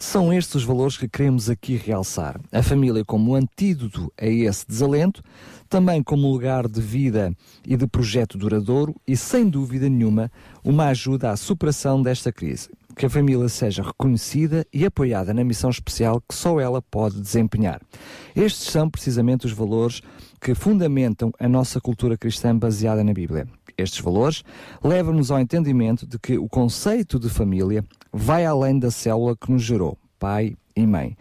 [0.01, 2.41] são estes os valores que queremos aqui realçar.
[2.51, 5.23] A família como antídoto a esse desalento,
[5.73, 7.35] também como lugar de vida
[7.67, 10.31] e de projeto duradouro e, sem dúvida nenhuma,
[10.63, 12.69] uma ajuda à superação desta crise.
[12.95, 17.81] Que a família seja reconhecida e apoiada na missão especial que só ela pode desempenhar.
[18.37, 20.03] Estes são precisamente os valores
[20.39, 23.49] que fundamentam a nossa cultura cristã baseada na Bíblia.
[23.79, 24.45] Estes valores
[24.85, 27.83] levam-nos ao entendimento de que o conceito de família
[28.13, 31.17] vai além da célula que nos gerou, pai e mãe,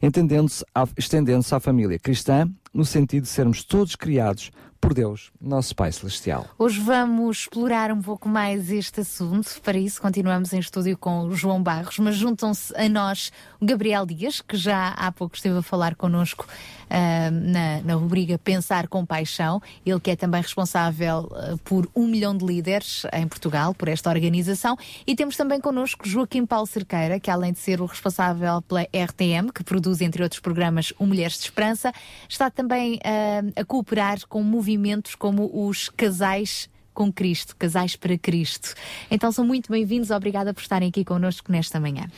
[0.00, 6.46] estendendo-se à família cristã no sentido de sermos todos criados por Deus, nosso Pai Celestial.
[6.58, 9.60] Hoje vamos explorar um pouco mais este assunto.
[9.62, 14.04] Para isso, continuamos em estúdio com o João Barros, mas juntam-se a nós o Gabriel
[14.04, 16.46] Dias, que já há pouco esteve a falar connosco
[16.90, 19.60] na, na rubrica Pensar com Paixão.
[19.84, 24.10] Ele que é também responsável uh, por um milhão de líderes em Portugal, por esta
[24.10, 24.76] organização.
[25.06, 29.50] E temos também connosco Joaquim Paulo Cerqueira, que além de ser o responsável pela RTM,
[29.54, 31.92] que produz, entre outros programas, o Mulheres de Esperança,
[32.28, 38.74] está também uh, a cooperar com movimentos como os casais com Cristo, casais para Cristo.
[39.10, 42.08] Então são muito bem-vindos, obrigada por estarem aqui connosco nesta manhã.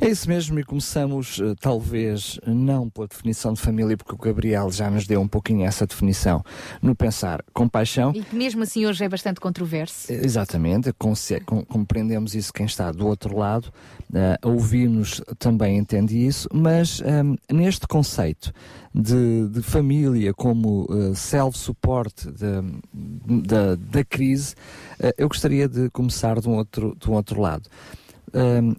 [0.00, 4.70] É isso mesmo, e começamos uh, talvez não pela definição de família, porque o Gabriel
[4.70, 6.44] já nos deu um pouquinho essa definição
[6.82, 8.12] no pensar compaixão.
[8.14, 10.12] E que mesmo assim hoje é bastante controverso.
[10.12, 10.92] Exatamente,
[11.68, 13.72] compreendemos isso quem está do outro lado,
[14.10, 18.52] uh, ouvir-nos também entende isso, mas um, neste conceito
[18.94, 24.54] de, de família como uh, self-support da, da crise,
[25.00, 27.68] uh, eu gostaria de começar de um outro, de um outro lado.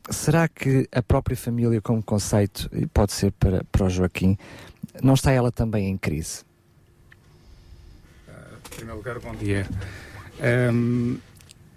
[0.10, 4.38] Será que a própria família como conceito, e pode ser para, para o Joaquim,
[5.02, 6.46] não está ela também em crise?
[8.28, 9.68] em primeiro lugar, bom dia.
[10.72, 11.18] Um,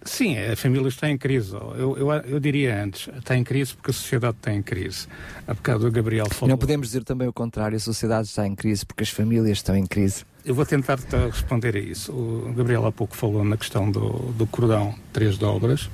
[0.05, 1.55] sim, a família está em crise.
[1.55, 5.07] Eu, eu, eu, diria antes, está em crise porque a sociedade está em crise.
[5.47, 6.51] Há bocado o Gabriel falou...
[6.51, 9.77] Não podemos dizer também o contrário, a sociedade está em crise porque as famílias estão
[9.77, 10.25] em crise.
[10.45, 10.99] Eu vou tentar
[11.31, 12.13] responder a isso.
[12.13, 15.91] O Gabriel há pouco falou na questão do, do cordão três dobras.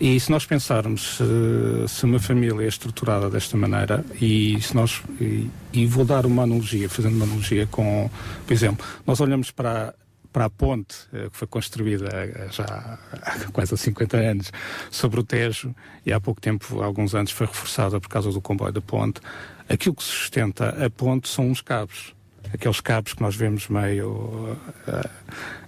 [0.00, 5.02] E se nós pensarmos se, se uma família é estruturada desta maneira, e se nós
[5.20, 8.10] e, e, vou dar uma analogia, fazendo uma analogia com,
[8.46, 9.94] por exemplo, nós olhamos para
[10.36, 14.52] para a ponte eh, que foi construída eh, já há quase há 50 anos
[14.90, 18.38] sobre o Tejo e há pouco tempo, há alguns anos, foi reforçada por causa do
[18.38, 19.18] comboio da ponte.
[19.66, 22.14] Aquilo que sustenta a ponte são uns cabos
[22.52, 24.10] aqueles cabos que nós vemos meio
[24.86, 25.10] uh,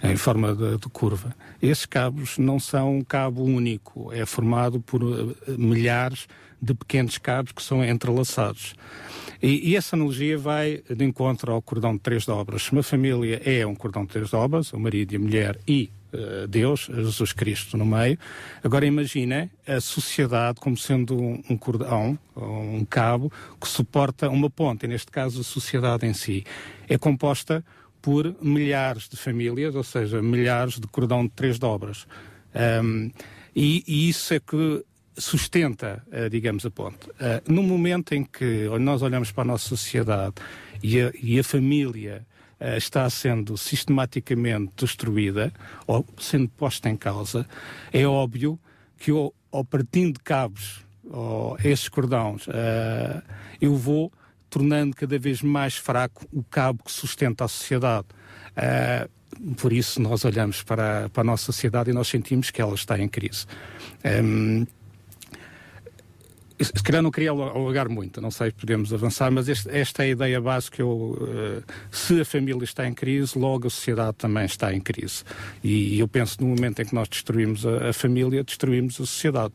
[0.03, 1.35] em forma de, de, curva.
[1.61, 5.03] Esses cabos não são um cabo único, é formado por
[5.49, 6.29] milhares
[6.63, 8.75] de pequenos cabos que são entrelaçados.
[9.41, 12.71] E, e, essa analogia vai de encontro ao cordão de três dobras.
[12.73, 16.47] Uma família é um cordão de três dobras, o marido e a mulher e uh,
[16.49, 18.19] Deus, Jesus Cristo no meio,
[18.65, 24.87] agora imagina a sociedade como sendo um, um cordão, um cabo, que suporta uma ponte,
[24.87, 26.45] e neste caso a sociedade em si.
[26.89, 27.65] É composta
[28.01, 32.07] por milhares de famílias, ou seja, milhares de cordão de três dobras.
[32.83, 33.11] Um,
[33.55, 34.85] e, e, isso é que
[35.19, 37.09] sustenta, eh, digamos, a ponte.
[37.19, 40.35] Eh, no momento em que nós olhamos para a nossa sociedade
[40.83, 42.27] e a, e a família
[42.61, 45.53] eh, está sendo sistematicamente destruída
[45.87, 47.47] ou sendo posta em causa,
[47.93, 48.59] é óbvio
[48.99, 50.87] que eu, ao partindo de cabos,
[51.65, 52.45] esses cordões,
[53.59, 54.13] eu vou
[54.51, 58.09] tornando cada vez mais fraco o cabo que sustenta a sociedade.
[59.57, 62.99] Por isso nós olhamos para, para a nossa sociedade e nós sentimos que ela está
[62.99, 63.47] em crise.
[66.61, 70.07] Se calhar não queria alargar muito, não sei se podemos avançar, mas este, esta é
[70.07, 70.77] a ideia básica.
[70.77, 74.81] que Eu, uh, se a família está em crise, logo a sociedade também está em
[74.81, 75.23] crise.
[75.63, 79.55] E eu penso no momento em que nós destruímos a, a família, destruímos a sociedade.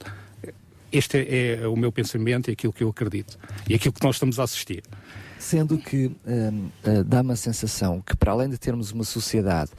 [0.92, 3.38] Este é, é, o meu pensamento e aquilo que eu acredito.
[3.68, 4.84] E aquilo que nós estamos a assistir.
[5.40, 9.72] Sendo que hum, uh, dá-me a sensação que, para além de termos uma sociedade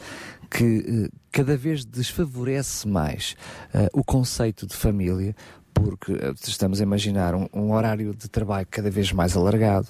[0.50, 3.34] que uh, cada vez desfavorece mais
[3.74, 5.34] uh, o conceito de família,
[5.74, 9.88] porque eh, estamos a imaginar um, um, horário de trabalho cada vez mais alargado,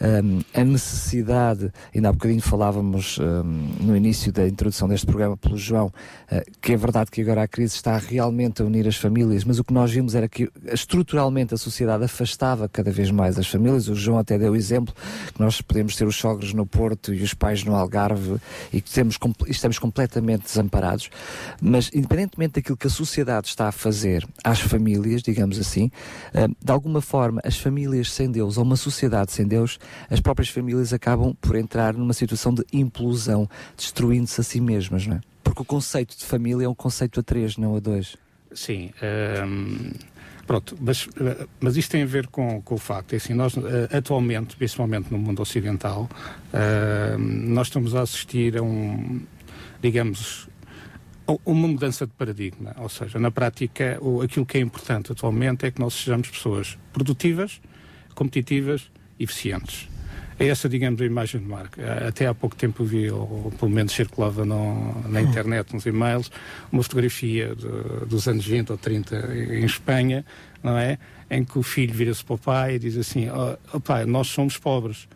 [0.00, 3.42] um, a necessidade, ainda há bocadinho falávamos um,
[3.80, 7.48] no início da introdução deste programa pelo João, uh, que é verdade que agora a
[7.48, 11.54] crise está realmente a unir as famílias, mas o que nós vimos era que estruturalmente
[11.54, 13.88] a sociedade afastava cada vez mais as famílias.
[13.88, 14.94] O João até deu o exemplo
[15.32, 18.40] que nós podemos ter os sogros no Porto e os pais no Algarve
[18.72, 21.10] e que temos, estamos completamente desamparados,
[21.60, 25.90] mas independentemente daquilo que a sociedade está a fazer às famílias, digamos assim,
[26.32, 29.78] eh, de alguma forma, as famílias sem Deus ou uma sociedade sem Deus,
[30.08, 35.16] as próprias famílias acabam por entrar numa situação de implosão, destruindo-se a si mesmas, não
[35.16, 35.20] é?
[35.42, 38.16] Porque o conceito de família é um conceito a três, não a dois.
[38.52, 38.90] Sim.
[39.02, 39.92] Ehm,
[40.46, 43.56] pronto, mas, eh, mas isto tem a ver com, com o facto, é assim, nós
[43.56, 46.08] eh, atualmente, principalmente no mundo ocidental,
[46.52, 47.18] ehm,
[47.52, 49.20] nós estamos a assistir a um,
[49.82, 50.48] digamos,
[51.44, 52.74] uma mudança de paradigma.
[52.78, 56.78] Ou seja, na prática, o, aquilo que é importante atualmente é que nós sejamos pessoas
[56.92, 57.60] produtivas,
[58.14, 59.88] competitivas eficientes.
[60.38, 62.06] É essa, digamos, a imagem de marca.
[62.06, 66.30] Até há pouco tempo vi, ou pelo menos circulava no, na internet, nos e-mails,
[66.70, 70.26] uma fotografia de, dos anos 20 ou 30 em Espanha,
[70.62, 70.98] não é?
[71.30, 74.28] Em que o filho vira-se para o pai e diz assim: oh, oh, pai, nós
[74.28, 75.08] somos pobres.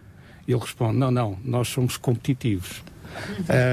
[0.49, 2.83] E ele responde: não, não, nós somos competitivos.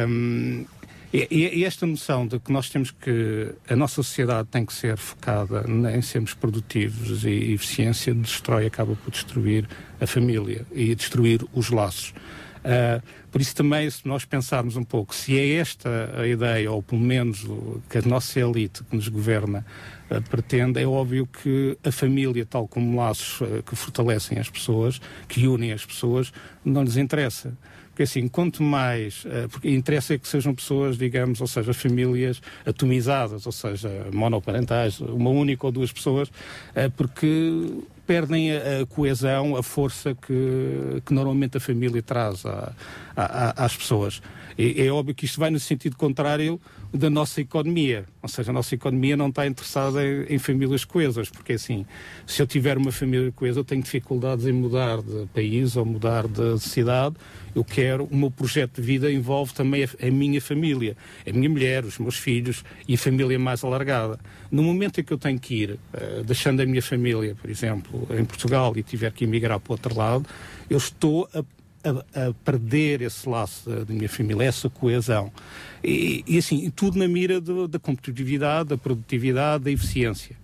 [0.08, 0.66] Um,
[1.14, 3.54] e, e, esta noção de que nós temos que.
[3.70, 5.66] a nossa sociedade tem que ser focada
[5.96, 9.68] em sermos produtivos e eficiência destrói, acaba por destruir
[10.02, 12.14] a família e destruir os laços.
[12.58, 13.02] Uh,
[13.32, 17.02] por isso também, se nós pensarmos um pouco, se é esta a ideia, ou pelo
[17.02, 17.46] menos
[17.90, 19.66] que a nossa elite que nos governa
[20.12, 25.00] uh, pretende, é óbvio que a família, tal como laços uh, que fortalecem as pessoas,
[25.30, 26.34] que unem as pessoas,
[26.66, 27.54] não lhes interessa.
[27.98, 29.26] Porque assim, quanto mais.
[29.26, 35.32] Uh, porque interessa que sejam pessoas, digamos, ou seja, famílias atomizadas, ou seja, monoparentais, uma
[35.32, 41.58] única ou duas pessoas, uh, porque perdem a, a, coesão, a força que, que normalmente
[41.58, 42.72] a família traz a,
[43.16, 44.22] a, às pessoas.
[44.58, 46.60] E, é óbvio que isto vai no sentido contrário
[46.94, 48.06] da nossa economia.
[48.22, 51.86] Ou seja, a nossa economia não está interessada em, em, famílias coesas, porque assim,
[52.26, 56.28] se eu tiver uma família coesa, eu tenho dificuldades em mudar de país ou mudar
[56.28, 57.16] de cidade.
[57.54, 60.96] Eu quero, o meu projeto de vida envolve também a, a minha família,
[61.28, 64.20] a minha mulher, os meus filhos e a família mais alargada.
[64.52, 68.08] No momento em que eu tenho que ir, uh, deixando a minha família, por exemplo,
[68.18, 70.26] em Portugal e tiver que emigrar para o outro lado,
[70.70, 71.44] eu estou a
[71.90, 75.32] a, a, perder esse laço da, minha família, essa coesão.
[75.84, 80.36] E, e assim, tudo na mira do, da competitividade, da produtividade, da eficiência.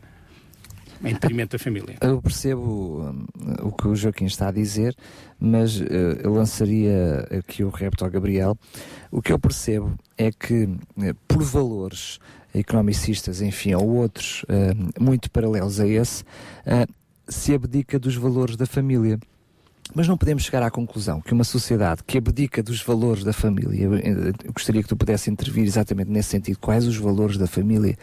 [1.04, 1.98] Em detrimento da família.
[2.00, 4.96] Eu percebo um, o que o Joaquim está a dizer,
[5.38, 5.84] mas uh,
[6.24, 8.58] eu lançaria aqui o repto ao Gabriel.
[9.12, 12.20] O que eu percebo é que, uh, por valores
[12.56, 16.24] economicistas, enfim, ou outros uh, muito paralelos a esse,
[17.28, 19.20] se abdica dos valores da família.
[19.96, 23.84] Mas não podemos chegar à conclusão que uma sociedade que abdica dos valores da família,
[23.84, 27.96] eu gostaria que tu pudesse intervir exatamente nesse sentido, quais os valores da família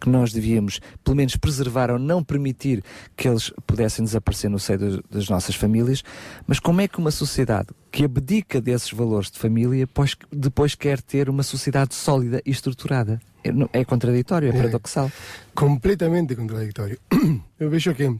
[0.00, 2.82] que nós devíamos, pelo menos, preservar ou não permitir
[3.16, 6.02] que eles pudessem desaparecer no seio das nossas famílias,
[6.46, 9.88] mas como é que uma sociedade que abdica desses valores de família
[10.32, 13.20] depois, quer ter uma sociedade sólida e estruturada?
[13.44, 15.06] É, é contraditório, é paradoxal.
[15.06, 15.10] É,
[15.54, 16.98] completamente contraditório.
[17.60, 18.16] Eu vejo que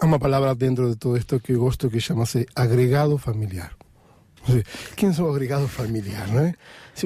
[0.00, 3.76] Hay una palabra dentro de todo esto que gosto que llama-se agregado familiar.
[4.94, 6.54] Quem é o agregado familiar, não é?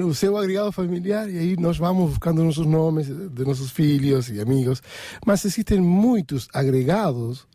[0.01, 4.41] O seu agregado familiar, e aí nós vamos buscando nossos nomes de nossos filhos e
[4.41, 4.83] amigos,
[5.25, 7.47] mas existem muitos agregados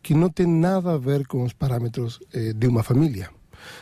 [0.00, 3.28] que não têm nada a ver com os parâmetros eh, de uma família.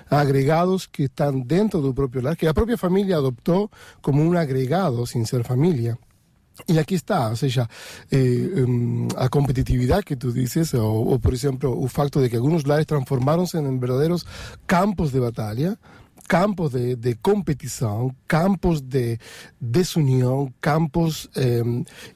[0.08, 3.70] Agregados que estão dentro do próprio lar, que a própria família adoptou
[4.00, 5.98] como um agregado, sem ser família.
[6.68, 7.66] E aqui está, ou seja,
[8.10, 12.36] eh, um, a competitividade que tu dices, ou, ou, por exemplo, o facto de que
[12.36, 14.24] alguns lares transformaram-se em verdadeiros
[14.66, 15.78] campos de batalha,
[16.28, 19.18] campos de, de competição, campos de
[19.60, 21.62] desunião, campos eh,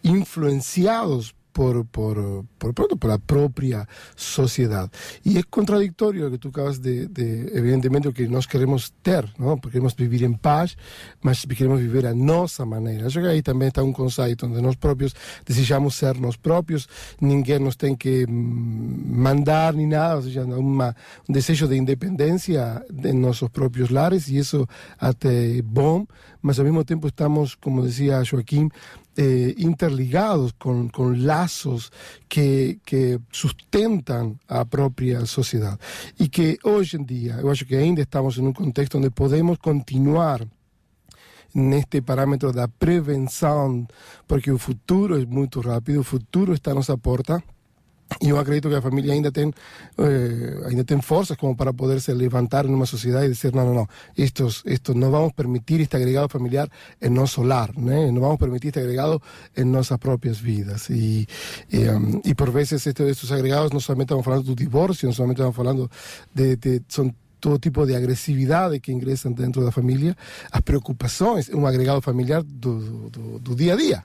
[0.04, 4.90] influenciados por, por, por, pronto, por la propia sociedade.
[5.24, 9.56] E é contraditório o que tu acabas de, de, evidentemente, que nós queremos ter, não?
[9.56, 10.76] porque queremos viver em paz,
[11.22, 13.06] mas queremos viver a nossa maneira.
[13.06, 15.14] Acho que aí também está um conceito onde nós próprios
[15.46, 16.86] desejamos ser nós próprios,
[17.22, 20.94] ninguém nos tem que hum, mandar nem nada, ou seja, uma,
[21.26, 24.68] um desejo de independência em nossos próprios lares, e isso
[25.00, 26.06] até é bom,
[26.42, 28.68] mas ao mesmo tempo estamos, como dizia Joaquim,
[29.16, 31.90] eh, interligados con, con lazos
[32.28, 35.78] que, que, sustentan a propia sociedade.
[36.18, 39.58] E que hoje em dia, eu acho que ainda estamos em um contexto onde podemos
[39.58, 40.46] continuar
[41.54, 43.86] neste parâmetro da prevenção,
[44.26, 46.96] porque o futuro é muito rápido, o futuro está à nossa.
[48.20, 49.52] E eu acredito que a família ainda tem,
[49.98, 53.74] eh, ainda tem forças como para poder se levantar numa sociedade e dizer: não, não,
[53.74, 56.68] não, estos, estos não vamos permitir este agregado familiar
[57.02, 58.10] em nosso lar, né?
[58.10, 59.20] não vamos permitir este agregado
[59.56, 60.88] em nossas próprias vidas.
[60.88, 61.26] E,
[61.70, 65.12] e, um, e por vezes este, estes agregados não somente estamos falando do divórcio, não
[65.12, 65.90] somente estamos falando
[66.32, 66.56] de.
[66.56, 70.16] de são todo tipo de agressividade que ingressam dentro da família,
[70.50, 74.04] as preocupações, um agregado familiar do, do, do dia a dia.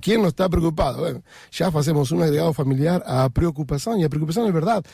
[0.00, 1.00] ¿Quién no está preocupado?
[1.00, 4.84] Bueno, ya hacemos un agregado familiar a preocupación, y a preocupación es verdad.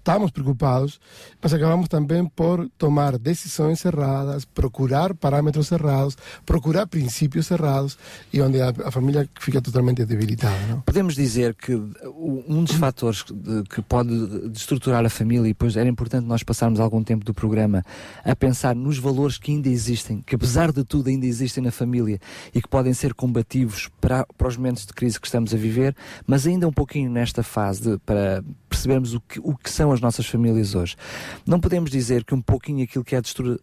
[0.00, 0.98] Estamos preocupados,
[1.42, 6.16] mas acabamos também por tomar decisões erradas, procurar parâmetros errados,
[6.46, 7.98] procurar princípios errados
[8.32, 10.56] e onde a, a família fica totalmente debilitada.
[10.68, 10.80] Não?
[10.80, 15.88] Podemos dizer que um dos fatores de, que pode destruturar a família, e depois era
[15.88, 17.84] importante nós passarmos algum tempo do programa
[18.24, 22.18] a pensar nos valores que ainda existem, que apesar de tudo ainda existem na família
[22.54, 25.94] e que podem ser combativos para, para os momentos de crise que estamos a viver,
[26.26, 30.00] mas ainda um pouquinho nesta fase de, para percebermos o que, o que são as
[30.00, 30.96] nossas famílias hoje.
[31.44, 33.20] Não podemos dizer que um pouquinho aquilo que é a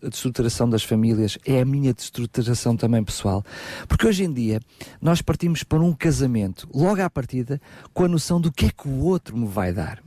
[0.09, 3.43] destruturação das famílias é a minha destruturação também pessoal.
[3.87, 4.59] Porque hoje em dia
[5.01, 7.59] nós partimos para um casamento, logo à partida,
[7.93, 10.03] com a noção do que é que o outro me vai dar.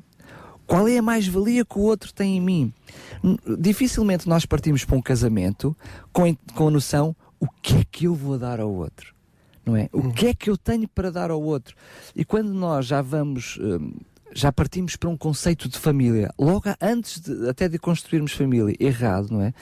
[0.67, 2.73] Qual é a mais-valia que o outro tem em mim?
[3.59, 5.77] Dificilmente nós partimos para um casamento
[6.13, 9.13] com, com a noção o que é que eu vou dar ao outro.
[9.65, 9.89] Não é?
[9.93, 11.75] O que é que eu tenho para dar ao outro?
[12.15, 13.59] E quando nós já vamos.
[13.61, 13.93] Hum,
[14.35, 19.29] já partimos para um conceito de família, logo antes de, até de construirmos família, errado,
[19.31, 19.53] não é?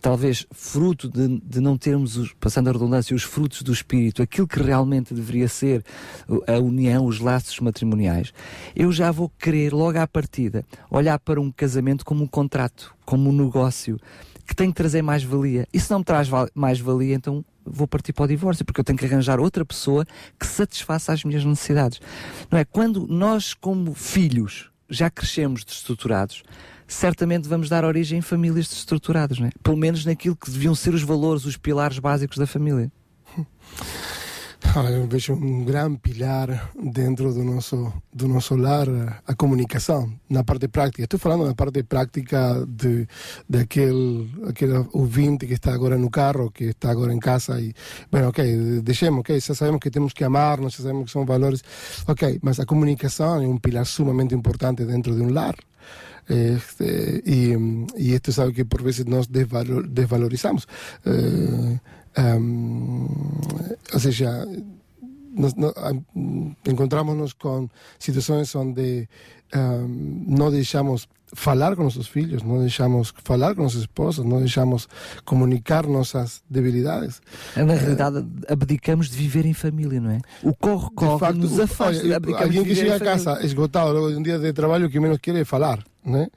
[0.00, 4.46] Talvez fruto de, de não termos, os, passando a redundância, os frutos do espírito, aquilo
[4.46, 5.84] que realmente deveria ser
[6.46, 8.32] a união, os laços matrimoniais,
[8.76, 13.30] eu já vou querer, logo à partida, olhar para um casamento como um contrato, como
[13.30, 13.98] um negócio,
[14.48, 15.68] que tem que trazer mais valia.
[15.72, 18.84] E se não me traz mais valia, então vou partir para o divórcio, porque eu
[18.84, 20.06] tenho que arranjar outra pessoa
[20.40, 22.00] que satisfaça as minhas necessidades.
[22.50, 22.64] Não é?
[22.64, 26.42] Quando nós, como filhos, já crescemos destruturados,
[26.86, 29.50] certamente vamos dar origem a famílias destruturadas, não é?
[29.62, 32.90] Pelo menos naquilo que deviam ser os valores, os pilares básicos da família.
[34.90, 38.86] Eu vejo um grande pilar dentro do nosso, do nosso lar,
[39.26, 41.02] a comunicação, na parte prática.
[41.02, 43.08] Estou falando na parte prática de,
[43.48, 47.72] daquele aquele ouvinte que está agora no carro, que está agora em casa e,
[48.10, 51.62] bueno, ok, deixemos, ok, já sabemos que temos que amar, já sabemos que são valores,
[52.06, 55.56] ok, mas a comunicação é um pilar sumamente importante dentro de um lar.
[56.28, 57.54] Este, y,
[57.96, 60.68] y, esto es algo que por veces nos desvalor, desvalorizamos.
[61.06, 61.78] Eh,
[62.18, 63.08] um,
[63.92, 64.44] ou seja,
[65.32, 65.72] nos, no,
[67.32, 69.08] com situações onde
[69.54, 74.88] um, não deixamos falar com nossos filhos, não deixamos falar com nossas esposas, não deixamos
[75.24, 77.20] comunicar nossas debilidades.
[77.54, 80.20] Na realidade, abdicamos de viver em família, não é?
[80.42, 82.02] O corre-corre nos afasta.
[82.02, 84.98] Olha, alguém que chega a casa esgotado logo de um dia de trabalho, o que
[84.98, 86.28] menos quer é falar, não é?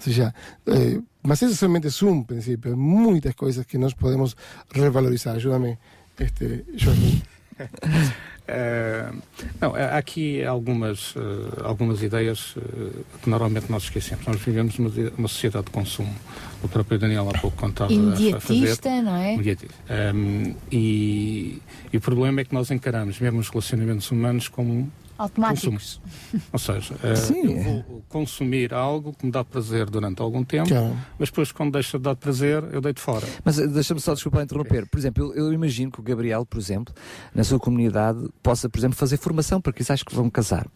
[0.00, 0.34] Ou seja,
[0.66, 4.34] eh, mas somente é um princípio, muitas coisas que nós podemos
[4.72, 5.36] revalorizar.
[5.36, 5.76] Ajuda-me,
[6.18, 7.22] este, Joaquim.
[7.60, 9.20] Uh,
[9.60, 11.20] não, há aqui algumas, uh,
[11.62, 14.26] algumas ideias uh, que normalmente nós esquecemos.
[14.26, 16.14] Nós vivemos numa, uma sociedade de consumo.
[16.62, 19.02] O próprio Daniel há pouco contava Imediatista, a fazer.
[19.02, 19.34] não é?
[19.34, 19.74] Imediatista.
[20.14, 21.60] Um, e,
[21.92, 24.90] e o problema é que nós encaramos mesmo os relacionamentos humanos como
[25.20, 26.00] automáticos.
[26.00, 26.42] Consumo.
[26.52, 30.96] Ou seja, Sim, eu vou consumir algo que me dá prazer durante algum tempo, claro.
[31.18, 33.26] mas depois, quando deixa de dar prazer, eu deito fora.
[33.44, 34.86] Mas deixa-me só, desculpa interromper.
[34.86, 36.94] Por exemplo, eu, eu, imagino que o Gabriel, por exemplo,
[37.34, 40.66] na sua comunidade, possa, por exemplo, fazer formação para quizás que vão casar.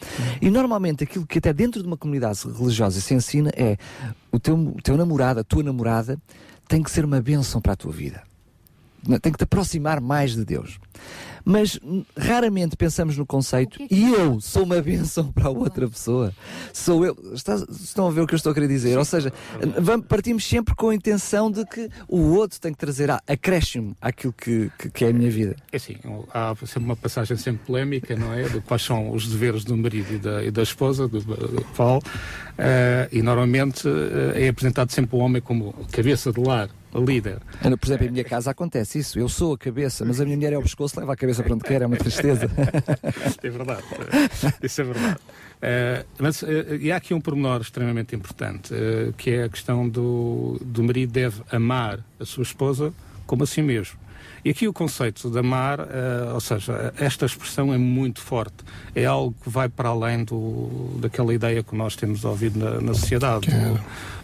[0.40, 3.76] E normalmente aquilo que até dentro de uma comunidade religiosa se ensina é
[4.30, 6.18] o teu, o teu namorado, a tua namorada,
[6.68, 8.22] tem que ser uma bênção para a tua vida.
[9.20, 10.78] Tem que te aproximar mais de Deus.
[11.44, 11.78] Mas
[12.16, 16.32] raramente pensamos no conceito e eu sou uma bênção para a outra pessoa.
[16.72, 17.16] Sou eu.
[17.34, 18.96] Está- estão a ver o que eu estou a querer dizer?
[18.98, 19.32] Ou seja,
[19.78, 23.96] vamos, partimos sempre com a intenção de que o outro tem que trazer a- acréscimo
[24.00, 25.56] àquilo que, que, que é a minha vida.
[25.72, 25.96] É assim,
[26.32, 28.44] há sempre uma passagem sempre polémica, não é?
[28.44, 32.02] De quais são os deveres do marido e da, e da esposa, do, do Paulo,
[32.58, 36.68] eh, e normalmente eh, é apresentado sempre o homem como cabeça de lar,
[37.00, 37.38] líder.
[37.62, 39.18] Ana, Por exemplo, em minha casa acontece isso.
[39.18, 41.54] Eu sou a cabeça, mas a minha mulher é o pescoço, leva a cabeça para
[41.54, 42.50] onde quer, é uma tristeza.
[43.42, 43.82] é verdade.
[44.62, 45.18] Isso é verdade.
[45.62, 49.88] Eh, mas eh, e há aqui um pormenor extremamente importante, eh, que é a questão
[49.88, 52.92] do, do marido deve amar a sua esposa
[53.26, 53.98] como a si mesmo.
[54.44, 58.56] E aqui o conceito de amar, eh, ou seja, esta expressão é muito forte.
[58.94, 62.92] É algo que vai para além do, daquela ideia que nós temos ouvido na, na
[62.92, 63.48] sociedade.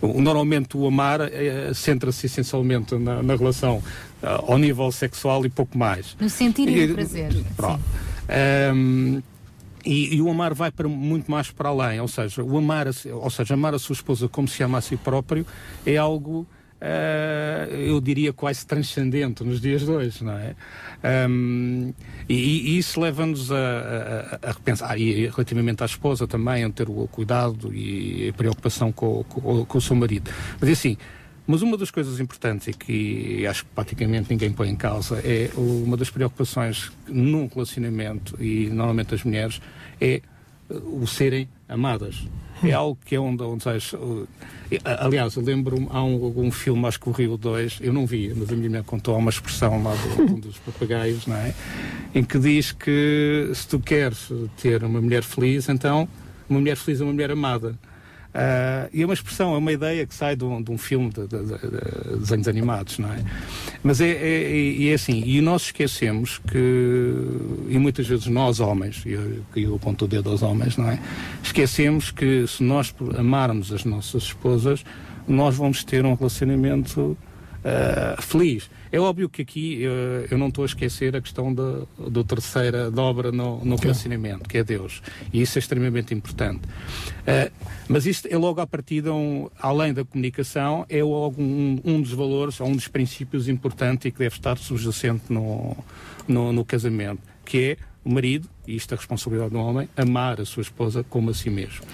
[0.03, 3.83] O- o- normalmente o amar eh, centra-se essencialmente na, na relação
[4.23, 6.15] eh, ao nível sexual e pouco mais.
[6.21, 7.33] No sentir e no prazer.
[7.57, 7.81] Pronto.
[8.29, 9.23] Ahm,
[9.85, 13.31] e, e o amar vai para muito mais para além, ou seja, o amar, ou
[13.31, 15.47] seja, amar a sua esposa como se ama a si próprio
[15.87, 16.47] é algo,
[17.87, 20.55] eu diria, quase transcendente nos dias de hoje, não é?
[21.03, 21.93] Ahm,
[22.29, 22.35] e,
[22.75, 27.07] e isso leva-nos a, a- a- repensar, e relativamente à esposa também, a ter o
[27.09, 30.31] cuidado e a preocupação com, com- com o seu marido.
[30.61, 30.97] Mas assim,
[31.47, 35.51] mas uma das coisas importantes e que acho que praticamente ninguém põe em causa é
[35.57, 39.61] uma das preocupações num relacionamento e normalmente as mulheres
[40.01, 40.23] é eh,
[40.71, 42.25] o serem amadas.
[42.63, 43.93] É algo que é onde, onde sabes,
[44.85, 48.33] aliás, eu lembro-me, há um, um filme, acho que o Rio 2, eu não vi,
[48.35, 51.55] mas a minha mulher contou uma expressão lá um dos papagaios, não é?
[52.15, 54.31] Em que diz que se tu queres
[54.61, 56.09] ter uma mulher feliz, então
[56.49, 57.79] uma mulher feliz é uma mulher amada.
[58.33, 61.11] Ah, e é uma expressão, é uma ideia que sai de um, de um filme
[61.11, 63.19] de, de- de- de desenhos animados, não é?
[63.83, 67.15] Mas é, é, é- é assim, e nós esquecemos que,
[67.69, 71.01] e muitas vezes nós homens, e eu, eu aponto o dedo aos homens, não é?
[71.43, 74.85] Esquecemos que se nós amarmos as nossas esposas,
[75.27, 77.17] nós vamos ter um relacionamento
[77.65, 78.71] ah, feliz.
[78.93, 82.91] É óbvio que aqui eh, eu não estou a esquecer a questão da, da terceira
[82.91, 85.01] dobra no, no relacionamento, que é Deus.
[85.33, 86.63] E isso é extremamente importante.
[87.27, 87.53] Eh,
[87.89, 92.13] mas isto é logo à partida, um, além da comunicação, é logo um, um dos
[92.13, 95.77] valores, ou um dos princípios importantes e que deve estar subjacente no,
[96.27, 100.41] no, no casamento, que é o marido, e isto é a responsabilidade do homem, amar
[100.41, 101.85] a sua esposa como a si mesmo.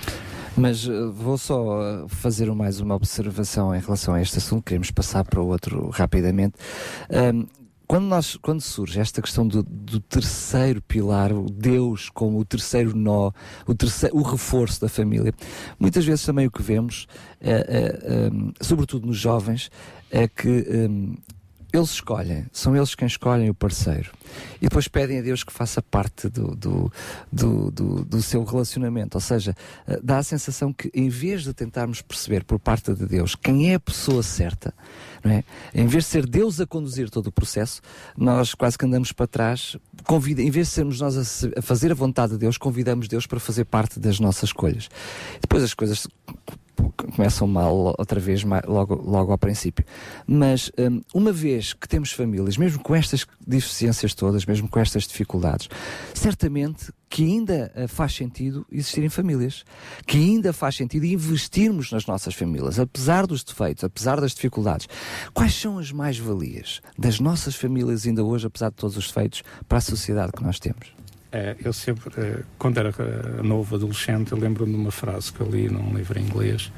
[0.57, 4.91] Mas eh, vou só eh, fazer mais uma observação em relação a este assunto, queremos
[4.91, 6.55] passar para o outro rapidamente.
[7.11, 7.45] Ahm,
[7.87, 12.97] quando, nós, quando surge esta questão do, do terceiro pilar, o Deus como o terceiro
[12.97, 13.31] nó,
[13.67, 15.33] o, terceiro, o reforço da família,
[15.79, 17.07] muitas vezes também o que vemos,
[17.39, 19.71] é, é, ahm, sobretudo nos jovens,
[20.11, 20.67] é que
[21.73, 24.13] eles escolhem, são eles quem escolhem o parceiro.
[24.61, 26.93] E depois pedem a Deus que faça parte do, do,
[27.31, 29.17] do, do, do seu relacionamento.
[29.17, 29.55] Ou seja,
[29.87, 33.71] eh, dá a sensação que em vez de tentarmos perceber por parte de Deus quem
[33.71, 34.73] é a pessoa certa,
[35.23, 35.45] não é?
[35.75, 37.81] em vez de ser Deus a conduzir todo o processo,
[38.17, 39.77] nós quase que andamos para trás.
[40.05, 43.27] Convida, em vez de sermos nós a, a fazer a vontade de Deus, convidamos Deus
[43.27, 44.89] para fazer parte das nossas escolhas.
[45.41, 46.07] Depois as coisas
[46.97, 49.85] começam mal outra vez logo, logo ao princípio.
[50.27, 55.05] Mas hum, uma vez que temos famílias, mesmo com estas deficiências todas, mesmo com estas
[55.05, 55.69] dificuldades,
[56.15, 59.65] certamente que ainda eh, faz sentido existirem famílias,
[60.07, 64.89] que ainda faz sentido investirmos nas nossas famílias, apesar dos defeitos, apesar das dificuldades.
[65.33, 69.79] Quais são as mais-valias das nossas famílias ainda hoje, apesar de todos os defeitos, para
[69.79, 70.97] a sociedade que nós temos?
[71.33, 75.51] É, eu sempre, eh, quando era eh, novo adolescente, lembro-me de uma frase que eu
[75.51, 76.71] li num livro em inglês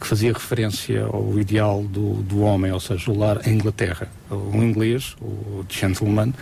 [0.00, 4.08] que fazia referência ao ideal do, do homem, ou seja, o lar em Inglaterra.
[4.30, 6.32] O inglês, o gentleman,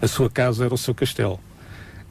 [0.00, 1.40] a sua casa era o seu castelo.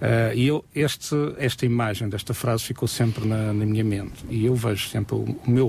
[0.02, 4.26] Eh, e eu, este, esta imagem desta frase ficou sempre na, na minha mente.
[4.30, 5.68] E eu vejo sempre o, o meu,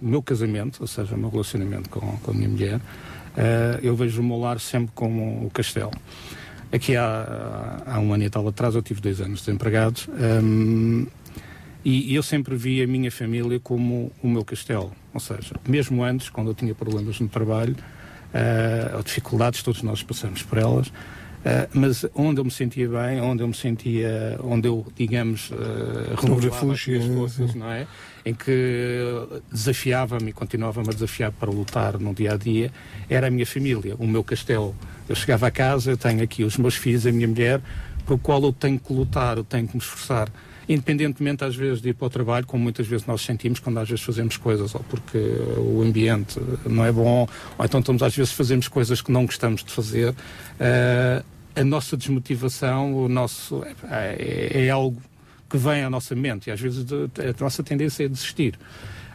[0.00, 2.80] o meu casamento, ou seja, o meu relacionamento com, com a minha mulher,
[3.36, 5.92] eh, eu vejo o meu lar sempre como o castelo.
[6.72, 10.08] Aqui há, há um ano e tal atrás eu tive dois anos desempregados
[10.42, 11.06] hum,
[11.84, 14.92] e eu sempre vi a minha família como o meu castelo.
[15.14, 17.74] Ou seja, mesmo antes, quando eu tinha problemas no trabalho,
[18.34, 20.92] uh, ou dificuldades, todos nós passamos por elas, uh,
[21.72, 25.54] mas onde eu me sentia bem, onde eu me sentia, onde eu, digamos, uh,
[26.20, 27.86] renovava as forças, não é?
[28.24, 32.70] Em que desafiava-me e continuava-me a desafiar para lutar no dia a dia,
[33.08, 34.74] era a minha família, o meu castelo.
[35.08, 37.60] Eu chegava a casa, eu tenho aqui os meus filhos, a minha mulher,
[38.06, 40.28] pelo qual eu tenho que lutar, eu tenho que me esforçar.
[40.68, 43.88] Independentemente, às vezes, de ir para o trabalho, como muitas vezes nós sentimos quando às
[43.88, 45.18] vezes fazemos coisas, ou porque
[45.56, 49.64] o ambiente não é bom, ou então estamos às vezes fazemos coisas que não gostamos
[49.64, 50.14] de fazer.
[50.60, 51.22] eh,
[51.58, 55.02] a nossa desmotivação, o nosso é, é algo
[55.50, 58.58] que vem à nossa mente e às vezes a nossa tendência é desistir.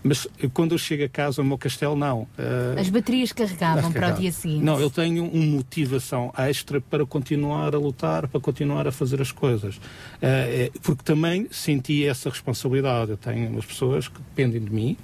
[0.04, 2.24] Mas quando eu chego a casa, o meu castelo não.
[2.38, 4.64] Uh, As baterias carregavam para o dia seguinte.
[4.64, 9.32] Não, eu tenho uma motivação extra para continuar a lutar, para continuar a fazer as
[9.32, 9.78] coisas.
[9.78, 13.12] Uh, porque também senti essa responsabilidade.
[13.12, 14.98] Eu tenho umas pessoas que dependem de mim,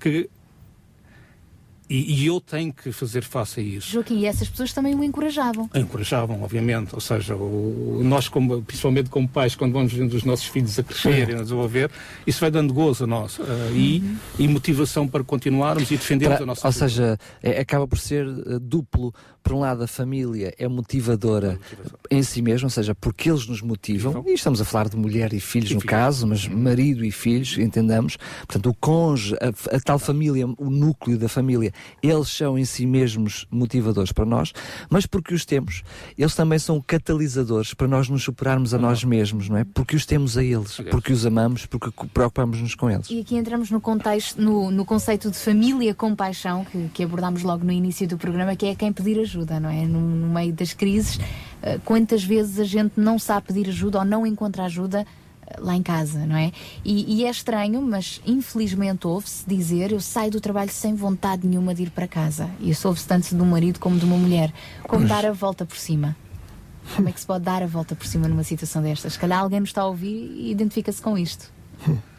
[0.00, 0.28] que
[1.88, 3.90] e, e, eu tenho que fazer face a isso.
[3.90, 5.68] Joaquim, e essas pessoas também o encorajavam?
[5.74, 6.94] Encorajavam, obviamente.
[6.94, 10.82] Ou seja, o, nós, como, principalmente como pais, quando vamos vendo os nossos filhos a
[10.82, 11.90] crescer e a desenvolver,
[12.26, 13.76] isso vai dando gozo a nós uh, uhum.
[13.76, 16.88] e, e, motivação para continuarmos e defendermos para, a nossa Ou vida.
[16.88, 19.12] seja, é, acaba por ser uh, duplo.
[19.44, 21.60] Por um lado, a família é motivadora
[22.10, 25.34] em si mesma, ou seja, porque eles nos motivam, e estamos a falar de mulher
[25.34, 25.90] e filhos e no filho.
[25.90, 28.16] caso, mas marido e filhos, entendamos.
[28.46, 32.86] Portanto, o cônjuge, a, a tal família, o núcleo da família, eles são em si
[32.86, 34.54] mesmos motivadores para nós,
[34.88, 35.82] mas porque os temos,
[36.16, 39.64] eles também são catalisadores para nós nos superarmos a nós mesmos, não é?
[39.64, 43.10] Porque os temos a eles, porque os amamos, porque preocupamos-nos com eles.
[43.10, 47.42] E aqui entramos no contexto, no, no conceito de família com paixão, que, que abordámos
[47.42, 49.84] logo no início do programa, que é quem pedir ajuda, não é?
[49.84, 54.04] No, no meio das crises, uh, quantas vezes a gente não sabe pedir ajuda ou
[54.04, 55.06] não encontra ajuda
[55.58, 56.52] lá em casa, não é?
[56.84, 61.74] E, e é estranho, mas infelizmente ouve-se dizer: eu saio do trabalho sem vontade nenhuma
[61.74, 62.50] de ir para casa.
[62.60, 64.52] E isso ouve-se tanto de um marido como de uma mulher.
[64.86, 65.08] Como mas...
[65.08, 66.16] dar a volta por cima?
[66.96, 69.14] Como é que se pode dar a volta por cima numa situação destas?
[69.14, 71.50] Se calhar alguém nos está a ouvir e identifica-se com isto.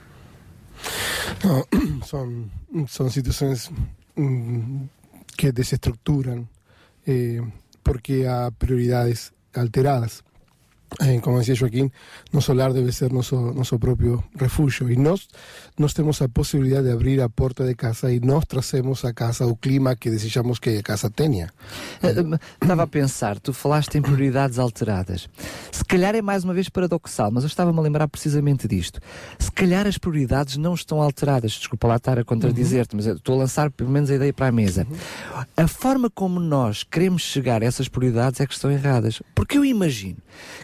[1.44, 1.66] Não,
[2.06, 2.46] são,
[2.88, 3.72] são situações
[4.18, 4.88] hum,
[5.38, 6.48] que desestruturam
[7.06, 7.42] eh,
[7.84, 10.24] porque há prioridades alteradas.
[11.00, 11.92] Eh, como decía Joaquín,
[12.32, 14.90] nuestro lar debe ser nuestro, nuestro propio refugio.
[14.90, 15.28] Y nos,
[15.78, 19.46] nós temos a possibilidade de abrir a porta de casa e nós trazemos a casa
[19.46, 21.52] o clima que desejamos que a casa tenha.
[22.62, 25.28] Estava a pensar, tu falaste em prioridades alteradas.
[25.72, 29.02] Se calhar é mais uma vez paradoxal, mas eu estava-me a lembrar precisamente disto.
[29.38, 31.54] Se calhar as prioridades não estão alteradas.
[31.54, 34.52] Desculpa lá estar a contradizer-te, mas estou a lançar pelo menos a ideia para a
[34.52, 34.88] mesa.
[35.58, 39.22] A forma como nós queremos chegar a essas prioridades é que estão erradas.
[39.34, 40.18] Porque eu imagino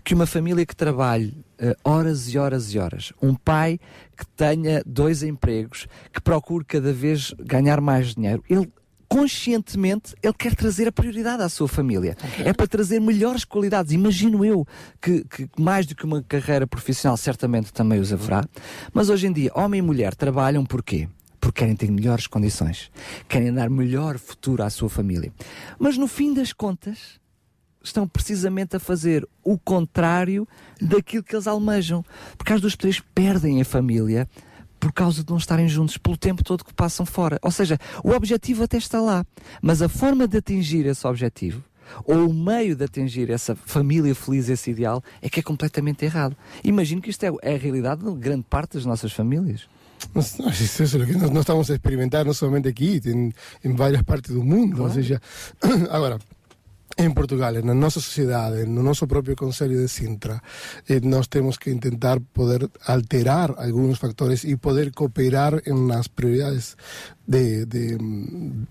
[0.03, 3.79] que uma família que trabalhe uh, horas e horas e horas, um pai
[4.17, 8.71] que tenha dois empregos, que procure cada vez ganhar mais dinheiro, ele
[9.11, 12.15] conscientemente ele quer trazer a prioridade à sua família.
[12.33, 12.45] Okay.
[12.45, 13.91] É para trazer melhores qualidades.
[13.91, 14.65] Imagino eu
[15.01, 18.45] que, que, mais do que uma carreira profissional certamente também os haverá.
[18.93, 21.09] Mas hoje em dia, homem e mulher trabalham porquê?
[21.41, 22.89] Porque querem ter melhores condições,
[23.27, 25.33] querem dar melhor futuro à sua família.
[25.77, 27.19] Mas no fim das contas,
[27.83, 30.47] estão precisamente a fazer o contrário
[30.79, 32.03] daquilo que eles almejam.
[32.37, 34.27] Porque as duas três perdem a família
[34.79, 37.39] por causa de não estarem juntos pelo tempo todo que passam fora.
[37.41, 39.25] Ou seja, o objetivo até está lá,
[39.61, 41.63] mas a forma de atingir esse objetivo
[42.05, 46.35] ou o meio de atingir essa família feliz, esse ideal, é que é completamente errado.
[46.63, 49.67] Imagino que isto é, é a realidade de grande parte das nossas famílias.
[50.15, 53.31] Nós, isso é o que nós, nós, estamos a experimentar, não somente aqui, em,
[53.63, 54.77] em várias partes do mundo.
[54.77, 54.83] Claro.
[54.83, 55.21] Ou seja,
[55.91, 56.17] agora,
[56.97, 60.41] em Portugal, na nossa sociedade, no nosso próprio Conselho de Sintra,
[60.87, 66.75] eh, nós temos que tentar poder alterar alguns fatores e poder cooperar nas prioridades
[67.27, 67.97] de, de,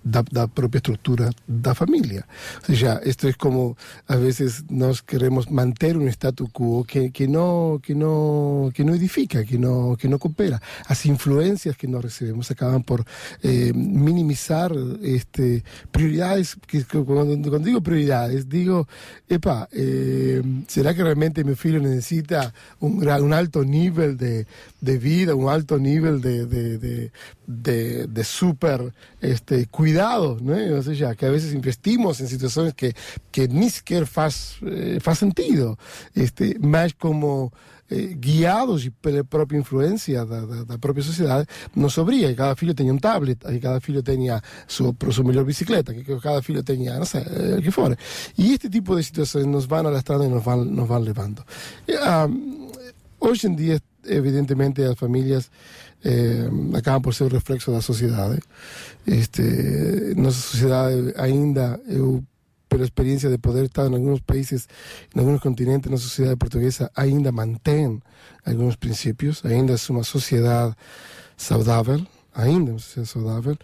[0.02, 2.26] da, da, propia estructura da familia.
[2.68, 7.28] O sea, esto es como a veces nos queremos mantener un status quo que, que,
[7.28, 10.60] no, que, no, que no edifica, que no, que no coopera.
[10.88, 13.04] Las influencias que nos recibimos acaban por
[13.42, 14.72] eh, minimizar
[15.02, 18.88] este, prioridades, que, cuando, cuando, digo prioridades, digo,
[19.28, 24.46] epa, eh, ¿será que realmente mi hijo necesita un, un alto nivel de,
[24.80, 27.12] de vida, un alto nivel de, de, de,
[27.46, 30.54] de, de súper este, cuidado, ¿no?
[30.78, 32.94] O sea, que a veces investimos en situaciones que,
[33.30, 35.78] que ni siquiera faz, eh, faz sentido,
[36.14, 37.52] este, más como
[37.90, 42.72] eh, guiados pela própria influência da, da, da, própria sociedade, nos obria que cada filho
[42.72, 46.96] tenha um tablet, que cada filho tenha sua, sua melhor bicicleta, que cada filho tenha,
[46.96, 47.96] não sei, o eh, que for.
[48.38, 51.44] E este tipo de situações nos vão alastrando e nos vão, nos vão levando.
[51.88, 52.70] E, um,
[53.18, 53.80] hoje em dia,
[54.10, 55.50] evidentemente, as famílias
[56.04, 56.48] eh,
[57.02, 58.40] por ser un reflexo da sociedade.
[59.06, 62.24] Este, nosa sociedade ainda, eu
[62.70, 64.68] pela experiencia de poder estar en algunos países,
[65.12, 68.00] en algunos continentes, na sociedade portuguesa ainda mantém
[68.46, 70.74] algunos principios, ainda é uma sociedade
[71.36, 73.56] saudável, ainda uma sociedade saudável,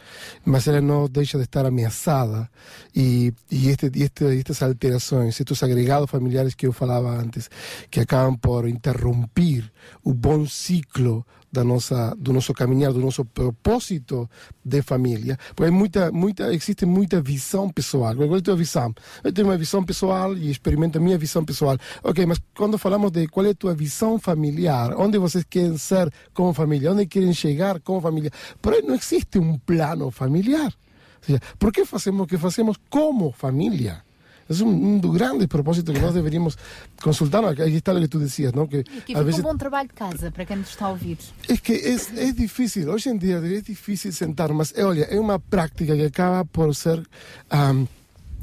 [0.45, 2.49] mas ela não deixa de estar ameaçada
[2.95, 7.49] e, e, este, e este, estas alterações, estes agregados familiares que eu falava antes,
[7.91, 9.71] que acabam por interromper
[10.05, 11.25] o bom ciclo
[11.57, 14.29] da nossa, do nosso caminhar, do nosso propósito
[14.63, 18.15] de família, porque muita, muita, existe muita visão pessoal.
[18.15, 18.95] Qual é a tua visão?
[19.25, 21.79] Eu tenho uma visão pessoal e experimento a minha visão pessoal.
[22.03, 26.13] Ok, mas quando falamos de qual é a tua visão familiar, onde vocês querem ser
[26.35, 30.73] como família, onde querem chegar como família, por aí não existe um plano familiar.
[31.21, 34.06] Ou seja, por que fazemos o que fazemos como família?
[34.49, 36.59] Es un, un grande propósito que nós deveríamos
[37.03, 37.45] consultar.
[37.45, 38.69] Aquí está lo que tú decías, ¿no?
[38.69, 41.19] Que E aqui fica um bom trabalho de casa para quem nos está a ouvir.
[41.49, 45.39] Es que es, es difícil, hoy en día es difícil sentar, mas olha, é uma
[45.39, 47.07] prática que acaba por ser
[47.53, 47.87] um,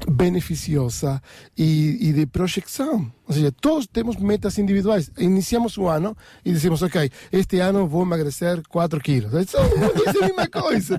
[0.08, 1.22] beneficiosa
[1.58, 3.12] e, e de projeção.
[3.34, 5.10] Ou seja, todos temos metas individuais.
[5.18, 9.34] Iniciamos o ano e dizemos, ok, este ano vou emagrecer 4 quilos.
[9.34, 10.98] É só- a mesma coisa.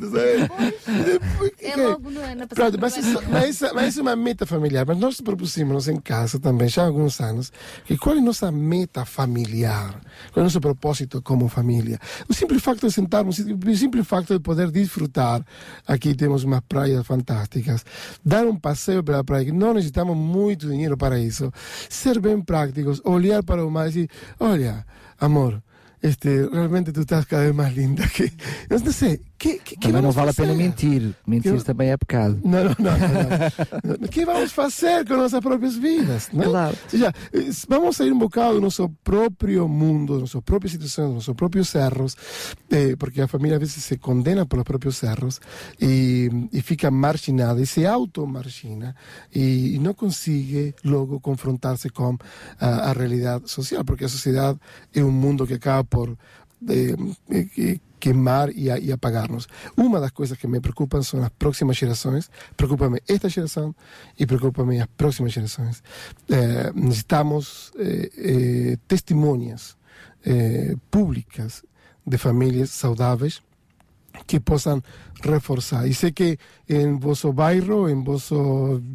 [1.60, 2.10] É logo
[2.54, 3.28] Pronto, mas, isso, ano.
[3.30, 4.84] mas, mas isso é uma meta familiar.
[4.86, 7.52] Mas nós propusemos em casa também, já há alguns anos,
[7.84, 10.00] que qual é a nossa meta familiar?
[10.32, 11.98] Qual é o nosso propósito como família?
[12.28, 15.44] O simples facto de sentarmos, o simples facto de poder desfrutar.
[15.86, 17.84] Aqui temos umas praias fantásticas.
[18.24, 21.52] Dar um passeio pela praia, que não necessitamos muito dinheiro para isso.
[21.88, 24.86] Ser bem práticos, olhar para o mar e dizer: olha,
[25.18, 25.62] amor.
[26.02, 28.30] Este, realmente tú estás cada vez más linda que...
[28.68, 31.14] Eu não sei, que, que, que Também não vale a pena mentir.
[31.26, 32.40] Mentir Que- também é pecado.
[32.44, 33.98] Não, não, não.
[34.00, 36.28] não, que vamos fazer com nossas próprias vidas?
[36.32, 36.44] Não?
[36.44, 36.76] Claro.
[36.84, 41.06] Ou seja, eh, vamos sair um bocado do nosso próprio mundo, das nossas próprias situações,
[41.08, 42.16] dos nossos próprios erros,
[42.70, 45.40] eh, porque a família às vezes se condena pelos próprios erros
[45.80, 48.94] e, e fica marginada e se auto-margina
[49.34, 52.16] e, e não consegue logo confrontar-se com
[52.60, 54.58] a, a realidade social, porque a sociedade
[54.94, 56.16] é um mundo que acaba por
[56.68, 56.94] eh,
[57.30, 59.48] eh, que- queimar e, a- e apagar-nos.
[59.76, 62.30] Uma das coisas que me preocupam são as próximas gerações.
[62.54, 63.74] Preocupa-me esta geração
[64.18, 65.82] e preocupa-me as próximas gerações.
[66.28, 69.74] Eh, necessitamos eh, eh, testemunhas
[70.24, 71.62] eh, públicas
[72.06, 73.40] de famílias saudáveis
[74.26, 74.82] que possam
[75.22, 75.86] reforçar.
[75.88, 78.34] E sei que em vosso bairro, em vossa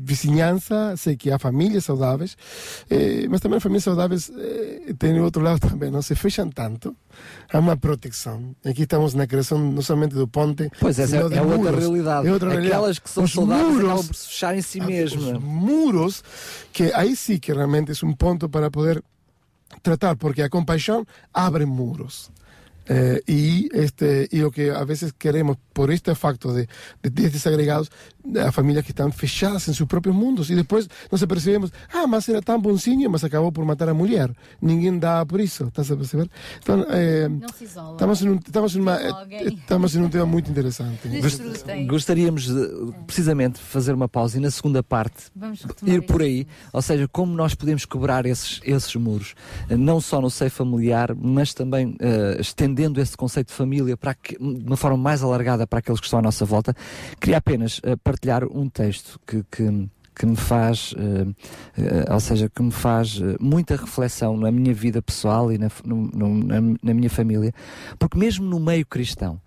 [0.04, 2.38] vizinhança, sei que há famílias saudáveis,
[2.90, 6.96] eh, mas também famílias saudáveis eh, têm outro lado também, não se fecham tanto.
[7.52, 8.56] Há uma proteção.
[8.66, 12.28] Aqui estamos na criação não somente do ponte, Pois, é, de é outra realidade.
[12.28, 12.74] É outra realidade.
[12.76, 15.42] Aquelas que são Os saudáveis muros- por se fechar em si os mesmas.
[15.44, 16.24] muros,
[16.72, 19.04] que aí sim que realmente é um ponto para poder
[19.84, 22.32] tratar, porque a compaixão abre muros.
[22.92, 26.68] Eh, y este y lo que a veces queremos por este facto de,
[27.02, 27.90] de, de desagregados
[28.46, 32.28] a familias que están fechadas en sus propios mundos y después nos percebemos ah mas
[32.28, 35.96] era tan bonzinho mas acabou por matar a mulher ninguém dá por isso estás a
[35.96, 36.30] perceber
[36.62, 37.94] então eh, Não se isola.
[37.94, 39.48] estamos em um, estamos em uma Dialoguem.
[39.56, 41.88] estamos em um tema muito interessante Desfrutem.
[41.88, 45.32] Gostaríamos de, precisamente de fazer uma pausa e na segunda parte
[45.86, 49.34] ir por aí, ou seja, como nós podemos quebrar esses, esses muros,
[49.70, 54.14] eh, não só no seio familiar, mas também eh, estendendo esse conceito de família para
[54.14, 56.74] que, de uma forma mais alargada para aqueles que estão à nossa volta.
[57.20, 61.26] Queria apenas eh, partilhar um texto que, que que me faz, eh,
[61.82, 65.70] eh, ou seja, que me faz eh, muita reflexão na minha vida pessoal e na,
[65.86, 67.54] no- no- na, na minha família,
[67.98, 69.40] porque mesmo no meio cristão,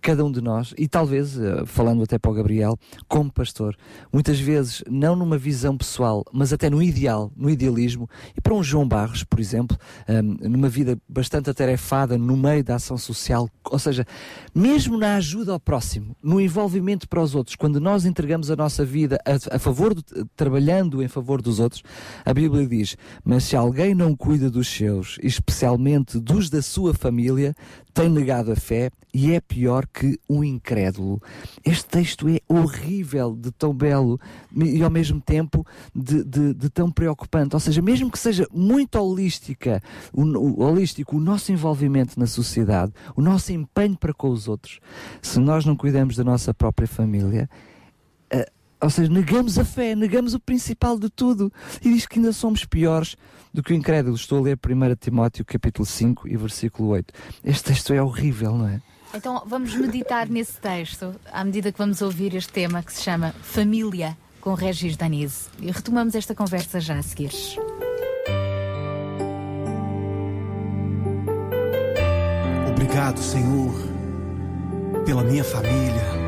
[0.00, 2.78] cada um de nós, e talvez, eh, falando até para o Gabriel,
[3.08, 3.76] como pastor,
[4.12, 8.62] muitas vezes, não numa visão pessoal, mas até no ideal, no idealismo, e para um
[8.62, 13.78] João Barros, por exemplo, eh, numa vida bastante atarefada no meio da ação social, ou
[13.78, 14.06] seja,
[14.54, 18.84] mesmo na ajuda ao próximo, no envolvimento para os outros, quando nós entregamos a nossa
[18.84, 19.18] vida
[19.50, 20.02] a, favor, do,
[20.36, 21.82] trabalhando em favor dos outros,
[22.24, 27.54] a Bíblia diz: Mas se alguém não cuida dos seus, especialmente dos da sua família,
[27.98, 31.20] tem negado a fé e é pior que um incrédulo.
[31.64, 34.20] Este texto é horrível de tão belo
[34.54, 37.56] e ao mesmo tempo de, de- de tão preocupante.
[37.56, 42.92] Ou seja, mesmo que seja muito holística, o, o- holístico o nosso envolvimento na sociedade,
[43.16, 44.78] o nosso empenho para com os outros,
[45.20, 47.50] se nós não cuidamos da nossa própria família,
[48.30, 48.48] eh,
[48.80, 51.52] ou seja, negamos a fé, negamos o principal de tudo.
[51.84, 53.16] E diz que ainda somos piores
[53.58, 54.14] do que o incrédulo.
[54.14, 57.12] Estou a ler 1 Timóteo capítulo 5 e versículo 8.
[57.42, 58.80] Este texto é horrível, não é?
[59.12, 63.34] Então vamos meditar nesse texto à medida que vamos ouvir este tema que se chama
[63.42, 65.48] Família com Regis Danise.
[65.60, 67.32] E retomamos esta conversa já a seguir.
[72.70, 73.74] Obrigado, Senhor,
[75.04, 76.27] pela minha família.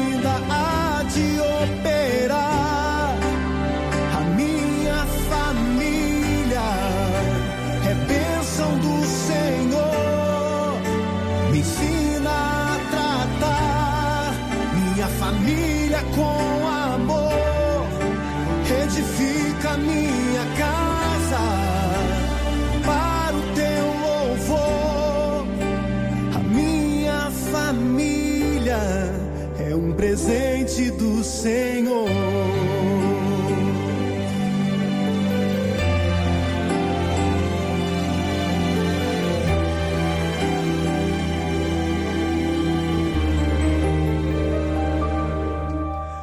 [31.23, 32.09] Senhor.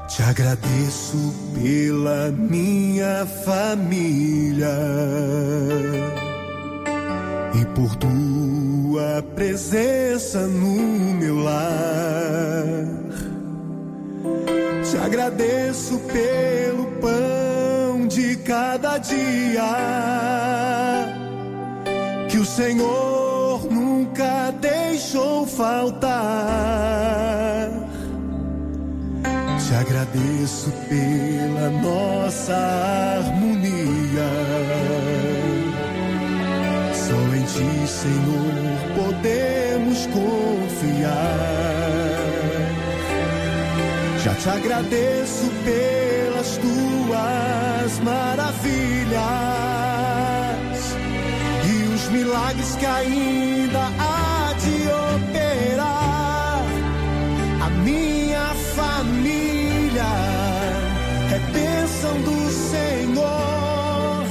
[0.09, 4.67] Te agradeço pela minha família
[7.55, 12.78] e por tua presença no meu lar.
[15.39, 19.63] Agradeço pelo pão de cada dia
[22.29, 26.11] que o Senhor nunca deixou faltar.
[29.23, 32.57] Te agradeço pela nossa
[33.21, 34.29] harmonia.
[36.95, 38.55] Só em Ti, Senhor,
[38.97, 41.68] podemos confiar.
[44.41, 49.19] Te agradeço pelas tuas maravilhas
[51.69, 56.65] e os milagres que ainda há de operar.
[57.63, 60.07] A minha família
[61.35, 64.25] é bênção do Senhor.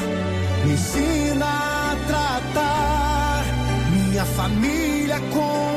[0.65, 3.43] Me ensina a tratar
[3.91, 5.76] minha família com.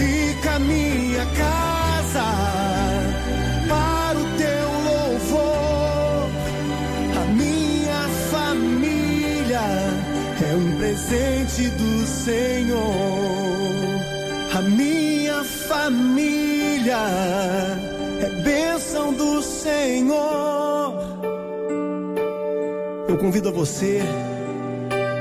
[0.00, 2.24] Edifica minha casa
[3.68, 6.30] para o teu louvor.
[7.20, 9.60] A minha família
[10.40, 12.80] é um presente do Senhor.
[14.56, 16.96] A minha família
[18.22, 20.94] é bênção do Senhor.
[23.06, 24.00] Eu convido a você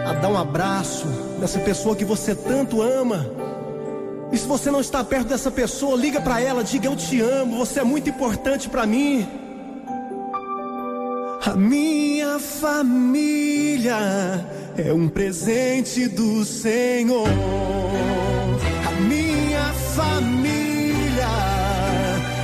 [0.08, 1.06] a dar um abraço
[1.38, 3.49] nessa pessoa que você tanto ama.
[4.32, 7.58] E se você não está perto dessa pessoa, liga para ela, diga eu te amo,
[7.58, 9.28] você é muito importante para mim.
[11.46, 13.98] A minha família
[14.78, 17.28] é um presente do Senhor.
[18.88, 21.28] A minha família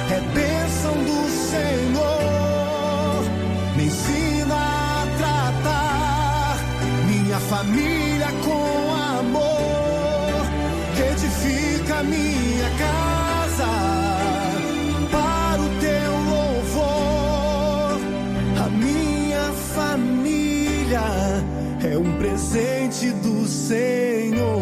[0.09, 2.15] é bênção do Senhor.
[3.77, 6.57] Me ensina a tratar
[7.07, 8.04] minha família
[22.35, 24.59] presente do Senhor.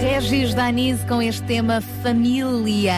[0.00, 2.94] Regis Danise com este tema Família.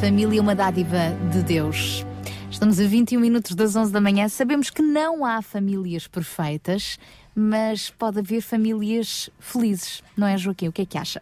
[0.00, 2.04] Família, uma dádiva de Deus.
[2.50, 4.28] Estamos a 21 minutos das 11 da manhã.
[4.28, 6.98] Sabemos que não há famílias perfeitas,
[7.34, 10.68] mas pode haver famílias felizes, não é, Joaquim?
[10.68, 11.20] O que é que acha?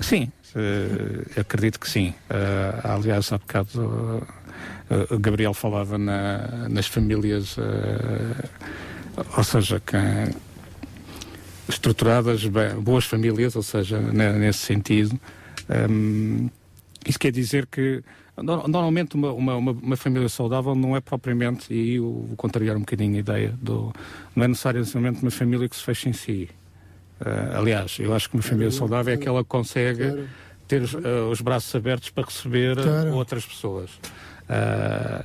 [0.00, 2.12] Sim, eh, acredito que sim.
[2.28, 4.26] Eh, aliás, há bocado
[5.10, 7.56] o Gabriel falava na- nas famílias,
[9.36, 9.96] ou seja, que,
[11.68, 15.18] estruturadas, bem, boas famílias, ou seja, ne- nesse sentido.
[15.88, 16.50] Hum,
[17.06, 18.02] isso quer dizer que
[18.42, 23.16] normalmente uma, uma, uma- família saudável não é propriamente, e eu vou contrariar um bocadinho
[23.16, 23.92] a ideia, do,
[24.34, 26.48] não é necessariamente uma família que se fecha em si.
[27.24, 30.28] Eh, aliás, eu acho que uma família saudável é aquela que consegue
[30.66, 30.98] ter os, eh,
[31.30, 33.14] os braços abertos para receber Claro.
[33.14, 33.90] outras pessoas.
[34.48, 35.24] Ah,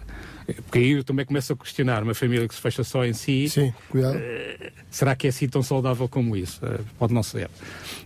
[0.53, 3.49] porque aí eu também começo a questionar uma família que se fecha só em si.
[3.49, 4.15] Sim, cuidado.
[4.17, 6.59] eh, será que é assim tão saudável como isso?
[6.65, 7.49] Eh, pode não ser.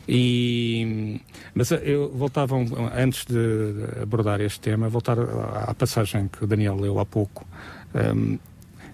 [0.07, 1.19] E,
[1.55, 3.37] mas eu voltava, um- antes de
[4.01, 7.45] abordar este tema, voltar à passagem que o Daniel leu há pouco.
[7.95, 8.37] ehm,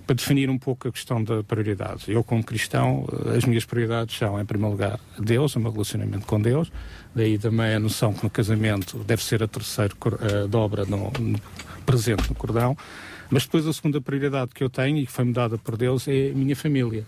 [0.05, 2.05] para definir um pouco a questão da prioridade.
[2.11, 6.25] Eu, como cristão, eh, as minhas prioridades são, em primeiro lugar, Deus, o meu relacionamento
[6.25, 6.71] com Deus,
[7.13, 9.93] daí também a noção que no casamento deve ser a terceira
[10.49, 11.39] dobra no, no-
[11.85, 12.75] presente no cordão,
[13.29, 16.31] mas depois a segunda prioridade que eu tenho e que foi-me dada por Deus é
[16.31, 17.05] a minha família.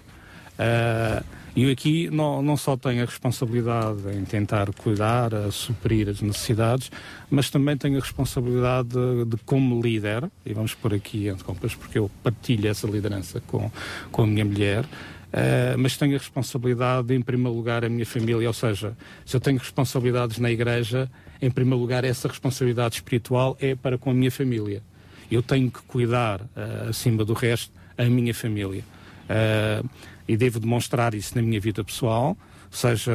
[1.55, 6.21] E eu aqui não, não só tenho a responsabilidade em tentar cuidar, a suprir as
[6.21, 6.89] necessidades,
[7.29, 11.75] mas também tenho a responsabilidade de, de como líder, e vamos por aqui entre compras,
[11.75, 13.69] porque eu partilho essa liderança com,
[14.11, 14.85] com a minha mulher,
[15.33, 19.35] ah, mas tenho a responsabilidade de, em primeiro lugar, a minha família, ou seja, se
[19.35, 21.09] eu tenho responsabilidades na igreja,
[21.41, 24.81] em primeiro lugar, essa responsabilidade espiritual é para com a minha família.
[25.31, 28.83] Eu tenho que cuidar, ah, acima do resto, a minha família.
[29.29, 29.81] Ah,
[30.27, 32.37] e devo demonstrar isso na minha vida pessoal,
[32.69, 33.11] seja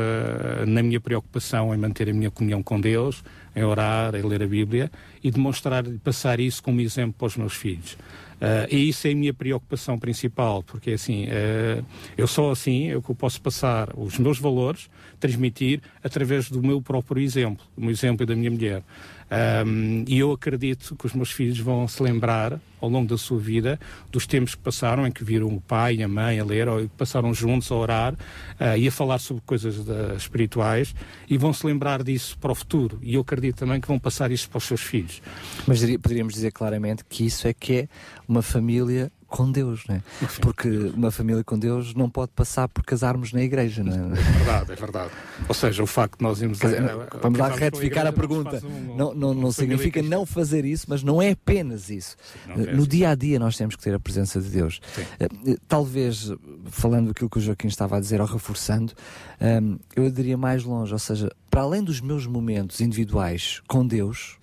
[0.67, 3.23] na minha preocupação em manter a minha comunhão com Deus,
[3.55, 4.91] em orar, em ler a Bíblia,
[5.23, 7.97] e demonstrar passar isso como exemplo para os meus filhos.
[8.41, 11.83] Ah, e isso é a minha preocupação principal, porque assim, ah,
[12.17, 17.23] eu só assim que eu posso passar os meus valores, transmitir através do meu próprio
[17.23, 18.83] exemplo, o exemplo da minha mulher.
[19.29, 23.39] Um, e eu acredito que os meus filhos vão se lembrar, ao longo da sua
[23.39, 23.81] vida,
[24.13, 26.89] dos tempos que passaram, em que viram o pai e a mãe a ler, ou
[26.91, 28.15] passaram juntos a orar
[28.61, 30.95] ah, e a falar sobre coisas da- espirituais,
[31.29, 32.99] e vão se lembrar disso para o futuro.
[33.03, 35.21] E eu acredito também que vão passar isso para os seus filhos.
[35.67, 37.89] Mas poderíamos dizer claramente que isso é que é
[38.29, 40.03] uma família com Deus, não é?
[40.41, 44.19] Porque uma família com Deus não pode passar por casarmos na igreja, não é?
[44.19, 45.11] É verdade, é verdade.
[45.49, 48.43] Ou seja, o facto de nós irmos dizer, a- vamos lá retificar a igreja não
[48.43, 48.67] nos pergunta.
[48.67, 52.17] um- Não, não, não uma família significa não fazer isso, mas não é apenas isso.
[52.47, 54.81] não Eh, é no dia a dia nós temos que ter a presença de Deus.
[55.19, 56.33] Eh, eh, Talvez,
[56.67, 58.93] falando aquilo que o Joaquim estava a dizer, ou reforçando,
[59.41, 64.37] ehm, eu diria mais longe, ou seja, para além dos meus momentos individuais com Deus,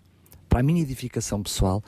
[0.49, 1.83] para a minha edificação pessoal,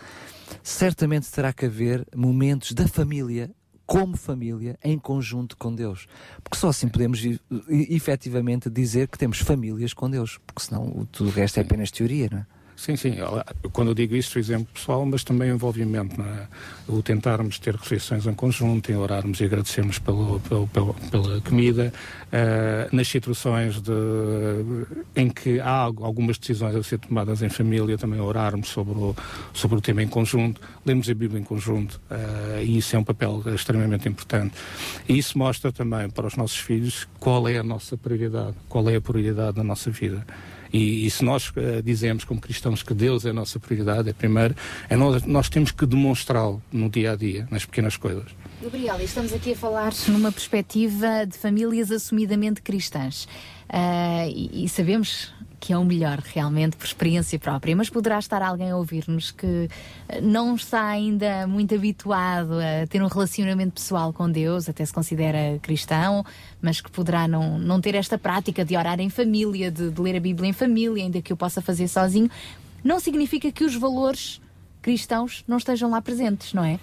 [0.64, 3.52] certamente terá que haver momentos da família
[3.86, 6.08] como família, em conjunto com Deus.
[6.44, 7.22] Porque só assim podemos
[7.70, 12.28] efetivamente dizer que temos famílias com Deus, porque senão tudo o resto é apenas teoria,
[12.32, 12.55] não é?
[12.78, 13.16] Sim, sim.
[13.72, 16.48] Quando eu digo isso, o exemplo pessoal, mas também envolvimento, é?
[16.88, 21.92] o tentarmos ter refeições em conjunto, em orarmos e agradecermos pelo, pelo- pelo- pela comida,
[22.34, 23.92] eh, nas situações de,
[25.16, 29.16] em que há algu- algumas decisões a ser tomadas em família, também orarmos sobre o,
[29.54, 33.04] sobre o tema em conjunto, lemos a Bíblia em conjunto, eh, e isso é um
[33.06, 34.54] papel extremamente importante.
[35.08, 38.96] E isso mostra também para os nossos filhos qual é a nossa prioridade, qual é
[38.98, 40.26] a prioridade da nossa vida.
[40.76, 44.14] E, e se nós eh, dizemos como cristãos que Deus é a nossa prioridade, é
[44.14, 44.54] primeiro,
[44.90, 48.26] é nós, nós temos que demonstrá-lo no dia a dia, nas pequenas coisas.
[48.62, 53.26] Gabriela, estamos aqui a falar numa perspectiva de famílias assumidamente cristãs.
[53.70, 58.40] Ah, e, e sabemos que é o melhor, realmente, por experiência própria, mas poderá estar
[58.42, 59.68] alguém a ouvir-nos que
[60.08, 64.94] ah, não está ainda muito habituado a ter um relacionamento pessoal com Deus, até se
[64.94, 66.24] considera cristão,
[66.62, 70.16] mas que poderá não, não ter esta prática de orar em família, de, de ler
[70.18, 72.30] a Bíblia em família, ainda que o possa fazer sozinho.
[72.84, 74.40] Não significa que os valores
[74.86, 76.80] cristãos não estejam lá presentes, não é?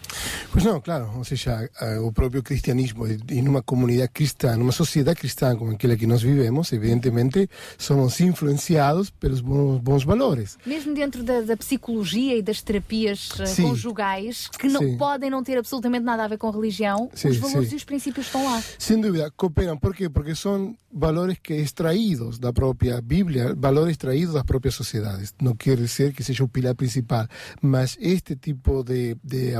[0.50, 1.70] Pues no, claro, ou seja,
[2.02, 6.72] o próprio cristianismo e numa comunidade cristã, numa sociedade cristã como aquela que nós vivemos,
[6.72, 7.48] evidentemente
[7.78, 10.58] somos influenciados pelos bons, bons valores.
[10.66, 13.68] Mesmo dentro da, da psicologia e das terapias eh, Sim.
[13.68, 14.96] conjugais, que não Sim.
[14.96, 18.26] podem não ter absolutamente nada a ver com religião, Sim, os valores e os princípios
[18.26, 18.60] estão lá.
[18.80, 19.78] Sin duda, cooperan.
[19.78, 20.10] ¿Por qué?
[20.10, 25.34] Porque son valores que extraídos da propia Biblia, valores extraídos das propias sociedades.
[25.40, 27.28] No quiere decir que seja o pilar principal,
[27.60, 29.52] mas este tipo de, de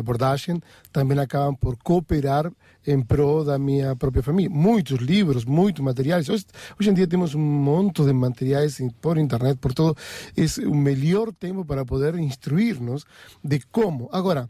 [0.93, 2.51] também acabam por cooperar
[2.87, 4.51] em prol da minha própria família.
[4.51, 6.29] Muitos livros, muitos materiais.
[6.29, 6.45] Hoje,
[6.79, 9.97] hoje em dia temos um monte de materiais por internet, por todo.
[10.37, 13.05] É o melhor tempo para poder instruir-nos
[13.43, 14.09] de como.
[14.13, 14.49] Agora,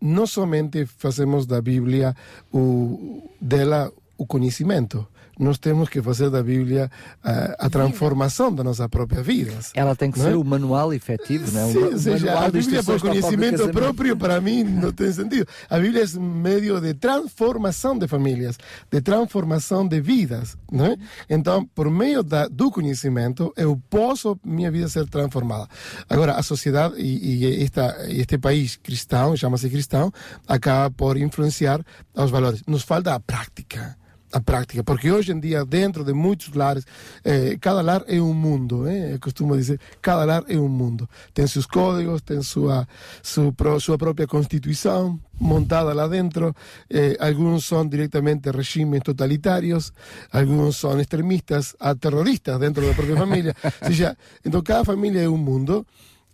[0.00, 2.14] não somente fazemos da Bíblia
[2.52, 5.06] o, dela o conhecimento.
[5.38, 6.90] Nós temos que fazer da Bíblia
[7.22, 9.70] ah, a transformação das nossas próprias vidas.
[9.74, 10.36] Ela tem que não ser é?
[10.36, 11.64] o manual efetivo, não é?
[11.64, 13.78] O Sim, ou seja, manual a Bíblia por o próprio conhecimento casamento.
[13.78, 15.46] próprio para mim não tem sentido.
[15.70, 18.58] A Bíblia é um meio de transformação de famílias,
[18.90, 20.56] de transformação de vidas.
[20.70, 20.96] Não é?
[21.28, 25.68] Então, por meio da, do conhecimento, eu posso minha vida ser transformada.
[26.08, 30.12] Agora, a sociedade e, e esta, este país cristão, chama-se cristão,
[30.46, 31.80] acaba por influenciar
[32.14, 32.62] os valores.
[32.66, 33.96] Nos falta a prática
[34.32, 36.84] a prática, porque hoje em dia, dentro de muitos lares,
[37.24, 39.14] eh, cada lar é um mundo, eh?
[39.14, 41.08] eu costumo dizer, cada lar é um mundo.
[41.32, 42.86] Tem seus códigos, tem sua,
[43.22, 46.54] su pro- sua própria constituição montada lá dentro,
[46.90, 49.92] eh, alguns são diretamente regimes totalitários,
[50.32, 53.54] alguns são extremistas, a terroristas dentro da própria família.
[53.82, 55.86] Seja, então cada família é um mundo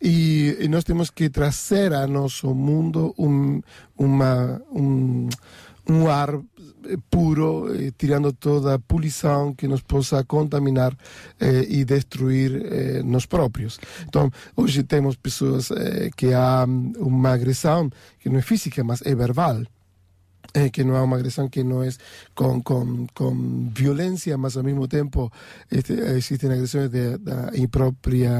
[0.03, 3.61] e, e nós temos que trazer a nosso mundo um,
[3.97, 5.29] uma, um,
[5.89, 6.31] um ar
[7.11, 10.97] puro, eh, tirando toda a poluição que nos possa contaminar
[11.41, 13.79] eh, e destruir eh, nós próprios.
[14.07, 17.91] Então, hoje temos pessoas eh, que há hum, uma agressão
[18.21, 19.63] que não é física, mas é verbal.
[20.53, 21.89] Eh, que não é uma agressão que não é
[22.35, 25.33] com, com, com violência, mas ao mesmo tempo
[25.73, 28.31] este, existem agressões de, da imprópria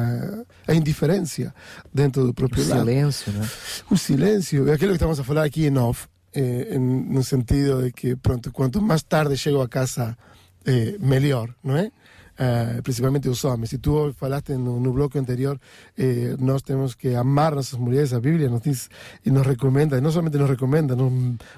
[0.69, 1.53] a indiferença
[1.93, 2.79] dentro do próprio O lar.
[2.81, 3.49] silêncio, não é?
[3.91, 7.81] O silêncio, é aquilo que estamos a falar aqui em off, eh, en- no sentido
[7.83, 10.17] de que, pronto, quanto mais tarde chego a casa,
[10.67, 11.91] eh, melhor, não é?
[12.37, 13.71] Ah, principalmente os homens.
[13.71, 15.57] Se tu falaste no, no bloco anterior,
[15.97, 18.13] eh, nós temos que amar nossas mulheres.
[18.13, 18.89] A Bíblia nos diz
[19.25, 21.13] e nos recomenda, e não somente nos recomenda, nos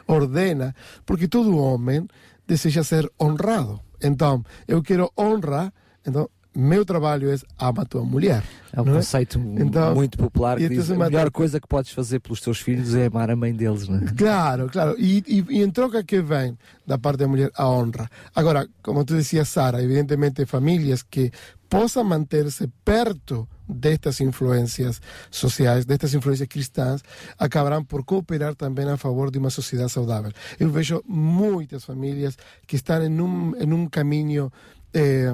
[0.07, 0.75] ordena,
[1.07, 2.07] porque todo homem
[2.47, 3.81] deseja ser honrado.
[4.03, 5.73] Então, eu quero honra,
[6.07, 8.43] então, meu trabalho é ama a tua mulher.
[8.73, 11.69] É um não conceito Então, muito popular que e diz então, a melhor coisa que
[11.69, 14.13] podes fazer pelos teus filhos é amar a mãe deles, não é?
[14.17, 14.97] Claro, claro.
[14.99, 18.09] E, e, e em troca que vem da parte da mulher a honra.
[18.35, 21.31] Agora, como tu dizias, Sara, evidentemente famílias que
[21.69, 27.03] possam manter-se perto destas influências sociais, destas influências cristãs,
[27.39, 30.31] acabarão por cooperar também a favor de uma sociedade saudável.
[30.59, 34.53] Eu vejo muitas famílias que estão em um, em um caminho
[34.95, 35.33] eh,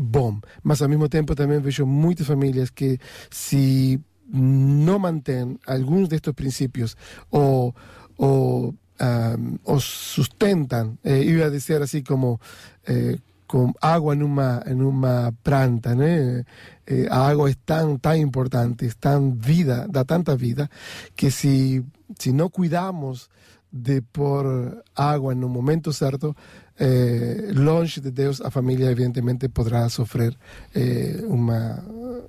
[0.00, 2.98] bom, mas ao mesmo tempo também vejo muitas famílias que
[3.30, 4.00] se
[4.32, 6.96] não mantêm alguns destes princípios
[7.30, 7.74] ou,
[8.16, 12.40] ou, um, os sustentam, eh, eu ia dizer assim como
[12.86, 16.44] eh, com água numa numa planta, né?
[16.86, 20.70] Eh, a água é tão tão importante, é tão vida, dá tanta vida
[21.16, 21.84] que se
[22.18, 23.28] se não cuidamos
[23.72, 26.34] de pôr água no momento certo,
[26.82, 30.34] eh, longe de Deus, a família evidentemente poderá sofrer
[30.74, 31.84] eh, uma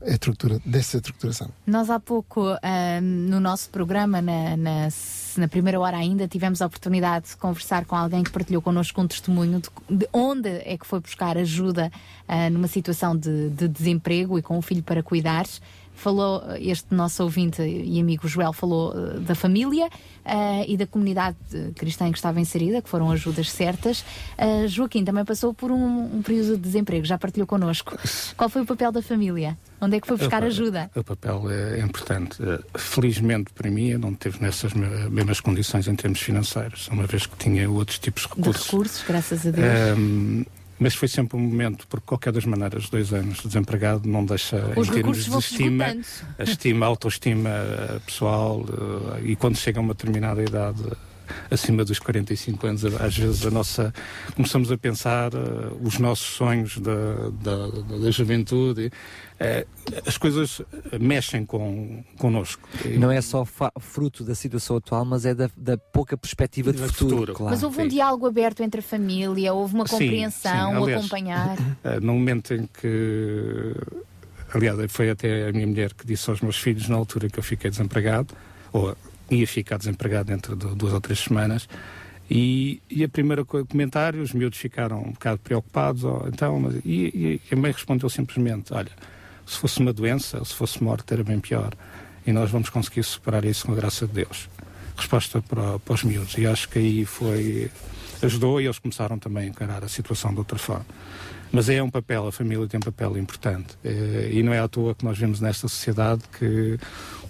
[0.05, 1.49] estrutura desestruturação.
[1.65, 4.89] Nós há pouco, ahm, no nosso programa, na, na,
[5.37, 9.07] na primeira hora ainda, tivemos a oportunidade de conversar com alguém que partilhou connosco um
[9.07, 11.89] testemunho de, de onde é que foi buscar ajuda
[12.27, 15.45] ah, numa situação de, de desemprego e com o filho para cuidar.
[16.01, 19.87] Falou, este nosso ouvinte e amigo Joel falou eh, da família
[20.25, 24.03] ah, e da comunidade eh, cristã em que estava inserida, que foram ajudas certas.
[24.35, 27.95] Ah, Joaquim também passou por um, um período de desemprego, já partilhou connosco.
[28.35, 29.55] Qual foi o papel da família?
[29.79, 30.89] Onde é que foi buscar O ajuda?
[30.95, 32.37] O papel é importante.
[32.75, 37.27] Felizmente para mim, eu não teve nessas me- mesmas condições em termos financeiros, uma vez
[37.27, 38.65] que tinha outros tipos de De recursos.
[38.65, 39.67] recursos, graças a Deus.
[39.97, 40.45] Ahm,
[40.81, 44.73] mas foi sempre um momento, porque qualquer das maneiras, dois anos de desempregado não deixa,
[44.75, 45.95] Os em termos de estima,
[46.39, 48.65] a estima, a autoestima eh, pessoal,
[49.19, 50.81] eh, e quando chega a uma determinada idade,
[51.49, 53.93] acima dos 45 anos, às vezes a nossa,
[54.35, 55.37] começamos a pensar eh,
[55.81, 56.91] os nossos sonhos da,
[57.41, 58.91] da, da- da juventude,
[59.39, 59.65] eh,
[60.05, 60.61] as coisas
[60.99, 62.67] mexem com, connosco.
[62.97, 63.45] Não é só
[63.79, 67.33] fruto da situação atual, mas é da, da pouca perspectiva de futuro, futuro.
[67.33, 67.51] claro.
[67.55, 70.99] Mas houve um diálogo aberto entre a família, houve uma Sim, compreensão, sim, o aliás,
[71.05, 71.57] acompanhar.
[71.83, 73.75] eh, no momento em que.
[74.53, 77.43] Aliás, foi até a minha mulher que disse aos meus filhos, na altura que eu
[77.43, 78.33] fiquei desempregado,
[78.73, 78.95] ou
[79.31, 81.67] ia ficar desempregado dentro de duas ou três semanas,
[82.29, 86.75] e, e a primeira co- comentário, os miúdos ficaram um bocado preocupados, ou, então, mas,
[86.85, 88.91] e, e a mãe respondeu simplesmente: Olha,
[89.45, 91.73] se fosse uma doença, se fosse morte, era bem pior,
[92.25, 94.49] e nós vamos conseguir superar isso com a graça de Deus.
[94.95, 97.69] Resposta para, para os miúdos, e acho que aí foi.
[98.21, 100.85] ajudou e eles começaram também a encarar a situação de outra forma.
[101.51, 103.75] Mas é um papel, a família tem um papel importante.
[103.83, 106.77] Eh, E não é à toa que nós vemos nesta sociedade que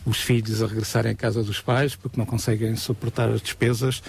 [0.06, 4.02] os filhos a regressarem à casa dos pais porque não conseguem suportar as despesas.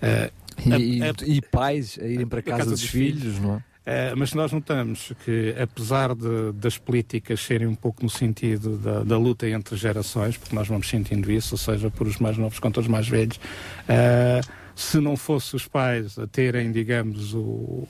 [0.00, 0.30] eh,
[0.64, 3.64] E, a- a- e pais a irem para a casa, dos, filhos, não é?
[3.86, 9.02] Eh, mas nós notamos que, apesar de- das políticas serem um pouco no sentido da,
[9.04, 12.58] da luta entre gerações, porque nós vamos sentindo isso, ou seja, por os mais novos
[12.58, 13.38] contra os mais velhos,
[13.86, 14.40] eh,
[14.74, 17.86] se não fosse os pais a terem, digamos, o,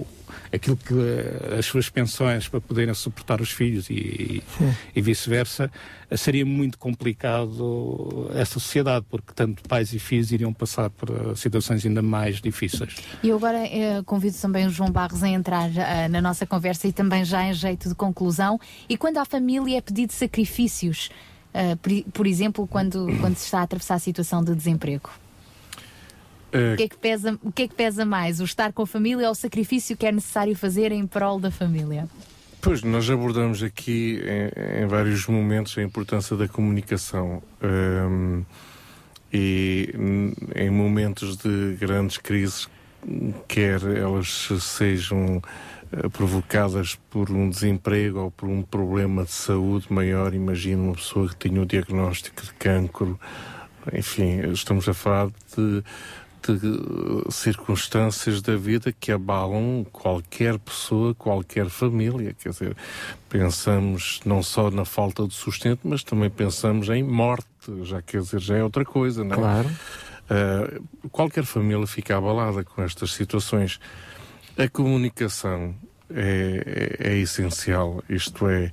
[0.52, 0.94] aquilo que
[1.58, 4.42] as suas pensões para poderem suportar os filhos e,
[4.94, 5.70] e vice-versa,
[6.16, 11.84] seria muito complicado essa sociedade, porque tanto pais e filhos iriam passar por eh, situações
[11.84, 12.96] ainda mais difíceis.
[13.22, 16.86] E eu agora eh, convido também o João Barros a entrar eh, na nossa conversa
[16.86, 18.60] e também já em jeito de conclusão.
[18.88, 21.10] E quando à família é pedido sacrifícios,
[21.54, 25.10] eh, por, por exemplo, quando, quando se está a atravessar a situação de desemprego?
[26.72, 28.40] O que, é que pesa, o que é que pesa mais?
[28.40, 31.50] O estar com a família ou o sacrifício que é necessário fazer em prol da
[31.50, 32.08] família?
[32.62, 37.42] Pois, nós abordamos aqui em, em vários momentos a importância da comunicação.
[37.62, 38.44] Hum,
[39.32, 42.68] e n- em momentos de grandes crises,
[43.48, 45.42] quer elas sejam
[45.92, 51.28] eh, provocadas por um desemprego ou por um problema de saúde maior, imagina uma pessoa
[51.28, 53.18] que tinha o diagnóstico de cancro,
[53.92, 55.82] enfim, estamos a falar de,
[56.52, 62.34] de eh, circunstâncias da vida que abalam qualquer pessoa, qualquer família.
[62.38, 62.76] Quer dizer,
[63.28, 67.46] pensamos não só na falta de sustento, mas também pensamos em morte,
[67.82, 69.38] já quer dizer, já é outra coisa, não é?
[69.38, 69.70] Claro.
[70.30, 73.78] Ah, qualquer família fica abalada com estas situações.
[74.56, 75.74] A comunicação
[76.10, 78.70] é, é- é essencial, isto é,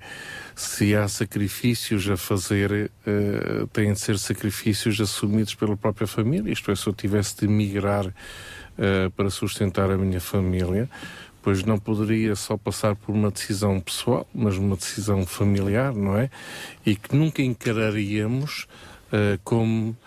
[0.61, 6.53] se há sacrifícios a fazer, eh, têm de ser sacrifícios assumidos pela própria família.
[6.53, 8.05] Isto é, se eu tivesse de emigrar
[8.77, 10.87] eh, para sustentar a minha família,
[11.41, 16.29] pois não poderia só passar por uma decisão pessoal, mas uma decisão familiar, não é?
[16.85, 18.67] E que nunca encararíamos
[19.11, 19.97] eh, como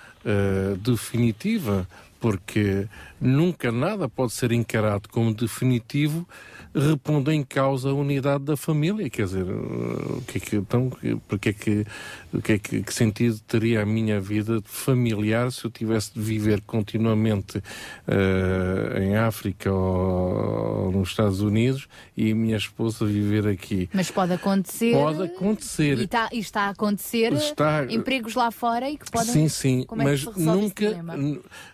[0.81, 1.87] definitiva,
[2.19, 2.87] porque
[3.21, 6.27] nunca nada pode ser encarado como definitivo
[6.75, 11.17] repondo em causa a unidade da família, quer dizer, o que é que, então, que-
[11.29, 11.87] porque é que,
[12.33, 16.21] o que é que, que sentido teria a minha vida familiar se eu tivesse de
[16.21, 21.87] viver continuamente uh, em África ou, ou nos Estados Unidos
[22.17, 23.89] e a minha esposa viver aqui?
[23.93, 24.93] Mas pode acontecer.
[24.93, 25.99] Pode acontecer.
[25.99, 29.33] E, tá- e está a acontecer Está- empregos lá fora e que podem.
[29.33, 30.85] Sim, sim, Como é que mas esse nunca.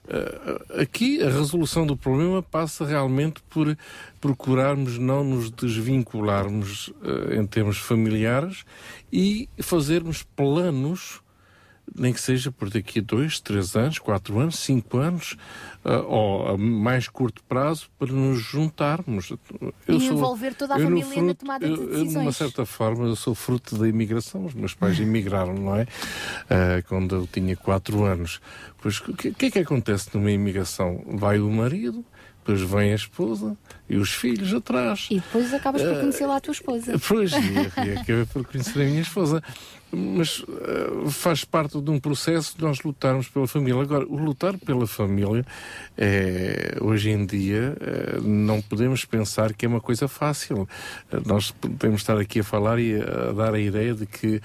[0.09, 3.77] eh, aqui a resolução do problema passa realmente por
[4.21, 8.65] procurarmos não nos desvincularmos eh, em termos familiares
[9.13, 11.21] e fazermos planos,
[11.93, 15.37] nem que seja por daqui a dois, três anos, quatro anos, cinco anos,
[15.85, 19.33] eh, ou a mais curto prazo, para nos juntarmos.
[19.89, 22.37] E envolver toda a eu, família na tomada de eu- eu, de uma decisões.
[22.37, 24.45] certa forma, eu sou fruto da imigração.
[24.45, 25.87] Os meus pais imigraram, não é?
[26.49, 28.41] Ah, quando eu tinha quatro anos.
[28.81, 31.03] Pois o que, o que é que acontece numa imigração?
[31.09, 32.05] Vai o marido,
[32.39, 33.57] depois vem a esposa
[33.91, 35.09] e os filhos atrás.
[35.11, 36.99] E depois acabas por Eh, conhecer lá a tua esposa.
[37.07, 37.37] Pois, e,
[37.87, 39.43] e acabei por conhecer a minha esposa.
[39.93, 43.83] Mas eh, faz parte de um processo de nós lutarmos pela família.
[43.83, 45.45] Agora, o lutar pela família,
[45.99, 50.69] é, hoje em dia, eh, não podemos pensar que é uma coisa fácil.
[51.27, 54.41] Nós podemos estar aqui a falar e a, dar a ideia de que,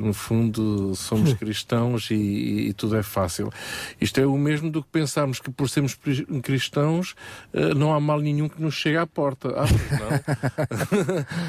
[0.00, 2.14] no fundo, somos cristãos e,
[2.68, 3.52] e- tudo é fácil.
[4.00, 5.96] Isto é o mesmo do que pensarmos que, por sermos
[6.42, 7.14] cristãos,
[7.76, 9.48] não há mal nenhum que nos chegue à porta.
[9.56, 9.64] Ah,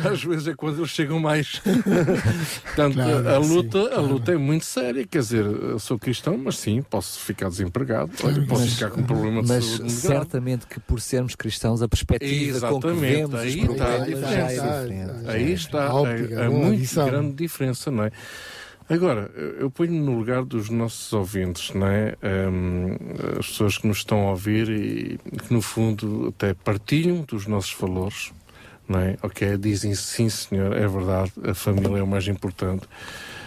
[0.03, 0.11] não.
[0.11, 1.61] Às vezes é quando eles chegam mais.
[2.63, 5.05] Portanto, Claro, a, sim, luta, a luta é muito séria.
[5.07, 9.01] Quer dizer, eu sou cristão, mas sim, posso ficar desempregado, olha, posso Mas- ficar com
[9.01, 9.91] um problema de mas saúde grave.
[9.99, 14.21] certamente que por sermos cristãos a perspectiva com que vemos aí os está a problemas
[14.21, 15.29] já é diferente.
[15.29, 16.45] Aí está A a, óptica, a é?
[16.45, 18.11] A muito grande diferença, não é?
[18.87, 22.15] Agora, eu ponho-me no lugar dos nossos ouvintes, não é?
[22.23, 22.95] Hum,
[23.39, 27.73] as pessoas que nos estão a ouvir e que, no fundo, até partilham dos nossos
[27.73, 28.31] valores,
[28.87, 29.17] não é?
[29.23, 32.85] Ok, dizem sim, senhor, é verdade, a família é o mais importante.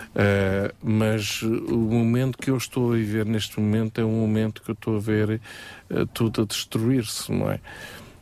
[0.08, 4.70] Uh, mas o momento que eu estou a viver neste momento é um momento que
[4.70, 5.40] eu estou a ver
[5.90, 7.60] uh, tudo a destruir-se, não é?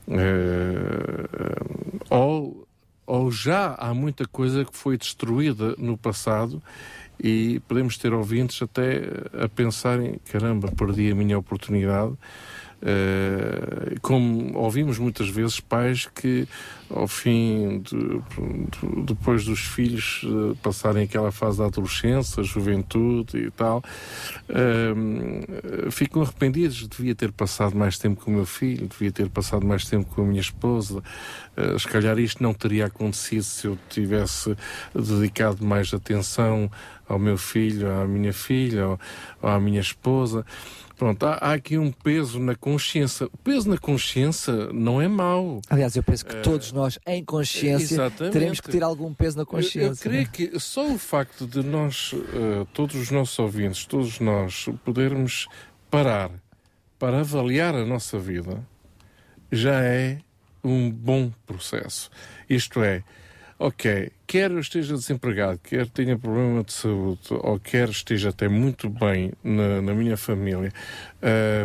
[0.07, 2.69] Uh, ou,
[3.07, 6.63] ou já há muita coisa que foi destruída no passado
[7.23, 9.03] e podemos ter ouvintes até
[9.43, 12.13] a pensarem: caramba, perdi a minha oportunidade.
[12.83, 16.47] Uh, como ouvimos muitas vezes pais que
[16.91, 23.51] ao fim de, de- depois dos filhos uh, passarem aquela fase da adolescência, juventude e
[23.51, 23.83] tal
[24.51, 26.87] uh, ficam arrependidos.
[26.87, 30.23] Devia ter passado mais tempo com o meu filho devia ter passado mais tempo com
[30.23, 31.03] a minha esposa.
[31.57, 34.55] Uh, se calhar isto não teria acontecido se eu tivesse
[34.95, 36.71] dedicado mais atenção
[37.09, 39.01] ao meu filho, à minha filha ou,
[39.41, 40.45] ou à minha esposa
[40.97, 43.27] Pronto, há, há aqui um peso na consciência.
[43.27, 45.61] O peso na consciência não é mau.
[45.69, 48.33] Aliás, eu penso que Eh, todos nós, em consciência, exatamente.
[48.33, 49.81] teremos que ter algum peso na consciência.
[49.81, 54.19] Eu, eu creio que só o facto de nós, eh, todos os nossos ouvintes, todos
[54.21, 55.47] nós, podermos
[55.91, 56.31] parar
[56.99, 58.67] para avaliar a nossa vida
[59.53, 60.19] já é
[60.65, 62.11] um bom processo.
[62.49, 63.05] Isto é,
[63.59, 68.89] ok, quer eu esteja desempregado, quer tenha problema de saúde, ou quer esteja até muito
[68.89, 70.73] bem na, na minha família,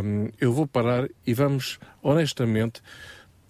[0.03, 2.81] hum, eu vou parar e vamos, honestamente,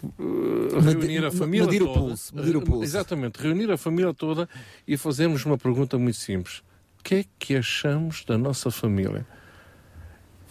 [0.03, 1.99] uh, reunir a família medir o toda.
[1.99, 2.83] pulso, medir o pulso.
[2.83, 4.49] Exatamente, reunir a família toda
[4.87, 6.63] e fazermos uma pergunta muito simples.
[6.99, 9.25] O que é que achamos da nossa família?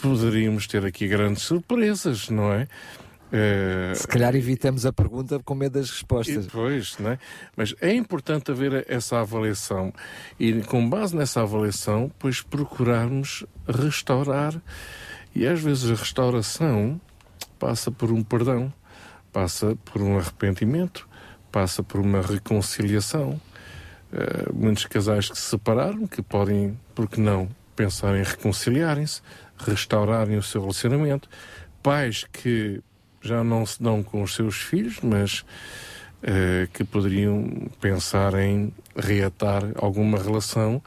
[0.00, 2.66] Poderíamos ter aqui grandes surpresas, não é?
[3.32, 6.46] Eh, Se calhar evitamos a pergunta com medo das respostas.
[6.46, 7.18] Pois, não é?
[7.56, 9.92] Mas é importante haver essa avaliação
[10.38, 14.60] e, com base nessa avaliação, pois procurarmos restaurar.
[15.34, 17.00] E às vezes a restauração
[17.58, 18.72] passa por um perdão,
[19.32, 21.08] passa por um arrependimento,
[21.52, 23.40] passa por uma reconciliação.
[24.12, 29.22] Eh, muitos casais que se separaram, que podem, porque não, pensar em reconciliarem-se,
[29.56, 31.28] restaurarem o seu relacionamento.
[31.80, 32.82] Pais que
[33.20, 35.44] já não se dão com os seus filhos, mas
[36.22, 40.82] eh, que poderiam pensar em reatar alguma relação.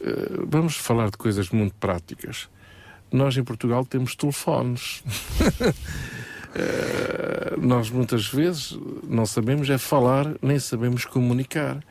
[0.00, 2.48] Eh, vamos falar de coisas muito práticas.
[3.10, 5.02] Nós em Portugal temos telefones.
[6.54, 11.82] Eh, nós muitas vezes não sabemos é falar, nem sabemos comunicar.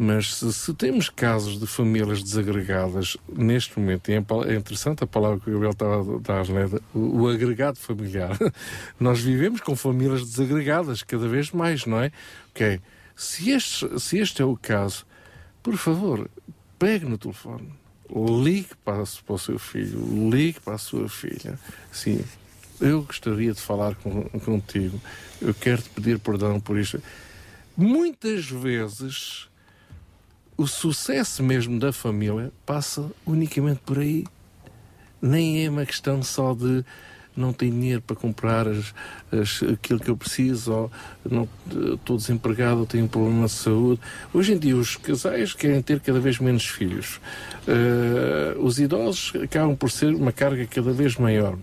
[0.00, 5.08] Mas se, se temos casos de famílias desagregadas neste momento, e é é interessante a
[5.08, 6.70] palavra que o Gabriel estava a dar, né?
[6.94, 8.38] o, o agregado familiar.
[9.00, 12.12] Nós vivemos com famílias desagregadas cada vez mais, não é?
[12.50, 12.80] Ok.
[13.16, 15.04] Se este, se este é o caso,
[15.64, 16.30] por favor,
[16.78, 17.68] pegue no telefone,
[18.08, 21.58] ligue para, para o seu filho, ligue para a sua filha.
[21.90, 22.24] Sim,
[22.80, 25.00] eu gostaria de falar com, contigo,
[25.42, 27.02] eu quero te pedir perdão por isto.
[27.76, 29.47] Muitas vezes
[30.58, 34.24] o sucesso mesmo da família passa unicamente por aí.
[35.22, 36.84] Nem é uma questão só de
[37.36, 38.92] não tenho dinheiro para comprar as,
[39.30, 40.90] as- aquilo que eu preciso, ou
[41.30, 41.48] não,
[41.94, 44.00] estou desempregado, ou tenho um problema de saúde.
[44.34, 47.20] Hoje em dia, os casais querem ter cada vez menos filhos.
[47.68, 51.56] Eh, os idosos acabam por ser uma carga cada vez maior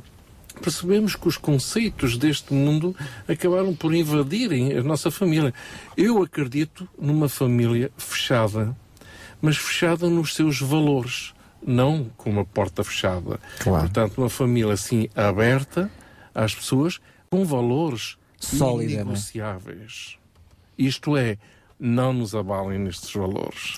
[0.62, 2.96] percebemos que os conceitos deste mundo
[3.28, 5.54] acabaram por invadirem a nossa família.
[5.98, 8.74] Eu acredito numa família fechada,
[9.46, 13.40] mas fechada nos seus valores, não com uma porta fechada.
[13.60, 13.84] Claro.
[13.84, 15.90] Portanto, uma família assim aberta
[16.34, 17.00] às pessoas
[17.30, 19.02] com valores Sólida, não é?
[19.04, 20.18] inegociáveis.
[20.76, 21.38] Isto é,
[21.80, 23.78] não nos abalem nestes valores.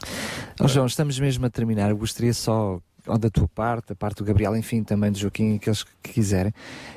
[0.57, 1.89] Ó João, estamos mesmo a terminar.
[1.89, 5.57] Eu gostaria só, ou da tua parte, da parte do Gabriel, enfim, também do Joaquim,
[5.57, 6.53] aqueles que quiserem.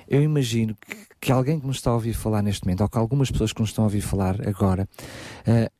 [0.08, 2.98] Eu imagino que, que alguém que nos está a ouvir falar neste momento, ou que
[2.98, 4.88] algumas pessoas que nos estão a ouvir falar agora,
[5.44, 5.70] eh,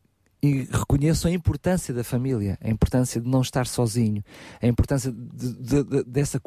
[0.43, 4.25] e reconheçam a importância da família, a importância de não estar sozinho,
[4.61, 6.41] a importância de- de- de- dessa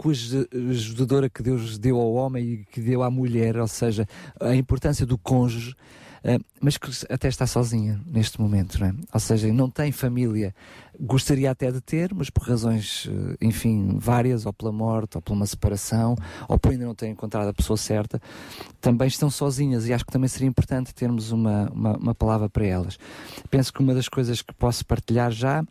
[1.30, 4.08] que Deus deu ao homem e que deu à mulher, ou seja,
[4.40, 5.76] a importância do cônjuge,
[6.61, 8.93] mas que até está sozinha neste momento, não é?
[9.14, 10.56] Ou seja, não tem família,
[10.98, 15.34] gostaria até de ter, mas por razões, eh, enfim, várias, ou pela morte, ou por
[15.34, 16.16] uma separação,
[16.48, 18.22] ou por ainda não ter encontrado a pessoa certa,
[18.80, 22.66] também estão sozinhas e acho que também seria importante termos uma, uma, uma palavra para
[22.66, 22.98] elas.
[23.50, 25.64] Penso que uma das coisas que posso partilhar já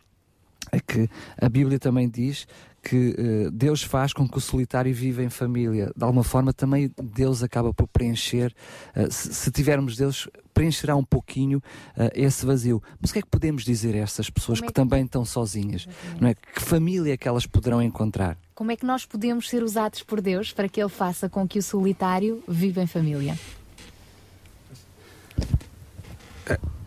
[0.70, 1.08] é que
[1.40, 2.47] a Bíblia também diz
[2.82, 5.92] que eh, Deus faz com que o solitário viva em família.
[5.96, 8.52] De alguma forma, também Deus acaba por preencher,
[8.94, 11.62] eh, se, se tivermos Deus, preencherá um pouquinho
[11.96, 12.82] eh, esse vazio.
[13.00, 15.24] Mas o que é que podemos dizer a essas pessoas é que que- também estão
[15.24, 15.86] sozinhas?
[16.20, 16.34] Não é?
[16.34, 18.36] Que família é que elas poderão encontrar?
[18.54, 21.58] Como é que nós podemos ser usados por Deus para que Ele faça com que
[21.58, 23.38] o solitário viva em família?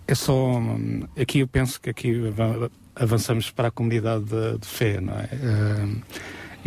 [0.08, 0.36] É só.
[0.60, 2.12] hum, Aqui eu penso que aqui
[2.96, 5.30] avançamos para a comunidade de, de fé, não é?
[5.34, 6.02] Hum,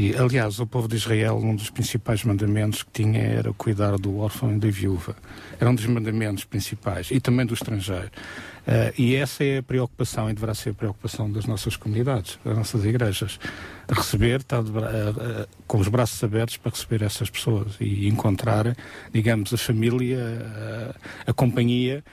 [0.01, 4.19] E, aliás, o povo de Israel, um dos principais mandamentos que tinha era cuidar do
[4.21, 5.17] órfão e da viúva.
[5.59, 7.11] Era um dos mandamentos principais.
[7.11, 8.09] E também do estrangeiro.
[8.65, 12.57] Eh, e essa é a preocupação, e deverá ser a preocupação das nossas comunidades, das
[12.57, 13.41] nossas igrejas.
[13.91, 18.07] Receber, estar de bra- eh, eh, com os braços abertos para receber essas pessoas e
[18.07, 18.77] encontrar,
[19.13, 20.21] digamos, a família,
[21.27, 22.05] a companhia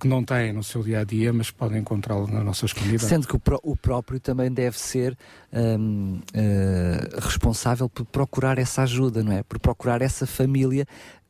[0.00, 3.06] que não têm no seu dia a dia, mas podem encontrá-lo nas nossas comunidades.
[3.08, 5.16] Sendo que o, pró- o próprio também deve ser
[5.52, 9.42] hum, eh, responsável por procurar essa ajuda, não é?
[9.42, 10.84] Por procurar essa família,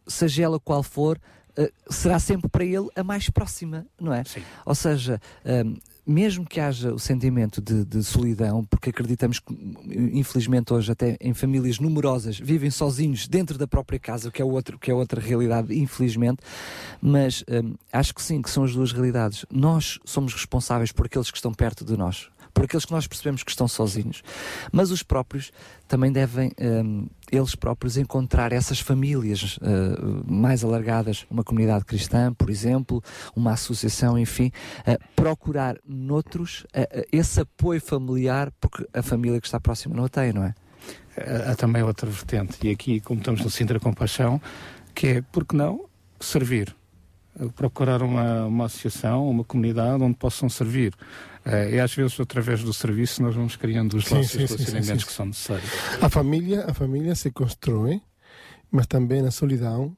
[0.07, 1.19] seja ela qual for,
[1.57, 4.23] eh, será sempre para ele a mais próxima, não é?
[4.65, 5.77] Ou seja, hum,
[6.09, 9.55] mesmo que haja o sentimento de, de solidão, porque acreditamos que,
[10.13, 14.79] infelizmente, hoje, até em famílias numerosas, vivem sozinhos dentro da própria casa, que é, outro,
[14.79, 16.39] que é outra realidade, infelizmente,
[17.03, 19.45] mas hum, acho que sim, que são as duas realidades.
[19.53, 22.31] Nós somos responsáveis por aqueles que estão perto de nós.
[22.53, 24.23] Por aqueles que nós percebemos que estão sozinhos,
[24.73, 25.53] mas os próprios
[25.87, 32.51] também devem, um, eles próprios, encontrar essas famílias uh, mais alargadas, uma comunidade cristã, por
[32.51, 33.03] exemplo,
[33.35, 39.59] uma associação, enfim, uh, procurar noutros uh, esse apoio familiar, porque a família que está
[39.59, 40.55] próxima não a tem, não é?
[41.51, 44.41] Há também outra vertente, e aqui, como estamos no Sintra Compaixão,
[44.95, 45.85] que é, por que não,
[46.21, 46.77] servir
[47.55, 50.95] procurar uma, uma associação, uma comunidade onde possam servir.
[51.47, 55.27] Uh, e às vezes, através do serviço, nós vamos criando os nossos relacionamentos que são
[55.27, 55.71] necessários.
[56.03, 58.01] A família, a família se constrói,
[58.71, 59.97] mas também na solidão,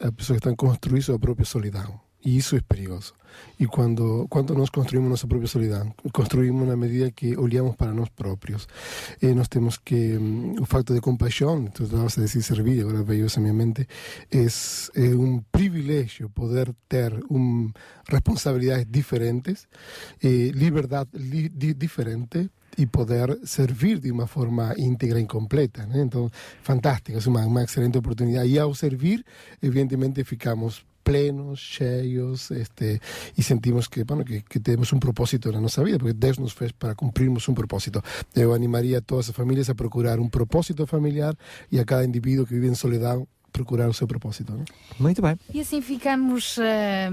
[0.00, 2.05] a pessoa está a construir sua própria solidão.
[2.26, 3.14] E isso é perigoso.
[3.60, 8.08] E quando, quando nós construímos nossa própria solidão, construímos na medida que olhamos para nós
[8.08, 8.66] próprios.
[9.22, 10.18] E nós temos que.
[10.18, 13.54] Um, o facto de compaixão, tu estavas a dizer servir, agora veio isso à minha
[13.54, 13.86] mente,
[14.32, 14.46] é,
[15.00, 17.70] é um privilégio poder ter um,
[18.08, 19.68] responsabilidades diferentes,
[20.20, 25.86] eh, liberdade li, di, diferente e poder servir de uma forma íntegra e completa.
[25.86, 26.02] Né?
[26.02, 26.28] Então,
[26.62, 28.48] fantástica, é uma, uma excelente oportunidade.
[28.48, 29.24] E ao servir,
[29.62, 33.00] evidentemente, ficamos plenos, cheios, este,
[33.38, 36.52] e sentimos que, bueno, que, que temos um propósito na nossa vida, porque Deus nos
[36.52, 38.02] fez para cumprirmos um propósito.
[38.34, 41.32] Eu animaria a todas as famílias a procurar um propósito familiar
[41.70, 44.52] e a cada indivíduo que vive em solidão procurar o seu propósito.
[44.52, 44.64] Não?
[44.98, 45.38] Muito bem.
[45.54, 47.12] E assim ficamos uh,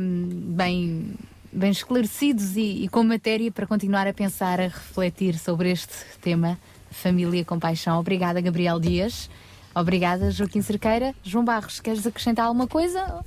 [0.56, 1.14] bem
[1.52, 6.58] bem esclarecidos e, e, com matéria para continuar a pensar, a refletir sobre este tema,
[6.90, 8.00] família com paixão.
[8.00, 9.30] Obrigada, Gabriel Dias.
[9.76, 11.14] Obrigada, Joaquim Cerqueira.
[11.22, 13.24] João Barros, queres acrescentar alguma coisa?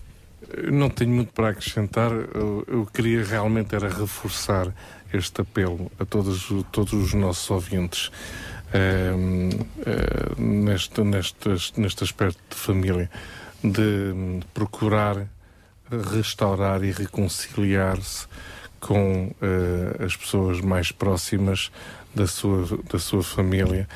[0.72, 2.10] Não tenho muito para acrescentar.
[2.12, 4.72] Eu, eu, queria realmente era reforçar
[5.12, 8.10] este apelo a todos, todos os nossos ouvintes
[8.72, 13.10] uh, uh, neste, neste, neste aspecto de família,
[13.62, 15.26] de um, procurar
[15.90, 18.26] restaurar e reconciliar-se
[18.80, 21.70] com uh, as pessoas mais próximas
[22.14, 23.88] da sua, da sua família.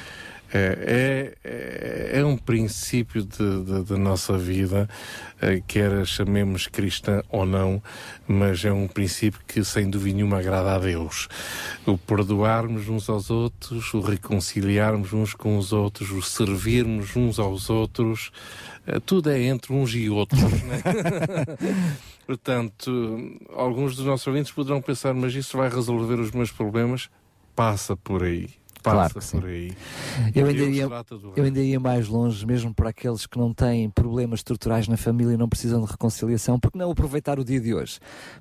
[0.53, 4.89] É, é, é um princípio da nossa vida,
[5.41, 7.81] eh, quer chamemos cristã ou não,
[8.27, 11.29] mas é um princípio que sem dúvida nenhuma agrada a Deus.
[11.87, 17.71] O perdoarmos uns aos outros, o reconciliarmos uns com os outros, o servirmos uns aos
[17.71, 18.33] outros,
[18.89, 20.41] eh, tudo é entre uns e outros.
[20.41, 20.83] Né?
[22.27, 27.09] Portanto, alguns dos nossos ouvintes poderão pensar, mas isso vai resolver os meus problemas?
[27.55, 29.41] Passa por aí claro que sim.
[29.45, 29.73] aí.
[30.35, 30.89] Eu ainda, ia,
[31.37, 35.35] eu ainda ia mais longe, mesmo para aqueles que não têm problemas estruturais na família
[35.35, 37.99] e não precisam de reconciliação, porque não aproveitar o dia de hoje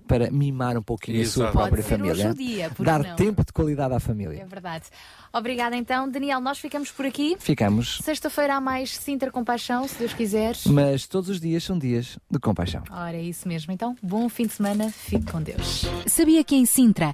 [0.07, 1.41] para mimar um pouquinho Exato.
[1.41, 2.33] a sua própria família?
[2.33, 3.15] Dia, dar não?
[3.15, 4.41] tempo de qualidade à família.
[4.41, 4.85] É verdade.
[5.31, 6.41] Obrigada então, Daniel.
[6.41, 7.35] Nós ficamos por aqui.
[7.39, 7.99] Ficamos.
[8.03, 10.55] Sexta-feira há mais Sintra Compaixão, se Deus quiser.
[10.67, 12.83] Mas todos os dias são dias de compaixão.
[12.89, 13.71] Ora, é isso mesmo.
[13.71, 14.89] Então, bom fim de semana.
[14.89, 15.85] Fique com Deus.
[16.07, 17.13] Sabia que em Sintra